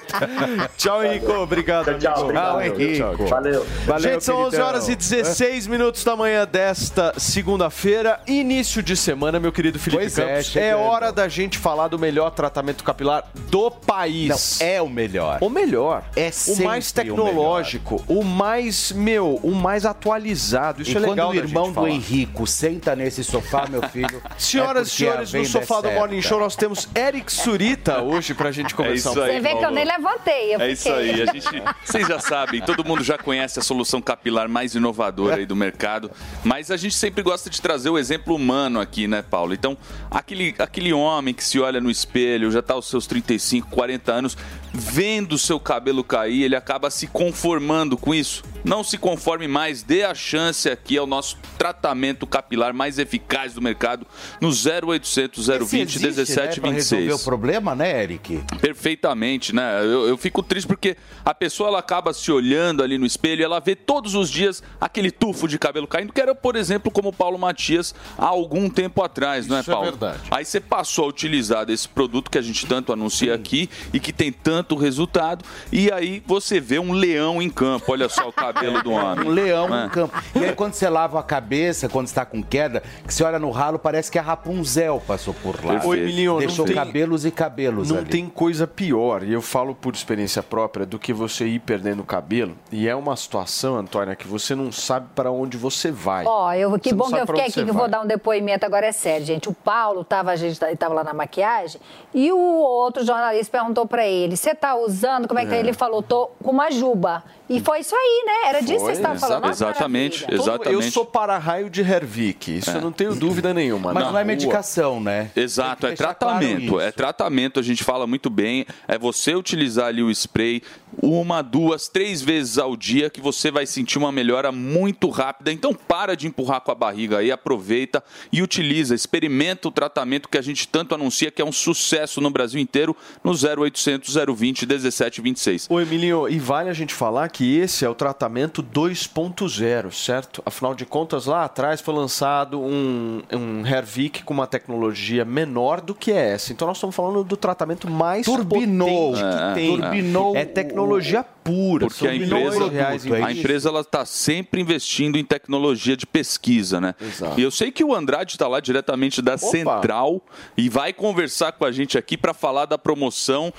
[0.78, 1.32] Tchau, Henrico.
[1.34, 1.98] Obrigado.
[1.98, 2.22] Tchau, amigo.
[2.24, 2.62] obrigado.
[2.62, 2.98] Henrico.
[2.98, 3.28] Tchau, tchau.
[3.28, 3.68] Valeu.
[3.86, 4.68] Valeu, Gente, são 11 queridão.
[4.68, 10.18] horas e 16 minutos da manhã desta segunda-feira, início de semana, meu querido Felipe Pois
[10.18, 10.38] é, Campos.
[10.40, 10.80] É, chegando.
[10.82, 14.60] hora da gente falar do melhor tratamento capilar do país.
[14.60, 15.38] Não, é o melhor.
[15.42, 16.01] O melhor.
[16.16, 20.82] É o mais o tecnológico, o, mais, meu, o mais atualizado.
[20.82, 21.88] Isso e é legal quando o da irmão gente do.
[21.88, 24.22] Henrico senta nesse sofá, meu filho.
[24.38, 25.92] Senhoras e é porque a senhores, no é sofá do.
[25.92, 29.12] Morning Show nós temos Eric Surita hoje pra gente conversar.
[29.12, 30.56] isso aí, Você vê que eu nem levantei.
[30.56, 34.02] Eu É isso aí, a gente, vocês já sabem, todo mundo já conhece a solução
[34.02, 36.12] capilar mais inovadora aí do mercado,
[36.44, 39.54] mas a gente sempre gosta de trazer o exemplo humano aqui, né, Paulo?
[39.54, 39.78] Então,
[40.10, 44.38] aquele, aquele homem que se olha no espelho, já tá aos seus 35, 40 anos,
[44.74, 48.44] vendo o seu cabelo cair, ele acaba se conformando com isso.
[48.64, 53.62] Não se conforme mais, dê a chance aqui ao nosso tratamento capilar mais eficaz do
[53.62, 54.06] mercado
[54.40, 58.42] no 0800 020 Existe, né, pra 1726 resolver o problema, né, Eric?
[58.62, 59.82] perfeitamente, né?
[59.84, 60.96] Eu, eu fico triste porque
[61.26, 64.62] a pessoa ela acaba se olhando ali no espelho e ela vê todos os dias
[64.80, 68.70] aquele tufo de cabelo caindo, que era, por exemplo, como o Paulo Matias há algum
[68.70, 69.90] tempo atrás, não é, Isso é Paulo?
[69.90, 70.20] verdade.
[70.30, 74.14] Aí você passou a utilizar desse produto que a gente tanto anuncia aqui e que
[74.14, 77.92] tem tanto resultado, e aí você vê um leão em campo.
[77.94, 79.28] Olha só o cabelo do homem.
[79.28, 79.86] Um leão né?
[79.86, 80.22] no campo.
[80.36, 83.50] E aí, quando você lava a cabeça, quando está com queda, que você olha no
[83.50, 85.82] ralo, parece que a Rapunzel passou por lá.
[85.84, 88.10] Oi, Emiliano, Deixou tem- cabelos e cabelos Não ali.
[88.10, 92.06] tem coisa pior, e eu falo por experiência própria, do que você ir perdendo o
[92.06, 92.56] cabelo.
[92.72, 96.26] E é uma situação, Antônia, que você não sabe para onde você vai.
[96.26, 98.66] Ó, eu, que Você bom que eu fiquei aqui, que eu vou dar um depoimento
[98.66, 99.50] agora, é sério, gente.
[99.50, 101.80] O Paulo tava, a gente estava lá na maquiagem
[102.14, 105.56] e o outro jornalista perguntou pra ele: Você você tá usando, como é que tá?
[105.56, 105.61] É.
[105.62, 107.24] Ele falou, tô com uma juba.
[107.50, 108.50] E foi isso aí, né?
[108.50, 109.44] Era disso que vocês estavam falando.
[109.44, 110.42] Nossa, Exatamente, maravilha.
[110.42, 110.74] exatamente.
[110.86, 112.78] Eu sou para-raio de Hervik, isso É.
[112.78, 113.94] eu não tenho dúvida nenhuma.
[113.94, 115.30] Mas Na não é medicação, né?
[115.36, 116.80] Exato, é deixar claro tratamento.
[116.80, 118.66] é tratamento, a gente fala muito bem.
[118.88, 120.62] É você utilizar ali o spray
[121.02, 125.52] uma, duas, três vezes ao dia que você vai sentir uma melhora muito rápida.
[125.52, 128.02] Então para de empurrar com a barriga aí, aproveita
[128.32, 132.30] e utiliza, experimenta o tratamento que a gente tanto anuncia que é um sucesso no
[132.30, 135.51] Brasil inteiro no 0800 020 1726.
[135.70, 140.42] Ô Emilinho, e vale a gente falar que esse é o tratamento 2.0, certo?
[140.46, 145.94] Afinal de contas, lá atrás foi lançado um, um Hervik com uma tecnologia menor do
[145.94, 146.52] que essa.
[146.52, 149.12] Então nós estamos falando do tratamento mais Turbinou.
[149.14, 149.78] potente que É, tem.
[149.78, 151.88] turbinou É tecnologia pura.
[151.88, 156.94] Porque a empresa, reais a empresa ela está sempre investindo em tecnologia de pesquisa, né?
[157.02, 157.40] Exato.
[157.40, 160.22] E eu sei que o Andrade está lá diretamente da Central
[160.56, 163.52] e vai conversar com a gente aqui para falar da promoção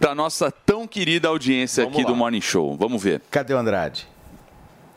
[0.00, 2.76] da nossa tão querida audiência aqui do Morning Show.
[2.76, 3.20] Vamos ver.
[3.30, 4.06] Cadê o Andrade?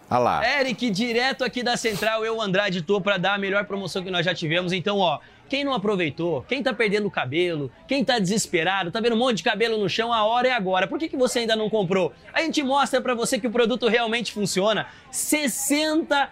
[0.10, 0.60] Ah lá.
[0.60, 4.26] Eric, direto aqui da Central, eu, Andrade, tô pra dar a melhor promoção que nós
[4.26, 4.74] já tivemos.
[4.74, 9.16] Então, ó, quem não aproveitou, quem tá perdendo o cabelo, quem tá desesperado, tá vendo
[9.16, 10.86] um monte de cabelo no chão, a hora é agora.
[10.86, 12.12] Por que, que você ainda não comprou?
[12.34, 14.86] A gente mostra pra você que o produto realmente funciona.
[15.14, 16.28] 60%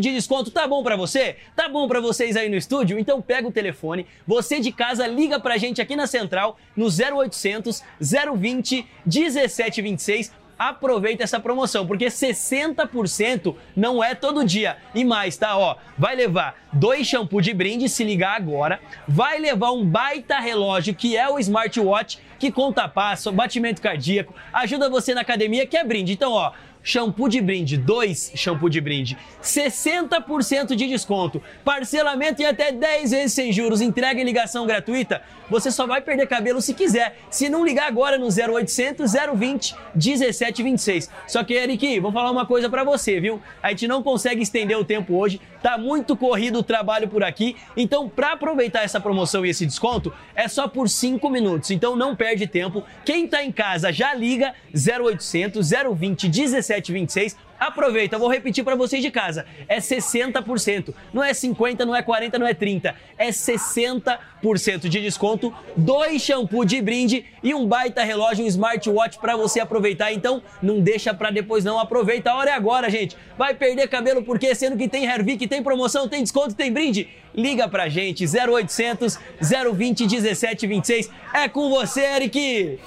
[0.00, 0.50] de desconto.
[0.50, 1.36] Tá bom pra você?
[1.56, 2.98] Tá bom pra vocês aí no estúdio?
[2.98, 7.82] Então pega o telefone, você de casa liga pra gente aqui na Central no 0800
[8.00, 14.76] 020 1726 aproveita essa promoção, porque 60% não é todo dia.
[14.94, 15.56] E mais, tá?
[15.56, 18.80] Ó, vai levar dois shampoo de brinde, se ligar agora.
[19.06, 24.88] Vai levar um baita relógio, que é o smartwatch, que conta passo, batimento cardíaco, ajuda
[24.88, 26.12] você na academia, que é brinde.
[26.12, 26.52] Então, ó,
[26.84, 33.32] shampoo de brinde, dois shampoo de brinde, 60% de desconto, parcelamento em até 10 vezes
[33.32, 35.22] sem juros, entrega e ligação gratuita.
[35.50, 37.18] Você só vai perder cabelo se quiser.
[37.30, 41.10] Se não ligar agora no 0800 020 1726.
[41.26, 43.42] Só que, Eric, vou falar uma coisa pra você, viu?
[43.62, 47.56] A gente não consegue estender o tempo hoje, tá muito corrido o trabalho por aqui.
[47.74, 51.70] Então, pra aproveitar essa promoção e esse desconto, é só por 5 minutos.
[51.70, 52.84] Então, não perde tempo.
[53.02, 57.36] Quem tá em casa já liga 0800 020 1726.
[57.58, 59.46] Aproveita, vou repetir para vocês de casa.
[59.68, 60.94] É 60%.
[61.12, 62.94] Não é 50, não é 40, não é 30.
[63.16, 69.36] É 60% de desconto, dois shampoo de brinde e um baita relógio, um smartwatch para
[69.36, 70.12] você aproveitar.
[70.12, 71.78] Então, não deixa para depois não.
[71.78, 73.16] Aproveita, a hora é agora, gente.
[73.38, 77.08] Vai perder cabelo porque sendo que tem Hervik, tem promoção, tem desconto, tem brinde.
[77.34, 81.10] Liga pra gente 0800 020 1726.
[81.32, 82.78] É com você, Eric.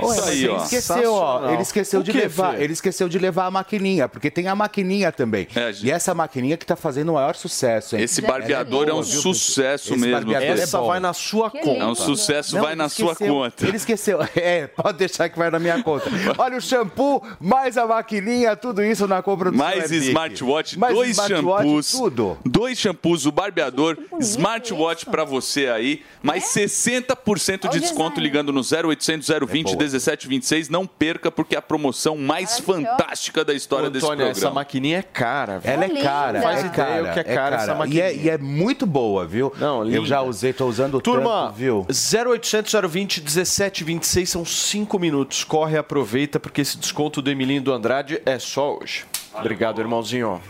[0.00, 1.50] Ué, mas ele esqueceu, ó.
[1.50, 2.60] Ele esqueceu de levar.
[2.60, 5.46] Ele esqueceu de levar a maquininha, porque tem a maquininha também.
[5.82, 8.02] e essa maquininha que tá fazendo o maior sucesso, hein?
[8.02, 10.32] Esse barbeador é, um sucesso mesmo.
[10.34, 11.82] Essa vai na sua Que conta.
[11.82, 13.66] É um sucesso, Não, vai na sua conta.
[13.66, 14.18] Ele esqueceu.
[14.36, 16.10] É, pode deixar que vai na minha conta.
[16.36, 21.10] Olha o shampoo, mais a maquininha, tudo isso na compra do Mais smartwatch, Mais dois
[21.10, 22.38] smartwatch, shampoos, tudo.
[22.44, 29.28] dois shampoos, o barbeador, smartwatch pra você aí, mais 60% de desconto ligando no 0800
[29.48, 30.68] 020 1726.
[30.68, 34.46] Não perca porque é a promoção mais fantástica da história desse Antônio, programa.
[34.46, 35.58] essa maquininha é cara.
[35.58, 35.74] velho.
[35.74, 38.04] Ela é cara, Faz é ideia cara, o que é cara essa E maquininha.
[38.04, 39.52] é, e é muito boa, viu?
[39.58, 41.86] Não, Eu já usei, tô usando Turma, tanto, viu?
[41.88, 45.44] 0800 020 1726 são 5 minutos.
[45.44, 49.04] Corre e aproveita, porque esse desconto do Emilinho e do Andrade é só hoje.
[49.38, 50.40] Obrigado, irmãozinho.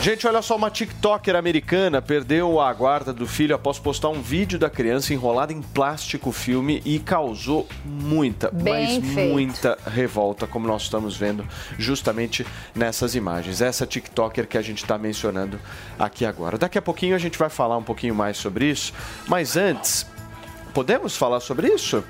[0.00, 4.58] Gente, olha só, uma TikToker americana perdeu a guarda do filho após postar um vídeo
[4.58, 9.30] da criança enrolada em plástico filme e causou muita, Bem mas feito.
[9.32, 11.44] muita revolta, como nós estamos vendo
[11.78, 13.62] justamente nessas imagens.
[13.62, 15.58] Essa TikToker que a gente está mencionando
[15.98, 16.58] aqui agora.
[16.58, 18.92] Daqui a pouquinho a gente vai falar um pouquinho mais sobre isso,
[19.26, 20.06] mas antes,
[20.74, 22.04] podemos falar sobre isso?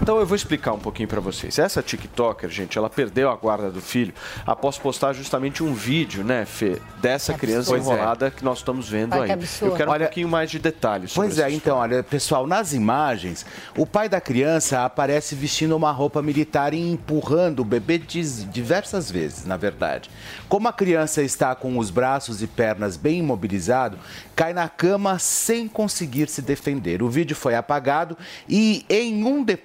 [0.00, 1.58] Então eu vou explicar um pouquinho para vocês.
[1.58, 4.12] Essa TikToker, gente, ela perdeu a guarda do filho
[4.46, 7.94] após postar justamente um vídeo, né, Fê, dessa criança absurdo.
[7.96, 9.30] enrolada que nós estamos vendo que aí.
[9.32, 9.72] absurdo.
[9.72, 12.72] Eu quero um Olha- pouquinho mais de detalhes sobre Pois é, então, olha, pessoal, nas
[12.72, 13.46] imagens,
[13.76, 19.44] o pai da criança aparece vestindo uma roupa militar e empurrando o bebê diversas vezes,
[19.46, 20.10] na verdade.
[20.48, 23.98] Como a criança está com os braços e pernas bem imobilizados,
[24.36, 27.02] cai na cama sem conseguir se defender.
[27.02, 28.16] O vídeo foi apagado
[28.48, 29.63] e em um depoimento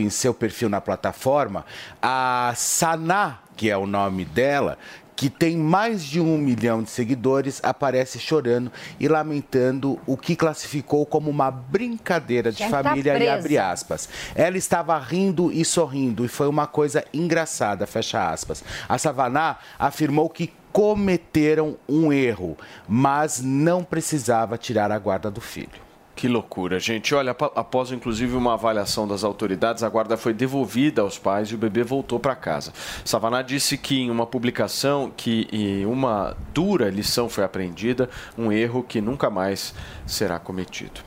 [0.00, 1.64] em seu perfil na plataforma,
[2.00, 4.78] a Saná, que é o nome dela,
[5.16, 8.70] que tem mais de um milhão de seguidores, aparece chorando
[9.00, 13.32] e lamentando o que classificou como uma brincadeira de Quer tá família e presa.
[13.32, 14.08] abre aspas.
[14.34, 18.62] Ela estava rindo e sorrindo e foi uma coisa engraçada, fecha aspas.
[18.86, 22.54] A Savaná afirmou que cometeram um erro,
[22.86, 25.85] mas não precisava tirar a guarda do filho.
[26.16, 27.14] Que loucura, gente.
[27.14, 31.54] Olha, ap- após inclusive uma avaliação das autoridades, a guarda foi devolvida aos pais e
[31.54, 32.72] o bebê voltou para casa.
[33.04, 38.98] Savaná disse que em uma publicação que uma dura lição foi aprendida, um erro que
[38.98, 39.74] nunca mais
[40.06, 41.02] será cometido.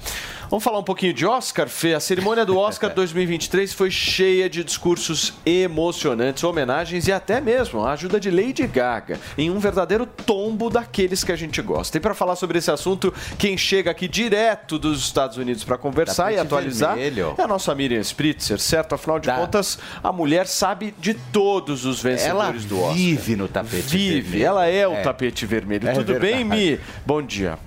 [0.50, 1.94] Vamos falar um pouquinho de Oscar, Fê?
[1.94, 7.92] A cerimônia do Oscar 2023 foi cheia de discursos emocionantes, homenagens e até mesmo a
[7.92, 11.98] ajuda de Lady Gaga em um verdadeiro tombo daqueles que a gente gosta.
[11.98, 16.32] E para falar sobre esse assunto, quem chega aqui direto dos Estados Unidos para conversar
[16.32, 17.36] e Tapete atualizar vermelho.
[17.38, 18.96] é a nossa Miriam Spritzer, certo?
[18.96, 22.96] Afinal de contas, a mulher sabe de todos os vencedores Ela do Oscar.
[22.96, 24.46] vive no tapete Vive, vermelho.
[24.48, 25.02] ela é o É.
[25.04, 25.88] tapete vermelho.
[25.88, 26.72] É Tudo bem, verdade.
[26.72, 26.80] Mi?
[27.06, 27.60] Bom dia.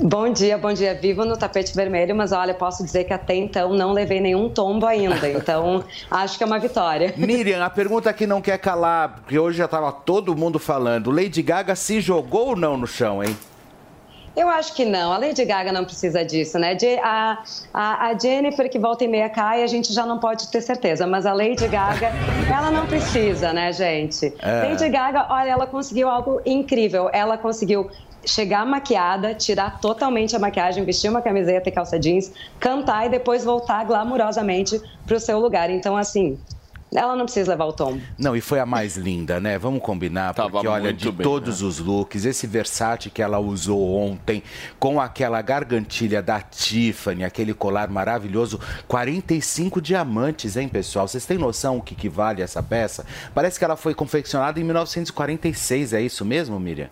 [0.00, 0.94] Bom dia, bom dia.
[0.94, 4.86] Vivo no tapete vermelho, mas olha, posso dizer que até então não levei nenhum tombo
[4.86, 5.28] ainda.
[5.38, 7.14] Então, acho que é uma vitória.
[7.16, 11.10] Miriam, a pergunta que não quer calar, porque hoje já estava todo mundo falando.
[11.10, 13.36] Lady Gaga se jogou ou não no chão, hein?
[14.36, 15.12] Eu acho que não.
[15.12, 16.76] A Lady Gaga não precisa disso, né?
[17.02, 17.42] A,
[17.74, 21.06] a, a Jennifer, que volta e meia cai, a gente já não pode ter certeza.
[21.06, 22.12] Mas a Lady Gaga,
[22.48, 24.32] ela não precisa, né, gente?
[24.38, 24.68] É.
[24.68, 27.10] Lady Gaga, olha, ela conseguiu algo incrível.
[27.12, 27.90] Ela conseguiu
[28.28, 33.44] chegar maquiada, tirar totalmente a maquiagem, vestir uma camiseta e calça jeans, cantar e depois
[33.44, 35.70] voltar glamurosamente para o seu lugar.
[35.70, 36.38] Então, assim,
[36.94, 38.00] ela não precisa levar o tombo.
[38.18, 39.58] Não, e foi a mais linda, né?
[39.58, 44.42] Vamos combinar, porque olha, de bem, todos os looks, esse Versace que ela usou ontem,
[44.78, 51.06] com aquela gargantilha da Tiffany, aquele colar maravilhoso, 45 diamantes, hein, pessoal?
[51.06, 53.04] Vocês têm noção o que, que vale essa peça?
[53.34, 56.88] Parece que ela foi confeccionada em 1946, é isso mesmo, Miriam?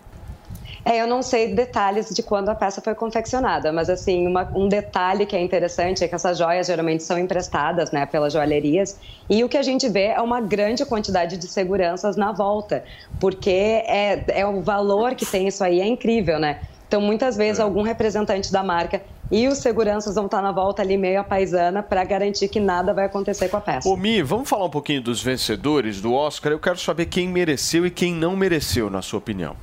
[0.88, 4.68] É, eu não sei detalhes de quando a peça foi confeccionada, mas assim, uma- um
[4.68, 8.96] detalhe que é interessante é que essas joias geralmente são emprestadas, né, pelas joalherias,
[9.28, 12.84] e o que a gente vê é uma grande quantidade de seguranças na volta,
[13.18, 16.60] porque é, é o valor que tem isso aí, é incrível, né?
[16.86, 20.96] Então, muitas vezes, algum representante da marca e os seguranças vão estar na volta ali
[20.96, 23.88] meio a paisana para garantir que nada vai acontecer com a peça.
[23.88, 26.52] Ô, Mi, vamos falar um pouquinho dos vencedores do Oscar.
[26.52, 29.56] Eu quero saber quem mereceu e quem não mereceu, na sua opinião.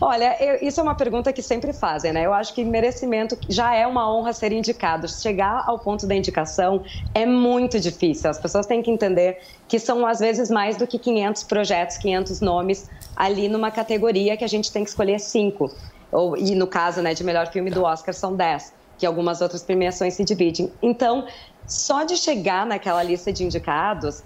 [0.00, 2.24] Olha, eu- isso é uma pergunta que sempre fazem, né?
[2.26, 5.08] Eu acho que merecimento já é uma honra ser indicado.
[5.08, 6.82] Chegar ao ponto da indicação
[7.14, 8.30] é muito difícil.
[8.30, 9.38] As pessoas têm que entender
[9.68, 14.44] que são, às vezes, mais do que 500 projetos, 500 nomes ali numa categoria que
[14.44, 15.70] a gente tem que escolher cinco.
[16.10, 19.62] Ou, e no caso né, de melhor filme do Oscar, são 10, que algumas outras
[19.62, 20.72] premiações se dividem.
[20.82, 21.24] Então,
[21.66, 24.22] só de chegar naquela lista de indicados,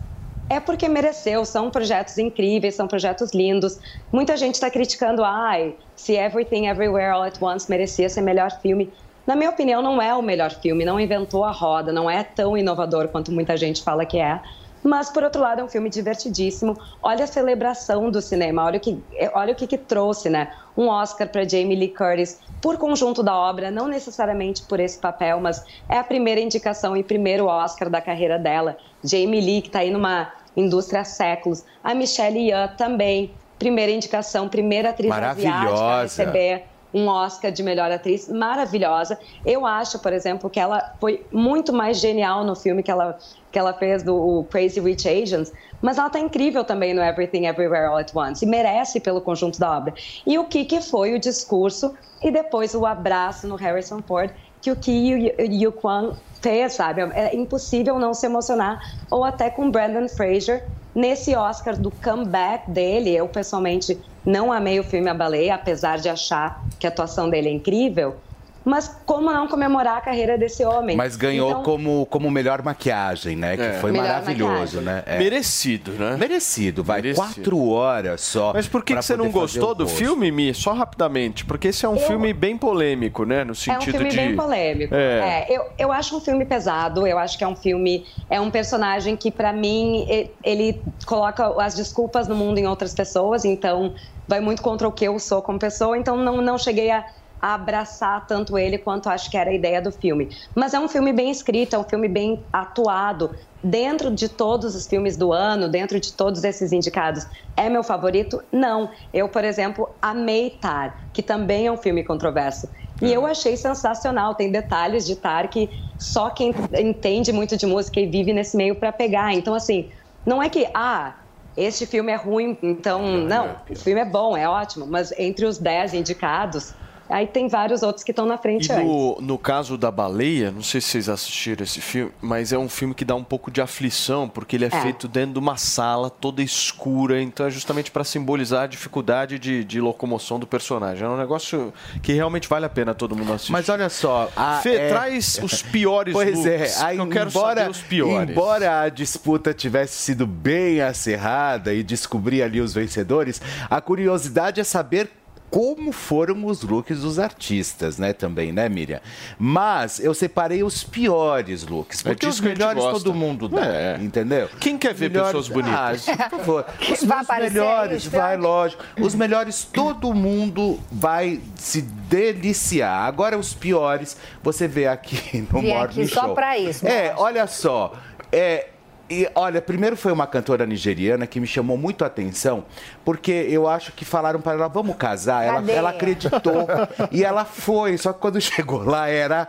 [0.48, 3.78] é porque mereceu, são projetos incríveis, são projetos lindos.
[4.12, 8.92] Muita gente está criticando, ai, se Everything Everywhere All at Once merecia ser melhor filme.
[9.26, 12.56] Na minha opinião, não é o melhor filme, não inventou a roda, não é tão
[12.56, 14.40] inovador quanto muita gente fala que é.
[14.84, 16.76] Mas, por outro lado, é um filme divertidíssimo.
[17.02, 19.02] Olha a celebração do cinema, olha o que,
[19.32, 20.52] olha o que, que trouxe, né?
[20.76, 25.40] Um Oscar para Jamie Lee Curtis por conjunto da obra, não necessariamente por esse papel,
[25.40, 28.76] mas é a primeira indicação e primeiro Oscar da carreira dela.
[29.04, 31.64] Jamie Lee, que está aí numa indústria há séculos.
[31.82, 36.64] A Michelle Yeoh também, primeira indicação, primeira atriz asiática a receber
[36.94, 39.18] um Oscar de melhor atriz maravilhosa.
[39.44, 43.18] Eu acho, por exemplo, que ela foi muito mais genial no filme que ela,
[43.50, 45.52] que ela fez do Crazy Rich Asians,
[45.82, 49.58] mas ela tá incrível também no Everything Everywhere All at Once e merece pelo conjunto
[49.58, 49.92] da obra.
[50.24, 54.30] E o que que foi o discurso e depois o abraço no Harrison Ford
[54.64, 57.02] que o Ki Yu- Yu Kwan fez, sabe?
[57.02, 58.80] É impossível não se emocionar
[59.10, 60.64] ou até com Brandon Fraser
[60.94, 63.10] nesse Oscar do comeback dele.
[63.14, 67.48] Eu pessoalmente não amei o filme A Baleia, apesar de achar que a atuação dele
[67.48, 68.16] é incrível.
[68.64, 70.96] Mas como não comemorar a carreira desse homem?
[70.96, 73.56] Mas ganhou Então, como, como melhor maquiagem, né?
[73.56, 73.72] Que É.
[73.74, 75.02] foi Melhor maravilhoso, né?
[75.04, 75.18] É.
[75.18, 76.16] Merecido, né?
[76.16, 77.02] Merecido, vai.
[77.02, 77.26] Merecido.
[77.26, 78.52] Quatro horas só.
[78.54, 80.54] Mas por que, que você não gostou do filme, Mi?
[80.54, 81.44] Só rapidamente.
[81.44, 83.44] Porque esse é um Eu- filme bem polêmico, né?
[83.44, 84.16] No É um sentido filme de.
[84.16, 84.94] bem polêmico.
[84.94, 85.46] É.
[85.50, 87.06] É, eu, eu acho um filme pesado.
[87.06, 88.06] Eu acho que é um filme.
[88.30, 90.06] É um personagem que, pra mim,
[90.42, 93.44] ele coloca as desculpas no mundo em outras pessoas.
[93.44, 93.94] Então,
[94.26, 95.98] vai muito contra o que eu sou como pessoa.
[95.98, 97.04] Então, não, não cheguei a,
[97.44, 100.34] a abraçar tanto ele quanto acho que era a ideia do filme.
[100.54, 103.36] Mas é um filme bem escrito, é um filme bem atuado.
[103.62, 108.42] Dentro de todos os filmes do ano, dentro de todos esses indicados, é meu favorito?
[108.50, 108.88] Não.
[109.12, 112.66] Eu, por exemplo, amei Tar, que também é um filme controverso.
[113.02, 114.34] E eu achei sensacional.
[114.34, 115.68] Tem detalhes de Tar que
[115.98, 119.34] só quem entende muito de música e vive nesse meio para pegar.
[119.34, 119.90] Então, assim,
[120.24, 121.14] não é que, ah,
[121.54, 123.02] este filme é ruim, então.
[123.02, 126.72] Não, o filme é bom, é ótimo, mas entre os 10 indicados,
[127.08, 128.86] Aí tem vários outros que estão na frente E antes.
[128.86, 132.68] no, no caso da baleia, não sei se vocês assistiram esse filme, mas é um
[132.68, 134.80] filme que dá um pouco de aflição, porque ele é, É.
[134.80, 139.62] feito dentro de uma sala toda escura, então é justamente para simbolizar a dificuldade de,
[139.64, 141.04] de locomoção do personagem.
[141.04, 141.72] É um negócio
[142.02, 143.52] que realmente vale a pena todo mundo assistir.
[143.52, 146.46] Mas olha só, a- Fê, é- traz os piores Pois looks.
[146.80, 148.30] é, aí, eu quero embora, saber os piores.
[148.30, 154.64] Embora a disputa tivesse sido bem acirrada e descobrir ali os vencedores, a curiosidade é
[154.64, 155.10] saber
[155.54, 159.00] como foram os looks dos artistas, né, também, né, Miriam?
[159.38, 163.98] Mas eu separei os piores looks, É porque os melhores todo mundo dá, É.
[164.00, 164.48] entendeu?
[164.58, 166.08] Quem quer ver Melhores- pessoas bonitas?
[166.08, 166.66] Ah, por favor.
[166.90, 167.02] Os,
[167.38, 168.82] melhores, vai, lógico.
[169.00, 173.04] Os melhores, todo mundo vai se deliciar.
[173.06, 176.34] Agora, os piores, você vê aqui no Vim Morning aqui só Show.
[176.34, 177.92] pra isso, É, olha só.
[178.32, 178.70] É,
[179.08, 182.64] e, olha, primeiro foi uma cantora nigeriana que me chamou muito a atenção,
[183.04, 185.44] porque eu acho que falaram para ela, vamos casar.
[185.44, 186.66] Ela, ela acreditou
[187.12, 187.98] e ela foi.
[187.98, 189.48] Só que quando chegou lá era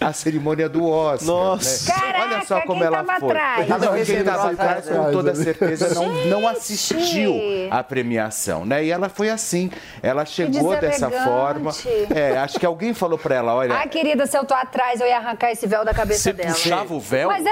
[0.00, 1.26] a cerimônia do Oscar.
[1.26, 1.92] Nossa.
[1.92, 1.98] né?
[2.22, 3.14] Olha só Caraca, como ela foi.
[3.30, 3.68] atrás?
[3.68, 7.34] Não, quem estava atrás, com toda certeza, não, não assistiu
[7.70, 8.84] a premiação, né?
[8.84, 9.70] E ela foi assim.
[10.02, 11.72] Ela chegou dessa forma.
[12.14, 13.74] É, acho que alguém falou para ela, olha.
[13.74, 16.52] Ai, querida, se eu tô atrás, eu ia arrancar esse véu da cabeça Você dela.
[16.52, 17.28] puxava o véu?
[17.28, 17.50] Mas é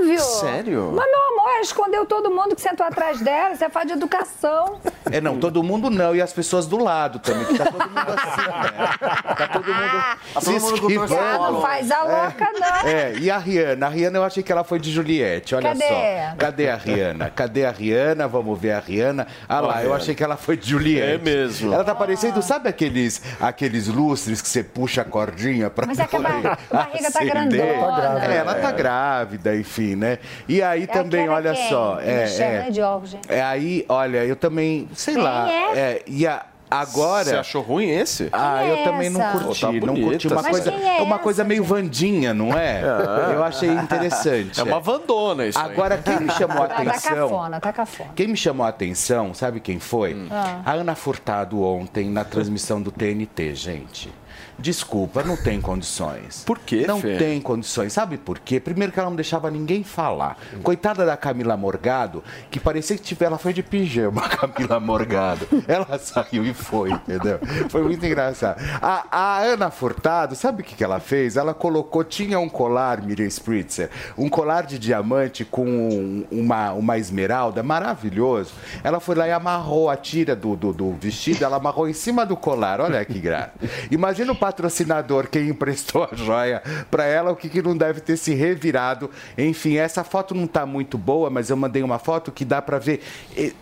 [0.00, 0.20] óbvio.
[0.20, 0.92] Sério?
[0.94, 3.54] Mas, meu amor, ela escondeu todo mundo que sentou atrás dela.
[3.54, 4.80] Isso é falta de educação.
[5.10, 6.14] É, não, todo mundo não.
[6.14, 9.34] E as pessoas do lado também, que tá todo mundo assim, né?
[9.36, 11.14] Tá todo mundo se esquivando.
[11.14, 12.88] Ah, não faz a louca, não.
[12.88, 13.86] É, e a Rihanna?
[13.86, 15.84] A Rihanna eu achei que ela foi de Juliette, olha Cadê?
[15.88, 16.36] só.
[16.38, 17.30] Cadê a Rihanna?
[17.30, 18.28] Cadê a Rihanna?
[18.28, 19.26] Vamos ver a Rihanna.
[19.48, 21.12] Ah lá, eu achei que ela foi de Juliette.
[21.14, 21.72] É mesmo.
[21.72, 26.06] Ela tá parecendo, sabe aqueles, aqueles lustres que você puxa a cordinha pra Mas é
[26.06, 28.24] que a bar- a barriga tá grandona.
[28.24, 30.18] É, ela tá grávida, enfim, né?
[30.48, 31.68] E aí também, Aquela olha quem?
[31.68, 31.98] só.
[32.00, 32.24] É,
[32.68, 33.18] é, Jorge.
[33.28, 35.48] é aí, olha, eu também, sei Quem lá.
[35.50, 36.02] é?
[36.06, 36.44] e a,
[36.80, 37.24] agora.
[37.24, 38.28] Você achou ruim esse?
[38.32, 40.88] Ah, Quem eu é também não curti, Pô, tá não curti uma Mas coisa, quem
[40.98, 42.80] é uma essa, coisa meio Vandinha, não é?
[42.82, 43.34] É.
[43.34, 44.60] Eu achei interessante.
[44.60, 45.72] É uma vandona isso aí.
[45.72, 47.28] Agora quem me chamou a Tá, tá atenção?
[47.28, 48.10] cafona, tá cafona.
[48.14, 50.26] Quem me chamou a atenção, sabe quem foi?
[50.30, 50.60] Ah.
[50.64, 54.12] A Ana Furtado ontem na transmissão do TNT, gente.
[54.56, 56.44] Desculpa, não tem condições.
[56.46, 57.16] Por quê, Não Fê?
[57.16, 57.92] tem condições.
[57.92, 58.60] Sabe por quê?
[58.60, 60.36] Primeiro que ela não deixava ninguém falar.
[60.62, 62.22] Coitada da Camila Morgado,
[62.52, 65.46] que parecia que tipo, ela foi de pijama, a Camila Morgado.
[65.66, 67.38] Ela saiu e foi, entendeu?
[67.68, 68.60] Foi muito engraçado.
[68.80, 71.36] A, a Ana Furtado, sabe o que, que ela fez?
[71.36, 76.98] Ela colocou, tinha um colar, Miriam Spritzer, um colar de diamante com um- uma, uma
[76.98, 78.52] esmeralda maravilhoso.
[78.82, 82.24] Ela foi lá e amarrou a tira do, do, do vestido, ela amarrou em cima
[82.24, 82.80] do colar.
[82.80, 83.52] Olha que graça.
[83.90, 88.16] Imagina o patrocinador, quem emprestou a joia para ela, o que, que não deve ter
[88.16, 89.10] se revirado.
[89.36, 92.78] Enfim, essa foto não está muito boa, mas eu mandei uma foto que dá para
[92.78, 93.00] ver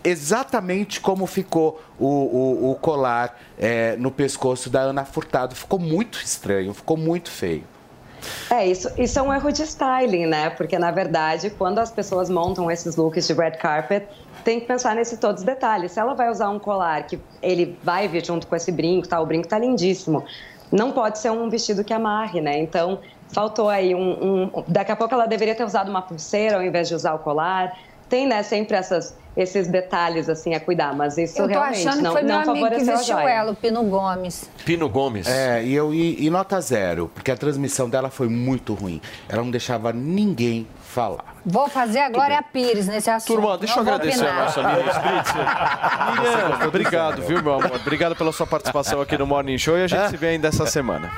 [0.03, 5.55] exatamente como ficou o, o colar é, no pescoço da Ana Furtado.
[5.55, 7.63] Ficou muito estranho, ficou muito feio.
[8.49, 10.49] É, isso, isso é um erro de styling, né?
[10.49, 14.05] Porque, na verdade, quando as pessoas montam esses looks de red carpet,
[14.43, 15.93] tem que pensar nesses todos os detalhes.
[15.93, 19.19] Se ela vai usar um colar que ele vai vir junto com esse brinco, tá?
[19.19, 20.23] O brinco tá lindíssimo.
[20.71, 22.59] Não pode ser um vestido que amarre, né?
[22.59, 22.99] Então,
[23.29, 26.87] faltou aí um, um- Daqui a pouco ela deveria ter usado uma pulseira ao invés
[26.89, 27.77] de usar o colar.
[28.09, 30.93] Tem, né, sempre essas, esses detalhes, assim, a cuidar.
[30.95, 33.15] Mas isso Eu tô realmente achando que não, foi meu não amigo que a vestiu
[33.15, 33.29] joia.
[33.29, 34.49] ela, o Pino Gomes.
[34.65, 35.27] Pino Gomes.
[35.27, 39.01] É, e, eu, e, e nota zero, porque a transmissão dela foi muito ruim.
[39.27, 41.33] Ela não deixava ninguém falar.
[41.45, 43.35] Vou fazer a Glória Pires nesse assunto.
[43.35, 44.45] Turma, deixa eu Não vou agradecer a opinar.
[44.45, 45.45] nossa Miriam Spritzer.
[46.21, 47.75] Miriam, obrigado, viu, meu amor?
[47.75, 50.65] Obrigado pela sua participação aqui no Morning Show e a gente se vê ainda essa
[50.67, 51.11] semana.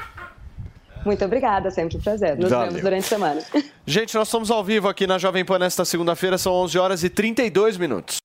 [1.05, 2.37] Muito obrigada, sempre um prazer.
[2.37, 2.67] Nos Valeu.
[2.67, 3.41] vemos durante a semana.
[3.85, 7.09] Gente, nós estamos ao vivo aqui na Jovem Pan nesta segunda-feira, são 11 horas e
[7.09, 8.24] 32 minutos.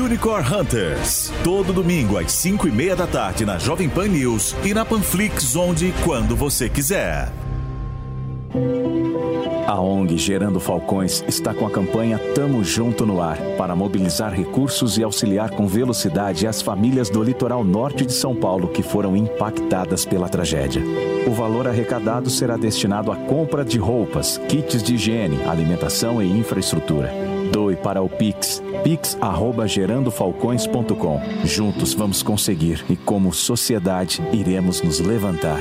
[0.00, 1.32] Unicorn Hunters.
[1.44, 5.56] Todo domingo às 5 e meia da tarde na Jovem Pan News e na Panflix,
[5.56, 7.32] onde quando você quiser.
[9.68, 14.96] A ONG Gerando Falcões está com a campanha Tamo Junto no Ar para mobilizar recursos
[14.96, 20.06] e auxiliar com velocidade as famílias do litoral norte de São Paulo que foram impactadas
[20.06, 20.82] pela tragédia.
[21.26, 27.37] O valor arrecadado será destinado à compra de roupas, kits de higiene, alimentação e infraestrutura.
[27.52, 31.20] Doe para o Pix, pix@gerandofalcões.com.
[31.44, 35.60] Juntos vamos conseguir e como sociedade iremos nos levantar.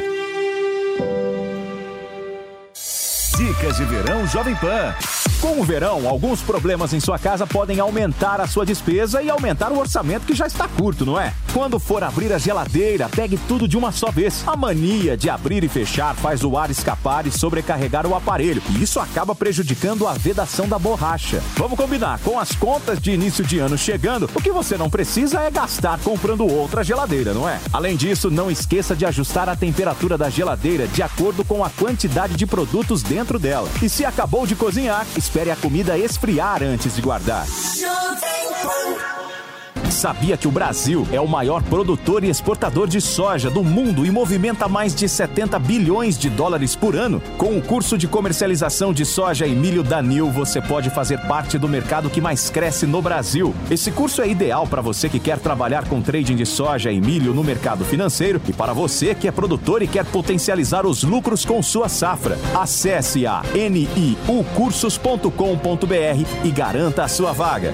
[3.38, 4.95] Dicas de verão Jovem Pan.
[5.41, 9.72] Com o verão, alguns problemas em sua casa podem aumentar a sua despesa e aumentar
[9.72, 11.31] o orçamento que já está curto, não é?
[11.53, 14.43] Quando for abrir a geladeira, pegue tudo de uma só vez.
[14.47, 18.81] A mania de abrir e fechar faz o ar escapar e sobrecarregar o aparelho, e
[18.81, 21.41] isso acaba prejudicando a vedação da borracha.
[21.55, 25.41] Vamos combinar, com as contas de início de ano chegando, o que você não precisa
[25.41, 27.59] é gastar comprando outra geladeira, não é?
[27.72, 32.35] Além disso, não esqueça de ajustar a temperatura da geladeira de acordo com a quantidade
[32.35, 33.69] de produtos dentro dela.
[33.84, 37.45] E se acabou de cozinhar, espere a comida esfriar antes de guardar.
[39.97, 44.11] Sabia que o Brasil é o maior produtor e exportador de soja do mundo e
[44.11, 47.19] movimenta mais de 70 bilhões de dólares por ano?
[47.35, 51.57] Com o curso de comercialização de soja e milho da Nil, você pode fazer parte
[51.57, 53.55] do mercado que mais cresce no Brasil.
[53.71, 57.33] Esse curso é ideal para você que quer trabalhar com trading de soja e milho
[57.33, 61.59] no mercado financeiro e para você que é produtor e quer potencializar os lucros com
[61.63, 62.37] sua safra.
[62.53, 67.73] Acesse a niucursos.com.br e garanta a sua vaga.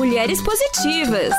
[0.00, 1.34] Mulheres Positivas.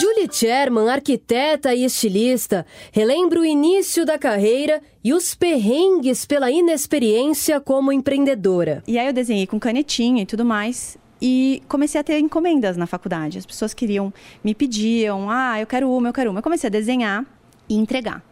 [0.00, 7.58] Julie Sherman, arquiteta e estilista, relembra o início da carreira e os perrengues pela inexperiência
[7.58, 8.84] como empreendedora.
[8.86, 10.96] E aí eu desenhei com canetinha e tudo mais.
[11.20, 13.36] E comecei a ter encomendas na faculdade.
[13.36, 16.38] As pessoas queriam, me pediam, ah, eu quero uma, eu quero uma.
[16.38, 17.26] Eu comecei a desenhar
[17.68, 18.22] e entregar.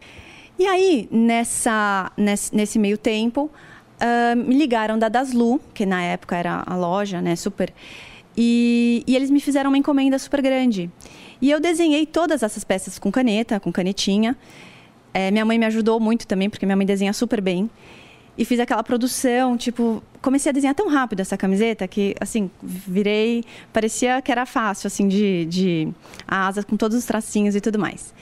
[0.57, 3.51] E aí, nessa, nesse, nesse meio tempo,
[3.97, 7.75] uh, me ligaram da Daslu, que na época era a loja, né, super.
[8.37, 10.91] E, e, eles me fizeram uma encomenda super grande.
[11.41, 14.37] E eu desenhei todas essas peças com caneta, com canetinha.
[15.13, 17.69] É, minha mãe me ajudou muito também, porque minha mãe desenha super bem.
[18.37, 23.45] E fiz aquela produção, tipo, comecei a desenhar tão rápido essa camiseta que, assim, virei,
[23.73, 25.89] parecia que era fácil, assim, de, de
[26.27, 28.15] a asa com todos os tracinhos e tudo mais.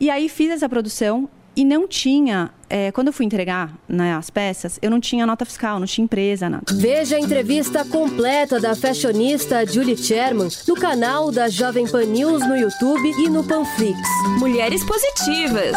[0.00, 4.30] E aí fiz essa produção e não tinha, é, quando eu fui entregar né, as
[4.30, 6.64] peças, eu não tinha nota fiscal, não tinha empresa, nada.
[6.72, 12.56] Veja a entrevista completa da fashionista Julie Sherman no canal da Jovem Pan News no
[12.56, 13.98] YouTube e no Panflix.
[14.38, 15.76] Mulheres Positivas.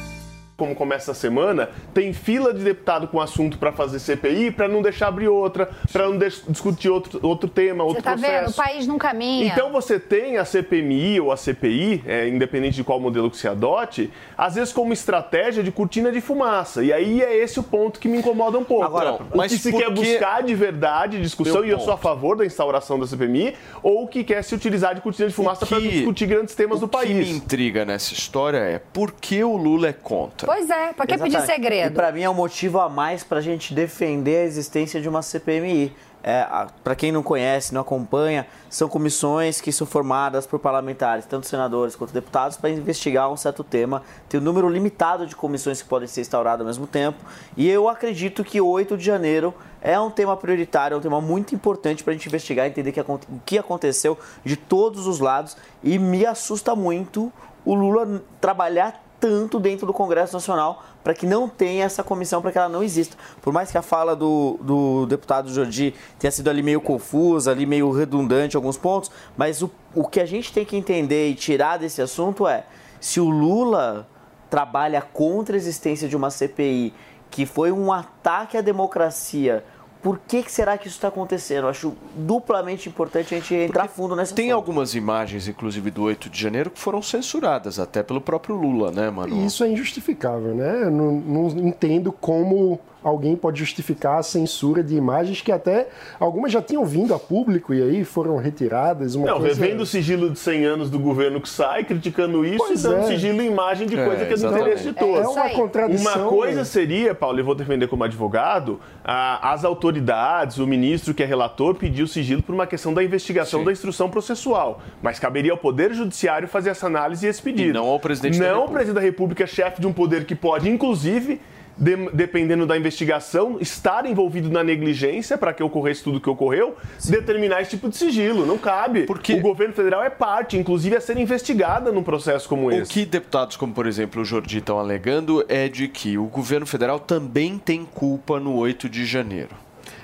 [0.61, 4.79] como começa a semana, tem fila de deputado com assunto para fazer CPI, para não
[4.83, 8.39] deixar abrir outra, para não discutir outro, outro tema, outro Você tá processo.
[8.45, 8.49] vendo?
[8.51, 9.47] O país não caminha.
[9.47, 13.47] Então você tem a CPMI ou a CPI, é, independente de qual modelo que se
[13.47, 16.83] adote, às vezes como estratégia de cortina de fumaça.
[16.83, 18.83] E aí é esse o ponto que me incomoda um pouco.
[18.85, 21.93] Agora, o mas que se quer que- buscar de verdade discussão, Meu e eu sou
[21.93, 25.33] a favor da instauração da CPMI, ou o que quer se utilizar de cortina de
[25.33, 27.29] fumaça para discutir grandes temas do O que me país.
[27.31, 30.50] intriga nessa história é por que o Lula é contra?
[30.51, 31.93] Pois é, pra que pedir segredo?
[31.93, 35.07] E para mim é um motivo a mais para a gente defender a existência de
[35.07, 35.95] uma CPMI.
[36.21, 36.45] É,
[36.83, 41.95] para quem não conhece, não acompanha, são comissões que são formadas por parlamentares, tanto senadores
[41.95, 44.03] quanto deputados, para investigar um certo tema.
[44.27, 47.23] Tem um número limitado de comissões que podem ser instauradas ao mesmo tempo.
[47.55, 51.55] E eu acredito que 8 de janeiro é um tema prioritário, é um tema muito
[51.55, 55.55] importante para a gente investigar, entender o que aconteceu de todos os lados.
[55.81, 57.31] E me assusta muito
[57.63, 62.51] o Lula trabalhar tanto dentro do Congresso Nacional para que não tenha essa comissão, para
[62.51, 63.15] que ela não exista.
[63.39, 67.67] Por mais que a fala do, do deputado Jordi tenha sido ali meio confusa, ali
[67.67, 71.35] meio redundante em alguns pontos, mas o, o que a gente tem que entender e
[71.35, 72.65] tirar desse assunto é
[72.99, 74.07] se o Lula
[74.49, 76.93] trabalha contra a existência de uma CPI,
[77.29, 79.63] que foi um ataque à democracia
[80.01, 81.65] por que, que será que isso está acontecendo?
[81.65, 84.53] Eu acho duplamente importante a gente entrar Porque fundo nessa Tem fonte.
[84.53, 89.09] algumas imagens, inclusive do 8 de janeiro, que foram censuradas até pelo próprio Lula, né,
[89.09, 89.45] mano?
[89.45, 90.83] Isso é injustificável, né?
[90.83, 95.87] Eu não, não entendo como alguém pode justificar a censura de imagens que até
[96.19, 99.15] algumas já tinham vindo a público e aí foram retiradas.
[99.15, 99.61] Uma não, coisa...
[99.61, 102.99] revendo o sigilo de 100 anos do governo que sai, criticando isso pois e dando
[102.99, 103.07] é.
[103.07, 105.19] sigilo imagem de coisa é, que é do interesse de todos.
[105.19, 106.21] É uma contradição.
[106.21, 111.25] Uma coisa seria, Paulo, e vou defender como advogado, as autoridades, o ministro que é
[111.25, 113.65] relator pediu sigilo por uma questão da investigação Sim.
[113.65, 114.81] da instrução processual.
[115.01, 117.69] Mas caberia ao Poder Judiciário fazer essa análise e esse pedido.
[117.69, 118.65] E não ao presidente não da República.
[118.65, 121.41] Não o presidente da República, chefe de um poder que pode, inclusive,
[121.77, 126.75] de, dependendo da investigação, estar envolvido na negligência para que ocorresse tudo o que ocorreu,
[126.97, 127.11] Sim.
[127.11, 128.45] determinar esse tipo de sigilo.
[128.45, 129.03] Não cabe.
[129.03, 132.91] Porque o governo federal é parte, inclusive, a ser investigada num processo como o esse.
[132.91, 136.65] O que deputados como, por exemplo, o Jordi estão alegando é de que o governo
[136.65, 139.55] federal também tem culpa no 8 de janeiro.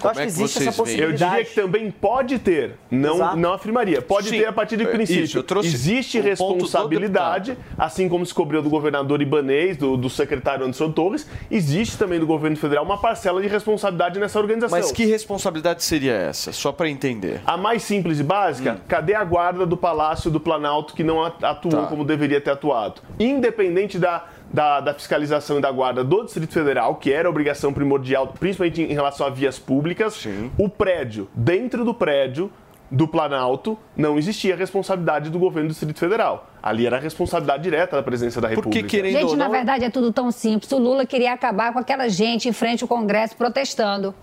[0.07, 1.23] Eu acho é que existe essa possibilidade.
[1.23, 4.01] Eu diria que também pode ter, não, não afirmaria.
[4.01, 4.39] Pode Sim.
[4.39, 5.23] ter a partir do é, princípio.
[5.23, 11.27] Isso, existe responsabilidade, assim como se cobriu do governador Ibanês, do, do secretário Anderson Torres,
[11.49, 14.77] existe também do governo federal uma parcela de responsabilidade nessa organização.
[14.77, 16.51] Mas que responsabilidade seria essa?
[16.51, 17.41] Só para entender.
[17.45, 18.79] A mais simples e básica, hum.
[18.87, 21.87] cadê a guarda do Palácio do Planalto que não atuou tá.
[21.87, 23.01] como deveria ter atuado?
[23.19, 28.27] Independente da da, da, fiscalização e da guarda do Distrito Federal, que era obrigação primordial,
[28.39, 30.51] principalmente em relação a vias públicas, Sim.
[30.57, 32.51] o prédio, dentro do prédio
[32.89, 36.47] do Planalto, não existia responsabilidade do governo do Distrito Federal.
[36.63, 38.79] Ali era a responsabilidade direta da presença da República.
[38.79, 40.71] Porque, querendo gente, na verdade é tudo tão simples.
[40.71, 44.15] O Lula queria acabar com aquela gente em frente ao Congresso protestando.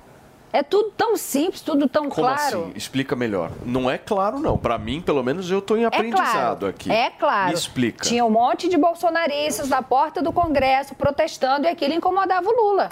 [0.55, 2.67] É tudo tão simples, tudo tão Como claro.
[2.67, 2.73] Assim?
[2.77, 3.51] Explica melhor.
[3.67, 4.57] Não é claro, não.
[4.57, 6.93] Para mim, pelo menos, eu estou em aprendizado é claro, aqui.
[6.93, 7.49] É claro.
[7.49, 8.05] Me explica.
[8.05, 12.89] Tinha um monte de bolsonaristas na porta do Congresso protestando e aquilo incomodava o Lula.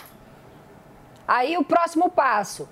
[1.26, 2.68] Aí o próximo passo.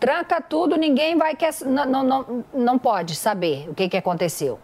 [0.00, 4.58] Tranca tudo, ninguém vai quer, não, não, não, não pode saber o que, que aconteceu.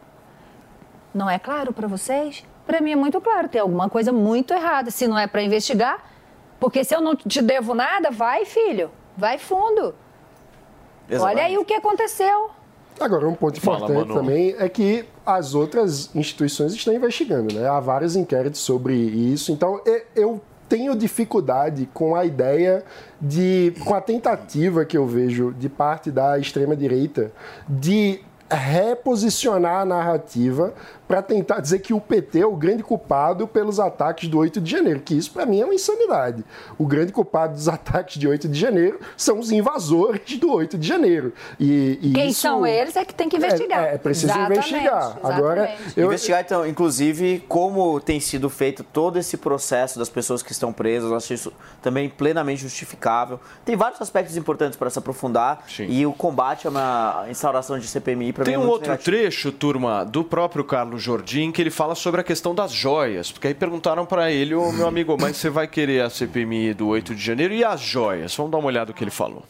[1.14, 2.44] Não é claro para vocês?
[2.66, 3.48] Para mim é muito claro.
[3.48, 4.90] Tem alguma coisa muito errada.
[4.90, 6.04] Se não é para investigar,
[6.58, 8.90] porque se eu não te devo nada, vai, filho.
[9.18, 9.94] Vai fundo.
[11.10, 11.38] Exatamente.
[11.38, 12.50] Olha aí o que aconteceu.
[13.00, 17.68] Agora, um ponto importante Fala, também é que as outras instituições estão investigando, né?
[17.68, 19.50] Há vários inquéritos sobre isso.
[19.52, 19.80] Então,
[20.14, 22.84] eu tenho dificuldade com a ideia
[23.20, 27.32] de, com a tentativa que eu vejo de parte da extrema-direita
[27.68, 28.20] de
[28.50, 30.74] reposicionar a narrativa
[31.08, 34.70] para tentar dizer que o PT é o grande culpado pelos ataques do 8 de
[34.70, 36.44] janeiro, que isso para mim é uma insanidade.
[36.76, 40.86] O grande culpado dos ataques de 8 de janeiro são os invasores do 8 de
[40.86, 41.32] janeiro.
[41.58, 42.42] E, e Quem isso...
[42.42, 43.84] são eles é que tem que investigar.
[43.84, 44.98] É, é preciso exatamente, investigar.
[44.98, 45.38] Exatamente.
[45.38, 46.06] Agora, eu...
[46.06, 51.10] investigar então, inclusive, como tem sido feito todo esse processo das pessoas que estão presas,
[51.10, 53.40] eu acho isso também plenamente justificável.
[53.64, 55.86] Tem vários aspectos importantes para se aprofundar Sim.
[55.88, 59.16] e o combate a uma instauração de CPMI para mim é um outro negativo.
[59.16, 63.30] trecho, turma, do próprio Carlos Jordim, que ele fala sobre a questão das joias.
[63.30, 66.88] Porque aí perguntaram para ele, ô meu amigo, mas você vai querer a CPMI do
[66.88, 68.34] 8 de janeiro e as joias?
[68.34, 69.44] Vamos dar uma olhada no que ele falou.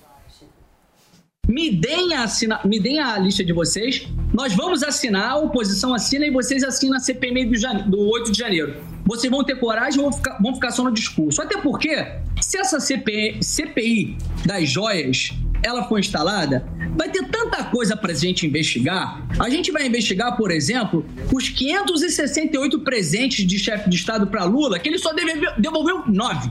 [1.48, 2.60] Me deem, a assina...
[2.64, 4.06] Me deem a lista de vocês.
[4.34, 7.82] Nós vamos assinar, a oposição assina e vocês assinam a CPMI do, jane...
[7.84, 8.76] do 8 de janeiro.
[9.06, 11.40] Vocês vão ter coragem ou vão ficar, vão ficar só no discurso?
[11.40, 12.06] Até porque,
[12.40, 16.66] se essa CPI, CPI das joias ela for instalada,
[16.98, 19.24] vai ter tanta coisa para a gente investigar.
[19.38, 24.80] A gente vai investigar, por exemplo, os 568 presentes de chefe de Estado para Lula,
[24.80, 25.12] que ele só
[25.56, 26.50] devolveu nove.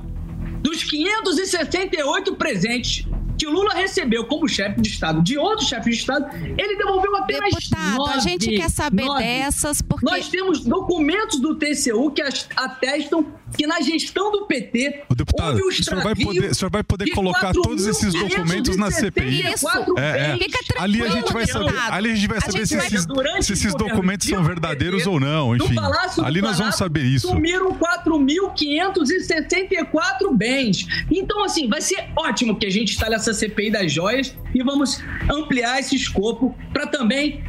[0.61, 3.05] Dos 568 presentes
[3.37, 6.25] que Lula recebeu como chefe de Estado de outro chefe de Estado,
[6.57, 8.13] ele devolveu apenas Deputado, nove.
[8.13, 9.21] a gente quer saber nove.
[9.21, 10.05] dessas porque...
[10.05, 12.23] Nós temos documentos do TCU que
[12.55, 16.55] atestam que na gestão do PT Deputado, houve o o senhor vai extravio poder, o
[16.55, 19.43] senhor vai poder de colocar todos esses documentos na CPI.
[19.43, 20.37] 4.574 É, é.
[20.77, 23.07] Ali a gente vai saber, ali a gente vai saber se esses,
[23.41, 25.75] se esses documentos são verdadeiros ou não, No enfim.
[26.23, 27.27] Ali nós vamos saber isso.
[27.27, 30.87] Sumiram 4.564 bens.
[31.11, 35.01] Então, assim, vai ser ótimo que a gente instale essa CPI das joias e vamos
[35.31, 37.43] ampliar esse escopo para também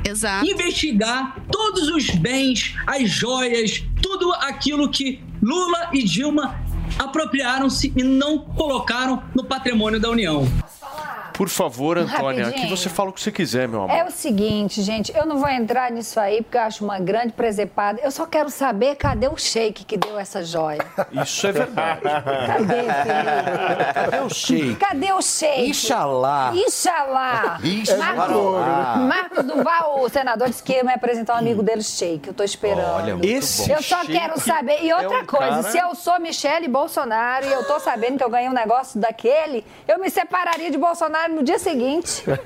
[0.44, 6.60] investigar todos os bens, as joias, tudo aquilo que Lula e Dilma
[6.98, 10.46] apropriaram-se e não colocaram no patrimônio da União.
[11.38, 12.76] Por favor, Antônia, aqui Rapidinho.
[12.76, 13.96] você fala o que você quiser, meu amor.
[13.96, 17.32] É o seguinte, gente, eu não vou entrar nisso aí porque eu acho uma grande
[17.32, 18.00] presepada.
[18.02, 20.80] Eu só quero saber cadê o shake que deu essa joia.
[21.22, 22.00] Isso é verdade.
[22.02, 23.94] Cadê, Felipe?
[23.94, 24.74] Cadê o shake?
[24.76, 25.70] Cadê o shake?
[25.70, 26.50] Inxalá.
[26.54, 27.58] Inxalá.
[27.62, 28.96] Inxalá.
[28.96, 32.26] Marcos, Marcos Duval, o senador, disse que ia me apresentar um amigo dele, shake.
[32.28, 32.94] Eu tô esperando.
[32.96, 33.74] Olha, muito Esse bom.
[33.76, 34.82] Eu só shake quero saber.
[34.82, 38.18] E outra é um coisa, cara- se eu sou Michele Bolsonaro e eu tô sabendo
[38.18, 42.24] que eu ganhei um negócio daquele, eu me separaria de Bolsonaro no dia seguinte.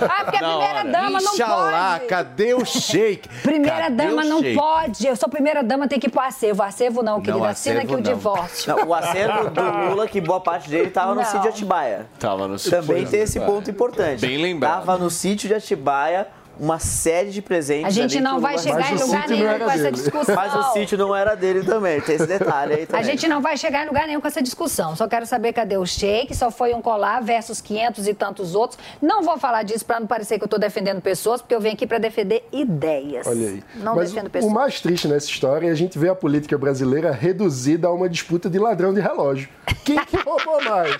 [0.00, 0.84] Ah, porque a Na primeira hora.
[0.90, 2.06] dama não Inxalá, pode.
[2.06, 3.28] cadê o shake?
[3.42, 4.54] Primeira Cadê dama o não shake?
[4.56, 5.06] pode.
[5.06, 6.62] Eu sou primeira dama, tem que ir pro acervo.
[6.62, 7.48] Acervo não, querida.
[7.48, 8.02] Assina acervo aqui o não.
[8.14, 8.76] divórcio.
[8.76, 9.60] Não, o acervo do
[9.90, 11.24] Lula, que boa parte dele estava no Não.
[11.24, 12.06] sítio de Atibaia.
[12.18, 14.20] Tava no sítio Também tem esse ponto importante.
[14.20, 14.84] Bem lembrado.
[14.86, 16.26] Tava no sítio de Atibaia
[16.58, 17.86] uma série de presentes.
[17.86, 20.34] A gente não o vai chegar em lugar nenhum com essa discussão.
[20.34, 23.04] Mas o sítio não era dele também, tem esse detalhe aí A também.
[23.04, 24.94] gente não vai chegar em lugar nenhum com essa discussão.
[24.96, 28.78] Só quero saber cadê o shake, só foi um colar versus 500 e tantos outros.
[29.00, 31.74] Não vou falar disso para não parecer que eu estou defendendo pessoas, porque eu venho
[31.74, 33.26] aqui para defender ideias.
[33.26, 33.62] Olha aí.
[33.76, 34.52] Não Mas defendo o pessoas.
[34.52, 38.50] mais triste nessa história é a gente ver a política brasileira reduzida a uma disputa
[38.50, 39.48] de ladrão de relógio.
[39.84, 40.96] Quem que roubou mais?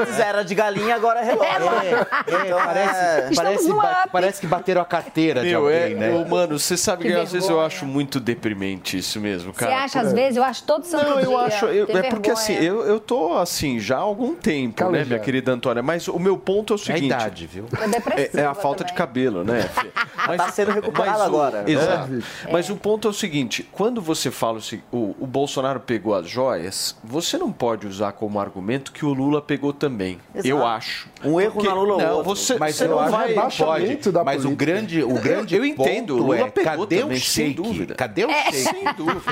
[0.00, 1.48] Antes era de galinha, agora é relógio.
[1.48, 4.10] É, Então, parece, é, parece, no ba- up.
[4.38, 6.24] Parece que bateram a carteira de Meu, alguém, é, né?
[6.28, 9.84] mano, você sabe que, Que às vezes eu acho muito deprimente isso mesmo, Você cara.
[9.84, 11.38] acha, às vezes, eu acho todo santo Não, eu dia.
[11.40, 11.66] acho.
[11.66, 12.00] eu- é porque
[12.30, 12.32] vergonha.
[12.32, 15.08] assim, eu, eu tô assim já há algum tempo, né, Calejado.
[15.08, 15.82] minha querida Antônia?
[15.82, 17.06] Mas o meu ponto é o seguinte.
[17.06, 17.64] idade, viu?
[17.80, 18.98] É, depressiva é a falta de também.
[18.98, 19.62] cabelo, né?
[19.74, 20.36] Fê?
[20.36, 21.64] Tá sendo recuperado mas o- agora.
[21.66, 22.22] Exato.
[22.52, 26.14] Mas o ponto é o seguinte: quando você fala o se- o, o Bolsonaro pegou
[26.14, 30.18] as joias, você não pode usar como argumento que o Lula pegou também.
[30.34, 30.48] Exato.
[30.48, 31.08] Eu acho.
[31.24, 32.24] Um erro Porque- na Lula ou não, outro.
[32.34, 33.28] Você, Mas você eu não acho vai.
[33.28, 33.96] que pode.
[34.28, 37.54] Mas o grande, o grande eu entendo, o ponto é, cadê também, o sem shake?
[37.62, 37.94] dúvida.
[37.94, 38.42] Cadê o É.
[38.52, 38.52] shake?
[38.56, 39.22] Sem dúvida.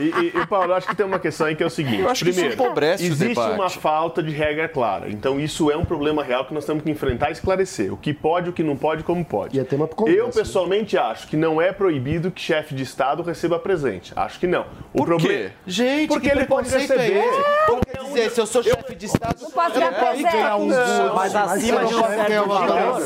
[0.00, 2.00] E, e, Paulo, eu acho que tem uma questão aí que é o seguinte.
[2.00, 3.54] Eu acho que isso Primeiro, empobrece o existe debate.
[3.54, 5.10] uma falta de regra clara.
[5.10, 7.92] Então, isso é um problema real que nós temos que enfrentar e esclarecer.
[7.92, 9.56] O que pode, o que não pode, como pode.
[9.56, 12.82] E é tema pro Congresso, Eu, pessoalmente, acho que não é proibido que chefe de
[12.82, 14.12] Estado receba presente.
[14.16, 14.62] Acho que não.
[14.92, 15.34] O Por problema...
[15.34, 15.50] quê?
[15.66, 17.12] Gente, Porque que ele pode receber.
[17.12, 17.38] é esse?
[17.64, 21.34] Então, quer dizer, se eu sou chefe de Estado, eu posso ganhar um Não, Mas
[21.36, 23.00] acima de um certo valor.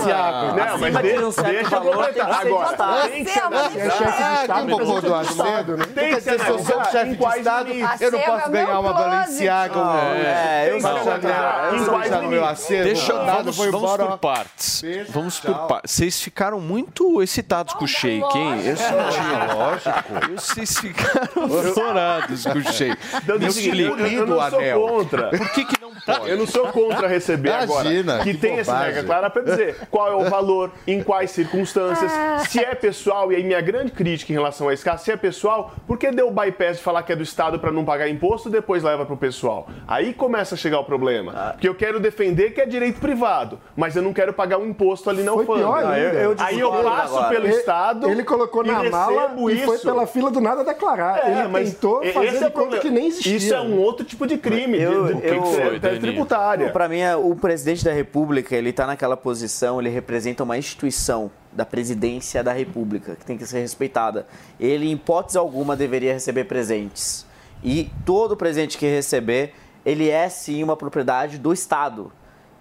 [0.56, 3.08] Não, mas de um certo deixa eu valor, tem que ser Agora, destacado.
[3.08, 3.86] tem que se Marcelo, analisar.
[3.86, 5.84] É chefe de Ah, Estado, quem botou do presidente do Estado, né?
[5.94, 7.70] Tem que se dizer, se eu sou chefe de Estado,
[8.00, 8.92] eu não posso é ganhar uma.
[8.92, 9.80] Balenciaga.
[10.14, 12.84] É, eu Não sei posso lá, ganhar, em eu não quais deixar no meu acervo,
[12.84, 14.82] Deixa, nada, vamos, vamos por partes.
[15.08, 15.90] Vamos por partes.
[15.92, 18.62] Vocês ficaram muito excitados com o shake, hein?
[18.64, 20.32] Eu senti, lógico.
[20.36, 22.98] Vocês ficaram florados com o shake.
[23.38, 24.02] Me explica.
[24.02, 24.80] eu, eu não sou anel.
[24.80, 25.28] contra.
[25.30, 26.30] Por que, que pode?
[26.30, 28.24] Eu não sou contra receber Imagina, agora.
[28.24, 32.10] Que, que tem essa regra clara para dizer qual é o valor, em quais circunstâncias,
[32.48, 35.16] se é pessoal, e aí minha grande crítica em relação a esse caso, se é
[35.16, 38.08] pessoal, por que deu o bypass de falar que é do Estado para não pagar
[38.08, 39.68] imposto e depois leva para o pessoal?
[39.86, 41.52] Aí começa a chegar o problema.
[41.52, 45.08] Porque eu quero defender que é direito privado, mas eu não quero pagar um imposto
[45.10, 45.58] ali na alfândega.
[45.58, 47.28] pior eu, eu aí eu passo agora.
[47.28, 48.08] pelo Ele- Estado.
[48.10, 51.26] Ele colocou e na mala e foi pela fila do nada declarar.
[51.26, 53.36] É, ele mas tentou fazer é conta que nem existia.
[53.36, 56.12] Isso é um outro tipo de crime, Eu- de, de, eu- de, Foi, Danilo.
[56.12, 56.70] tributária.
[56.70, 61.30] Para mim, é, o presidente da República, ele tá naquela posição, ele representa uma instituição
[61.52, 64.26] da presidência da República, que tem que ser respeitada.
[64.58, 67.26] Ele, em hipótese alguma, deveria receber presentes.
[67.62, 69.54] E todo presente que receber,
[69.84, 72.10] ele é sim uma propriedade do Estado.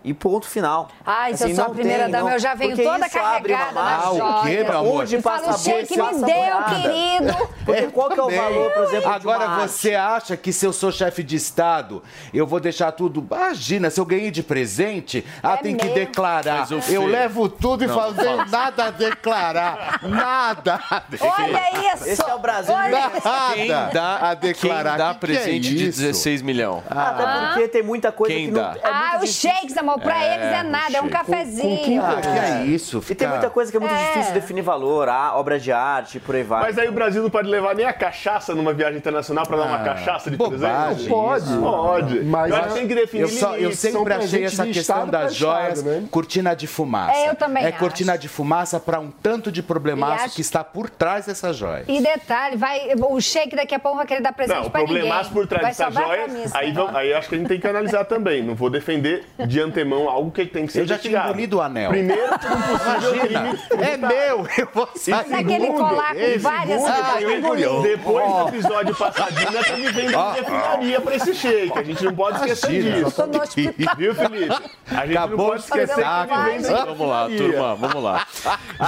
[0.03, 0.89] E ponto final.
[1.05, 2.35] Ai, se eu Assim, sou a não primeira tem, dama, não.
[2.35, 3.95] eu já venho Porque toda carregada na.
[3.97, 5.01] Ah, o quê, meu amor?
[5.03, 7.49] Onde Fala, passa o shake bolsa, me deu, querido.
[7.63, 10.65] Porque qual que é o valor, por exemplo, de Agora uma você acha que se
[10.65, 12.01] eu sou chefe de Estado,
[12.33, 13.19] eu vou deixar tudo.
[13.31, 16.65] Imagina, se eu ganhei de presente, ah, É tem que declarar.
[16.71, 18.45] Eu Fê- levo tudo e Não, falo, fala.
[18.45, 19.99] nada a declarar.
[20.01, 20.79] Nada.
[20.89, 21.43] a declarar.
[21.43, 22.07] Olha isso.
[22.09, 22.73] Esse é o Brasil.
[22.73, 24.89] Olha Nada Quem dá, a declarar.
[24.89, 25.99] Quem dá Que que é presente de isso?
[26.01, 26.83] 16 milhões?
[26.89, 28.75] Até porque tem muita coisa Quem que não dá?
[28.81, 29.90] é Ah, os shakes, amor.
[29.93, 32.01] Amor, pra É, eles é nada, é um cafezinho.
[32.03, 33.03] Ah, que é isso?
[33.09, 34.07] E tem muita coisa que é muito É.
[34.13, 36.61] difícil definir valor, a obra de arte, por aí vai.
[36.63, 39.63] Mas aí o Brasil não pode levar nem a cachaça numa viagem internacional pra dar
[39.65, 40.59] uma Ah, cachaça de bobagem
[40.95, 41.09] presente?
[41.09, 41.57] Pode.
[41.57, 42.19] Pode.
[42.21, 45.21] Mas eu acho que tem que definir eu, só, eu sempre achei essa questão das
[45.21, 46.07] pra joias estado, né?
[46.11, 47.17] cortina de fumaça.
[47.17, 47.77] É, eu também É acho.
[47.79, 51.85] cortina de fumaça para um tanto de problemaço acho- que está por trás dessas joias.
[51.87, 54.81] E detalhe, vai, o shake daqui a pouco vai querer dar presente Não, o pra
[54.81, 54.97] ninguém.
[54.97, 57.37] problemaço por trás dessa sobrar joia, pra mim, esse aí, vamos- aí acho que a
[57.37, 58.43] gente tem que analisar também.
[58.43, 61.61] Não vou defender de antemão algo que tem que ser Eu já tinha engolido o
[61.61, 61.89] anel.
[61.89, 63.83] Primeiro, por um possível Imagina, crime.
[63.83, 69.51] é meu, eu vou Mas aquele colar com várias segundo, coisas, depois- do episódio passadinho,
[69.51, 70.31] nós estamos vivendo Ó.
[70.33, 71.77] de refinaria pra esse shake.
[71.79, 73.05] A gente não pode esquecer Imagina.
[73.05, 73.95] disso.
[73.97, 74.55] Viu, Felipe?
[74.89, 78.27] A gente Acabou não pode de esquecer que Vamos lá, turma, vamos lá.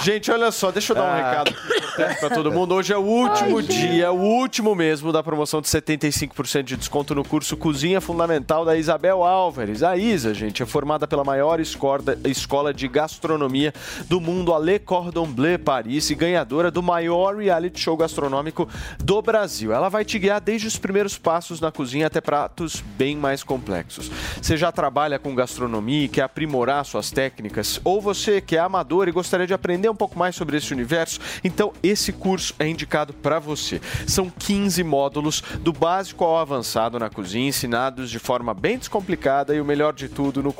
[0.01, 1.15] Gente, olha só, deixa eu dar um Ah.
[1.15, 1.55] recado
[2.19, 2.73] pra todo mundo.
[2.75, 7.23] Hoje é o último dia, o último mesmo da promoção de 75% de desconto no
[7.23, 9.83] curso Cozinha Fundamental da Isabel Álvares.
[9.83, 13.73] A Isa, gente, é formada pela maior escola, de gastronomia
[14.07, 18.67] do mundo, a Le Cordon Bleu Paris, e ganhadora do maior reality show gastronômico
[18.99, 19.73] do Brasil.
[19.73, 24.11] Ela vai te guiar desde os primeiros passos na cozinha até pratos bem mais complexos.
[24.41, 29.07] Você já trabalha com gastronomia e quer aprimorar suas técnicas, ou você que é amador
[29.07, 33.13] e gostaria de aprender um pouco mais sobre esse universo, então esse curso é indicado
[33.13, 33.81] para você.
[34.07, 39.61] São 15 módulos do básico ao avançado na cozinha, ensinados de forma bem descomplicada e
[39.61, 40.51] o melhor de tudo, no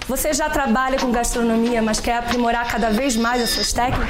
[0.07, 4.09] Você já trabalha com gastronomia, mas quer aprimorar cada vez mais as suas técnicas?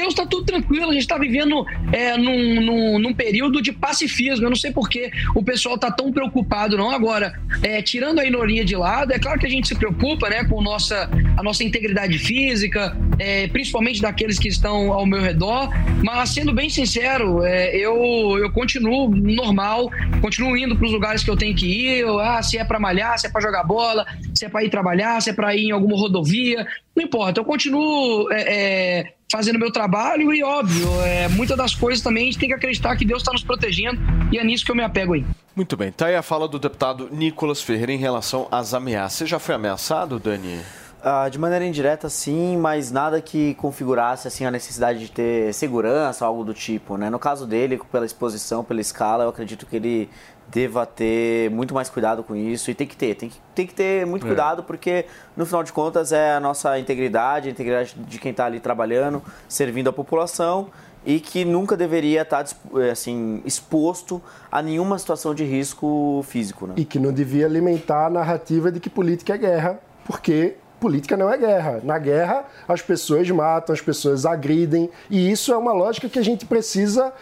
[0.00, 1.62] Deus está tudo tranquilo, a gente está vivendo
[1.92, 4.46] é, num, num, num período de pacifismo.
[4.46, 6.90] Eu não sei por que o pessoal está tão preocupado, não.
[6.90, 10.42] Agora, é, tirando a ironia de lado, é claro que a gente se preocupa né,
[10.44, 15.68] com nossa, a nossa integridade física, é, principalmente daqueles que estão ao meu redor.
[16.02, 19.90] Mas, sendo bem sincero, é, eu, eu continuo normal,
[20.22, 21.98] continuo indo para os lugares que eu tenho que ir.
[21.98, 24.70] Eu, ah, se é para malhar, se é para jogar bola, se é para ir
[24.70, 26.66] trabalhar, se é para ir em alguma rodovia.
[26.96, 32.02] Não importa, eu continuo é, é, fazendo meu trabalho e, óbvio, é, muitas das coisas
[32.02, 34.00] também a gente tem que acreditar que Deus está nos protegendo
[34.32, 35.24] e é nisso que eu me apego aí.
[35.54, 39.18] Muito bem, tá aí a fala do deputado Nicolas Ferreira em relação às ameaças.
[39.18, 40.60] Você já foi ameaçado, Dani?
[41.02, 46.26] Ah, de maneira indireta, sim, mas nada que configurasse assim a necessidade de ter segurança,
[46.26, 47.08] algo do tipo, né?
[47.08, 50.10] No caso dele, pela exposição, pela escala, eu acredito que ele
[50.52, 53.74] deva ter muito mais cuidado com isso e tem que ter, tem que, tem que
[53.74, 54.28] ter muito É.
[54.28, 55.06] cuidado porque
[55.36, 59.22] no final de contas é a nossa integridade, a integridade de quem está ali trabalhando,
[59.48, 60.68] servindo a população
[61.06, 64.20] e que nunca deveria estar dispo- eh, assim exposto
[64.52, 66.74] a nenhuma situação de risco físico, né?
[66.76, 71.30] E que não devia alimentar a narrativa de que política é guerra, porque política não
[71.30, 71.80] é guerra.
[71.84, 76.24] Na guerra, as pessoas matam, as pessoas agridem, e isso é uma lógica que a
[76.24, 77.12] gente precisa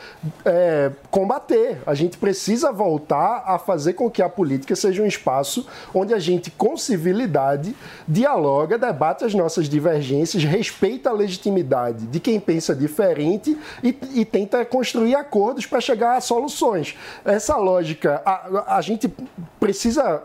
[0.45, 1.79] é, combater.
[1.85, 6.19] A gente precisa voltar a fazer com que a política seja um espaço onde a
[6.19, 7.75] gente, com civilidade,
[8.07, 14.65] dialoga, debate as nossas divergências, respeita a legitimidade de quem pensa diferente e, e tenta
[14.65, 16.97] construir acordos para chegar a soluções.
[17.25, 19.13] Essa lógica, a, a gente
[19.59, 20.23] precisa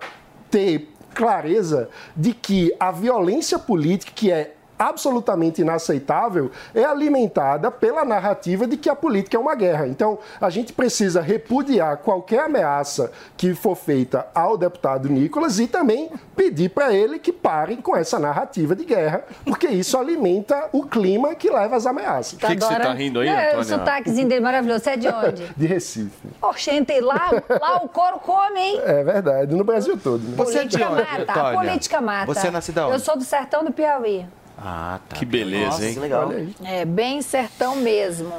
[0.53, 4.55] ter clareza de que a violência política, que é
[4.87, 9.87] absolutamente inaceitável, é alimentada pela narrativa de que a política é uma guerra.
[9.87, 16.11] Então, a gente precisa repudiar qualquer ameaça que for feita ao deputado Nicolas e também
[16.35, 21.35] pedir para ele que pare com essa narrativa de guerra, porque isso alimenta o clima
[21.35, 22.37] que leva às ameaças.
[22.39, 23.63] que que você tá rindo aí, é, o Antônia?
[23.63, 24.83] sotaquezinho dele maravilhoso.
[24.83, 25.43] Você é de onde?
[25.55, 26.27] De Recife.
[26.41, 27.29] Oxente, lá,
[27.61, 28.81] lá o couro come, hein?
[28.83, 30.23] É verdade, no Brasil todo.
[30.23, 30.35] né?
[30.35, 32.25] política mata, a política mata.
[32.25, 32.95] Você é nascida onde?
[32.95, 34.25] Eu sou do sertão do Piauí.
[34.65, 35.17] Ah, tá.
[35.17, 35.93] Que beleza, Nossa, hein?
[35.93, 36.31] que legal.
[36.63, 38.31] É, bem sertão mesmo.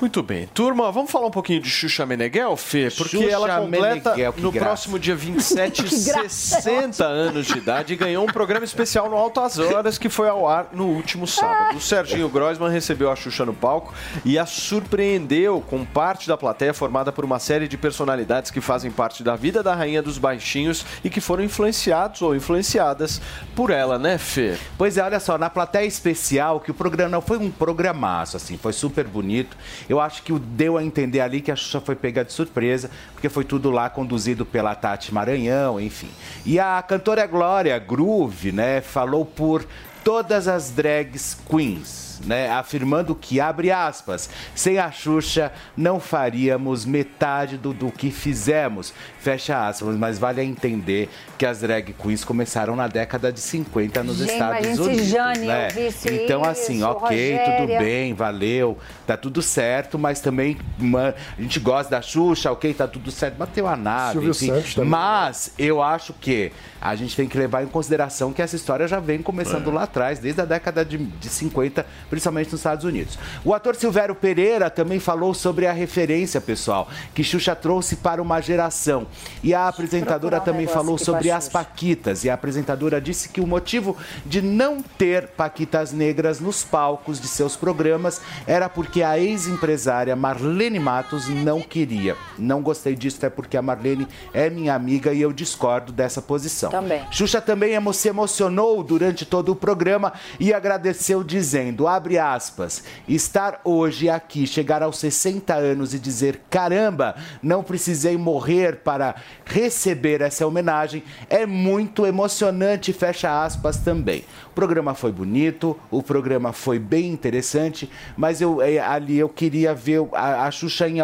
[0.00, 0.46] Muito bem.
[0.54, 2.88] Turma, vamos falar um pouquinho de Xuxa Meneghel, Fê?
[2.90, 4.66] Porque Xuxa ela completa Meneghel, no graça.
[4.66, 6.28] próximo dia 27, Que graça.
[6.28, 10.48] 60 anos de idade e ganhou um programa especial no Altas Horas que foi ao
[10.48, 11.76] ar no último sábado.
[11.76, 13.92] O Serginho Groisman recebeu a Xuxa no palco
[14.24, 18.90] e a surpreendeu com parte da plateia formada por uma série de personalidades que fazem
[18.90, 23.20] parte da vida da rainha dos baixinhos e que foram influenciados ou influenciadas
[23.54, 24.56] por ela, né, Fê?
[24.78, 28.56] Pois é, olha só, na plateia especial, que o programa não foi um programaço, assim,
[28.56, 29.56] foi super bonito.
[29.90, 33.28] Eu acho que deu a entender ali que a Xuxa foi pega de surpresa, porque
[33.28, 36.08] foi tudo lá conduzido pela Tati Maranhão, enfim.
[36.46, 39.66] E a cantora Glória Groove, né, falou por
[40.04, 42.08] todas as drags queens.
[42.24, 48.92] Né, afirmando que, abre aspas, sem a Xuxa não faríamos metade do, do que fizemos,
[49.20, 54.02] fecha aspas, mas vale a entender que as drag queens começaram na década de 50
[54.02, 55.06] nos Gente, Estados se Unidos.
[55.06, 55.68] Jane né?
[56.12, 57.56] Então, assim, isso, ok, Rogéria.
[57.66, 62.72] tudo bem, valeu, tá tudo certo, mas também uma- a gente gosta da Xuxa, ok,
[62.74, 64.46] tá tudo certo, bateu a nave, Silvio enfim.
[64.48, 64.90] Santos também.
[64.90, 68.98] Mas eu acho que a gente tem que levar em consideração que essa história já
[69.00, 69.72] vem começando É.
[69.74, 73.18] lá atrás, desde a década de, de 50, principalmente nos Estados Unidos.
[73.44, 78.40] O ator Silvério Pereira também falou sobre a referência, pessoal, que Xuxa trouxe para uma
[78.40, 79.06] geração.
[79.42, 82.24] E a apresentadora um também falou sobre as Paquitas.
[82.24, 87.28] E a apresentadora disse que o motivo de não ter Paquitas negras nos palcos de
[87.28, 92.16] seus programas era porque a ex-empresária Marlene Matos não queria.
[92.38, 96.70] Não gostei disso, até porque a Marlene é minha amiga e eu discordo dessa posição.
[96.70, 97.02] Também.
[97.10, 104.08] Xuxa também se emocionou durante todo o programa e agradeceu dizendo, abre aspas, estar hoje
[104.08, 108.99] aqui, chegar aos 60 anos e dizer, caramba, não precisei morrer para
[109.44, 114.24] receber essa homenagem, é muito emocionante, fecha aspas também.
[114.46, 119.74] O programa foi bonito, o programa foi bem interessante, mas eu eh, ali eu queria
[119.74, 120.98] ver a, a Xuxa em,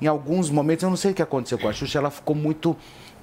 [0.00, 2.76] em alguns momentos, eu não sei o que aconteceu com a Xuxa, ela ficou muito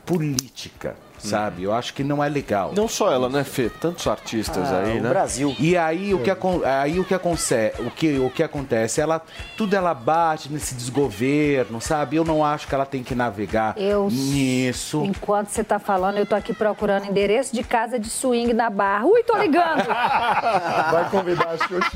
[0.05, 1.63] política, sabe?
[1.63, 2.71] Eu acho que não é legal.
[2.75, 3.69] Não só ela, né, Fê?
[3.69, 5.09] Tantos artistas Ah, aí, o né?
[5.09, 5.55] Brasil.
[5.59, 6.31] E aí o que,
[6.65, 9.21] aí o que acontece, o que, o que acontece, ela
[9.57, 12.15] tudo ela bate nesse desgoverno, sabe?
[12.15, 15.03] Eu não acho que ela tem que navegar Eu- nisso.
[15.05, 19.05] Enquanto você tá falando, eu tô aqui procurando endereço de casa de swing na Barra.
[19.05, 19.85] Ui, tô ligando!
[20.91, 21.91] Vai convidar a Xuxa.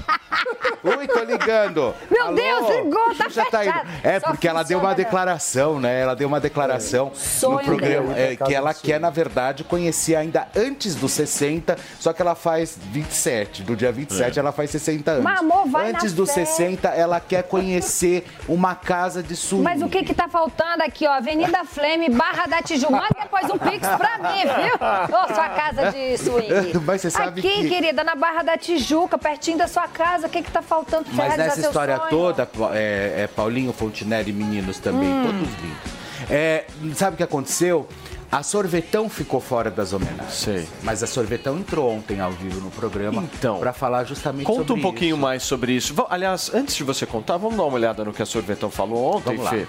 [0.84, 1.94] Ui, tô ligando.
[2.12, 2.36] Meu Alô?
[2.36, 3.74] Deus, ligou, tá Xuxa tá indo.
[3.74, 3.90] fechado.
[4.04, 6.02] É, Só porque ela deu uma declaração, né?
[6.02, 10.48] Ela deu uma declaração Sonho no programa é, que ela quer, na verdade, conhecer ainda
[10.56, 13.64] antes dos 60, só que ela faz 27.
[13.64, 15.24] Do dia 27 ela faz 60 anos.
[15.24, 16.44] Mas, amor, vai antes dos fé.
[16.46, 19.64] 60, ela quer conhecer uma casa de swing.
[19.64, 21.12] Mas o que que tá faltando aqui, ó?
[21.14, 22.92] Avenida Flame, Barra da Tijuca.
[22.92, 24.76] Manda depois um pix pra mim, viu?
[25.18, 26.80] Ô, sua casa de swing.
[26.86, 30.28] Mas você sabe aqui, que- querida, na Barra da Tijuca, pertinho da sua casa.
[30.28, 32.10] O que que tá faltando pra Mas nessa história sonho?
[32.10, 35.24] toda, é, é Paulinho Fontinelli e meninos também, Hum.
[35.26, 36.04] todos lindos.
[36.30, 36.66] É,
[36.96, 37.88] sabe o que aconteceu?
[38.34, 40.34] A Sorvetão ficou fora das homenagens.
[40.34, 40.68] Sei.
[40.82, 44.74] Mas a Sorvetão entrou ontem ao vivo no programa Então, para falar justamente Conta sobre
[44.74, 45.22] um pouquinho isso.
[45.22, 45.94] mais sobre isso.
[46.10, 49.36] Aliás, antes de você contar, vamos dar uma olhada no que a Sorvetão falou ontem,
[49.38, 49.52] Vamos lá.
[49.52, 49.68] Fê.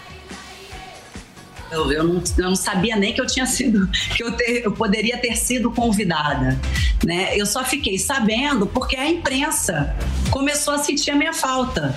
[1.70, 3.86] Eu, eu não, eu não sabia nem que eu tinha sido,
[4.16, 6.58] que eu, ter- eu poderia ter sido convidada,
[7.04, 7.36] né?
[7.36, 9.94] Eu só fiquei sabendo porque a imprensa
[10.30, 11.94] começou a sentir a minha falta.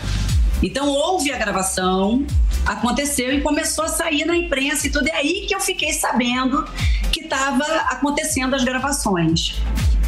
[0.62, 2.26] Então houve a gravação,
[2.66, 5.08] aconteceu e começou a sair na imprensa e tudo.
[5.08, 6.66] É aí que eu fiquei sabendo
[7.12, 9.62] que estava acontecendo as gravações.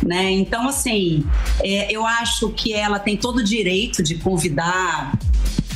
[0.05, 0.31] Né?
[0.31, 1.26] Então, assim,
[1.61, 5.11] é, eu acho que ela tem todo o direito de convidar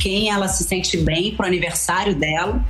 [0.03, 2.61] quem ela se sente bem para o aniversário dela,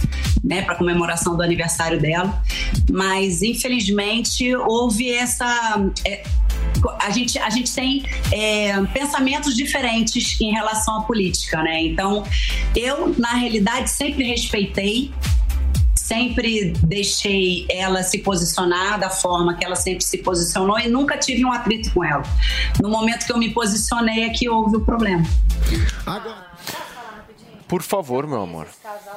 [0.44, 2.44] né, para comemoração do aniversário dela.
[2.92, 6.24] Mas infelizmente houve essa é,
[7.00, 11.82] a gente, a gente tem é, pensamentos diferentes em relação à política, né?
[11.82, 12.24] Então,
[12.76, 15.12] eu, na realidade, sempre respeitei,
[15.96, 21.44] sempre deixei ela se posicionar da forma que ela sempre se posicionou e nunca tive
[21.44, 22.24] um atrito com ela.
[22.82, 25.26] No momento que eu me posicionei é que houve o problema.
[27.74, 28.68] Por favor, meu amor.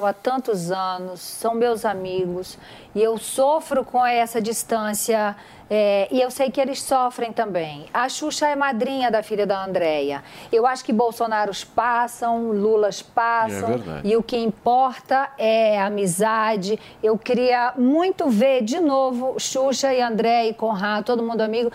[0.07, 2.59] há tantos anos, são meus amigos,
[2.95, 5.37] e eu sofro com essa distância,
[5.69, 7.85] é, e eu sei que eles sofrem também.
[7.93, 10.25] A Xuxa é madrinha da filha da Andréia.
[10.51, 16.79] Eu acho que Bolsonaros passam, Lulas passam, É e o que importa é a amizade.
[17.03, 21.71] Eu queria muito ver de novo Xuxa e André e Conrado, todo mundo amigo,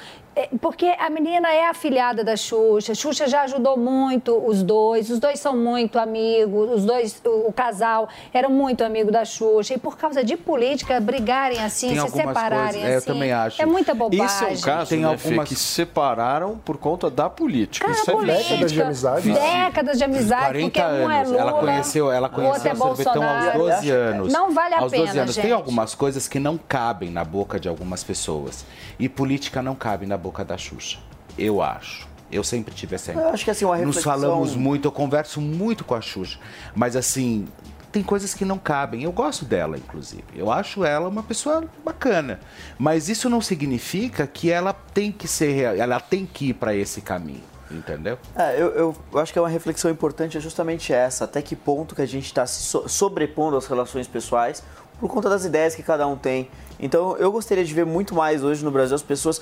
[0.61, 5.39] porque a menina é afilhada da Xuxa, Xuxa já ajudou muito os dois, os dois
[5.39, 10.23] são muito amigos, os dois, o, casal eram muito amigos da Xuxa, e por causa
[10.23, 13.07] de política, brigarem assim, Tem se separarem coisas- é, eu assim.
[13.07, 13.61] também acho.
[13.61, 14.25] É muita bobagem.
[14.25, 17.85] Esse é um caso, Tem né, algumas- Fê, que separaram por conta da política.
[17.87, 19.31] Cara, Isso é política, décadas de amizade.
[19.33, 21.29] Décadas de amizade, 40 porque um é anos.
[21.29, 23.59] Lula, ela conheceu, ela o conheceu é o sorvetão aos Bolsonaro.
[23.59, 24.33] 12 anos.
[24.33, 25.35] Não vale a aos pena, 12 anos.
[25.35, 25.53] Tem gente.
[25.53, 28.65] algumas coisas que não cabem na boca de algumas pessoas.
[28.97, 30.99] E política não cabe na boca da Xuxa.
[31.37, 32.07] Eu acho.
[32.31, 35.41] Eu sempre tive essa Eu acho que, assim, uma Nos reflexão- falamos muito, eu converso
[35.41, 36.39] muito com a Xuxa.
[36.73, 37.45] Mas assim,
[37.91, 39.03] tem coisas que não cabem.
[39.03, 40.23] Eu gosto dela, inclusive.
[40.33, 42.39] Eu acho ela uma pessoa bacana.
[42.79, 47.01] Mas isso não significa que ela tem que ser, ela tem que ir para esse
[47.01, 47.43] caminho.
[47.69, 48.17] Entendeu?
[48.35, 51.23] É, eu, eu- eu acho que é uma reflexão importante, é justamente essa.
[51.25, 54.61] Até que ponto que a gente está se so- sobrepondo às relações pessoais
[54.99, 56.49] por conta das ideias que cada um tem.
[56.79, 59.41] Então, eu gostaria de ver muito mais hoje no Brasil as pessoas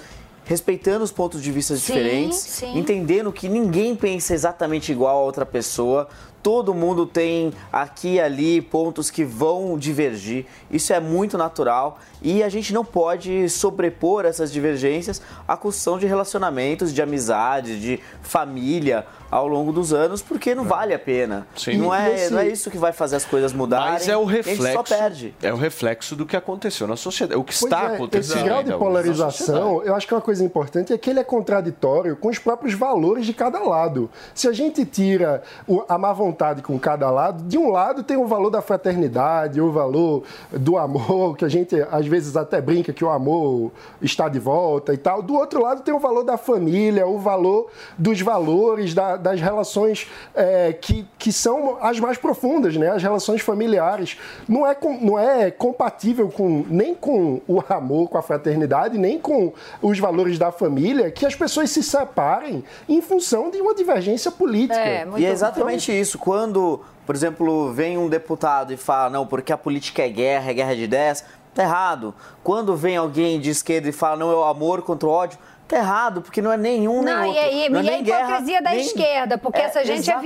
[0.50, 2.76] respeitando os pontos de vista Sim, diferentes, sim.
[2.76, 6.10] entendendo que ninguém pensa exatamente igual a outra pessoa.
[6.42, 10.46] Todo mundo tem aqui e ali pontos que vão divergir.
[10.72, 16.06] Isso é muito natural e a gente não pode sobrepor essas divergências à construção de
[16.06, 21.46] relacionamentos, de amizade, de família ao longo dos anos, porque não vale a pena.
[21.56, 21.78] Sim.
[21.78, 23.94] Não, é, esse- não é isso que vai fazer as coisas mudarem.
[23.94, 24.74] Mas é o A gente reflexo.
[24.74, 25.36] só perde.
[25.42, 27.40] É o reflexo do que aconteceu na sociedade.
[27.40, 28.36] O que Pois está é, acontecendo.
[28.38, 32.16] Esse grau de polarização, eu acho que uma coisa importante é que ele é contraditório
[32.16, 34.10] com os próprios valores de cada lado.
[34.34, 36.29] Se a gente tira o- a má vontade
[36.64, 41.36] com cada lado, de um lado tem o valor da fraternidade, o valor do amor,
[41.38, 45.22] que a gente às vezes até brinca que o amor está de volta e tal.
[45.22, 50.08] Do outro lado tem o valor da família, o valor dos valores, da- das relações
[50.36, 52.90] é, que, que são as mais profundas, né?
[52.90, 54.18] As relações familiares.
[54.48, 59.18] Não é, com- não é compatível com, nem com o amor, com a fraternidade, nem
[59.20, 59.52] com
[59.82, 64.80] os valores da família que as pessoas se separem em função de uma divergência política.
[65.20, 66.19] E é exatamente isso.
[66.20, 70.54] Quando, por exemplo, vem um deputado e fala, não, porque a política é guerra, é
[70.54, 71.24] guerra de ideias,
[71.54, 72.14] tá errado.
[72.44, 75.40] Quando vem alguém de esquerda e fala, não, é o amor contra o ódio,
[75.70, 77.42] tá errado, porque não é nenhum nem Não, e outro.
[77.44, 80.14] aí- não é e a nem guerra, hipocrisia da nem- esquerda, porque essa gente é
[80.16, 80.24] exatamente.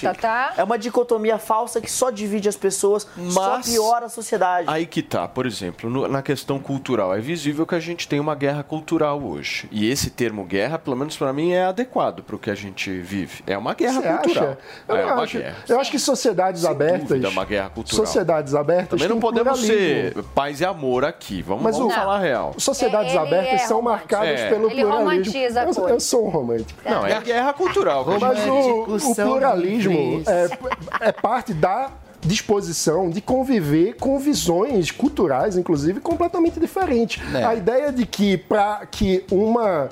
[0.00, 0.52] violenta, tá?
[0.56, 4.66] É uma dicotomia falsa que só divide as pessoas, só Mas- piora a sociedade.
[4.70, 8.20] Aí que tá, por exemplo, no- na questão cultural, é visível que a gente tem
[8.20, 9.68] uma guerra cultural hoje.
[9.70, 12.90] E esse termo guerra, pelo menos para mim, é adequado para o que a gente
[13.00, 13.42] vive.
[13.46, 14.44] É uma guerra Você cultural.
[14.50, 14.58] acha?
[14.88, 15.56] Eu, é uma acho, guerra.
[15.68, 17.08] eu acho que sociedades Sem abertas.
[17.08, 18.06] dúvida, é uma guerra cultural.
[18.06, 18.88] Sociedades abertas.
[18.90, 20.22] Também não podemos pluralismo.
[20.22, 21.42] ser paz e amor aqui.
[21.42, 22.54] Vamos, Mas vamos o- falar real.
[22.58, 24.48] Sociedades É, abertas é são marcadas É.
[24.48, 25.90] pelo Ele romantiza a eu, coisa.
[25.90, 26.80] eu sou um romântico.
[26.84, 28.06] Não, é guerra cultural.
[28.20, 31.90] Mas o, o pluralismo é, é parte da
[32.20, 37.22] disposição de conviver com visões culturais, inclusive, completamente diferentes.
[37.34, 37.44] É.
[37.44, 39.88] A ideia de que para que uma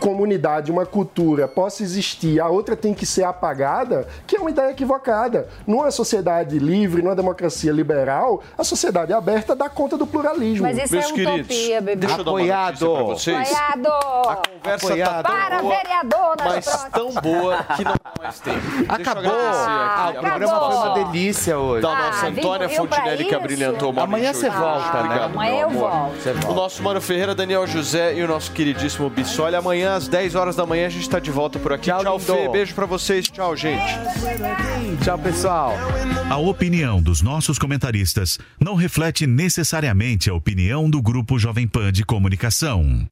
[0.00, 4.70] comunidade, uma cultura possa existir, a outra tem que ser apagada, que é uma ideia
[4.70, 5.46] equivocada.
[5.66, 10.66] Numa sociedade livre, numa democracia liberal, a sociedade aberta dá conta do pluralismo.
[10.66, 11.96] Mas isso Meus é queridos, utopia, bebê.
[12.06, 13.52] deixa eu dar uma notícia pra vocês.
[13.52, 13.88] Apoiado!
[14.28, 15.26] A conversa tá Apoiado.
[15.26, 16.92] tão Para, boa, vereador, mas próximas.
[16.92, 18.60] tão boa que não dá mais tempo.
[18.88, 19.32] Acabou.
[19.32, 20.84] Ah, aqui o programa foi Acabou.
[20.86, 21.82] uma delícia hoje.
[21.82, 25.00] da nossa Ah, Antônia viu pra Fontinelli, que abrilhantou o Morning Amanhã você volta, né?
[25.00, 25.90] Obrigado, Amanhã eu amor.
[25.90, 26.48] volto.
[26.50, 29.54] O nosso Mano Ferreira, Daniel José e o nosso queridíssimo Bissoli.
[29.56, 31.86] Amanhã, às 10 horas da manhã, a gente está de volta por aqui.
[31.86, 32.32] Tchau, Tchau, lindo.
[32.32, 32.48] Fê.
[32.48, 33.28] Beijo pra vocês.
[33.28, 33.82] Tchau, gente.
[35.02, 35.74] Tchau, pessoal.
[36.30, 42.04] A opinião dos nossos comentaristas não reflete necessariamente a opinião do Grupo Jovem Pan de
[42.04, 43.06] Comunicação.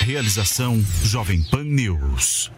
[0.00, 2.50] Realização Jovem Pan News.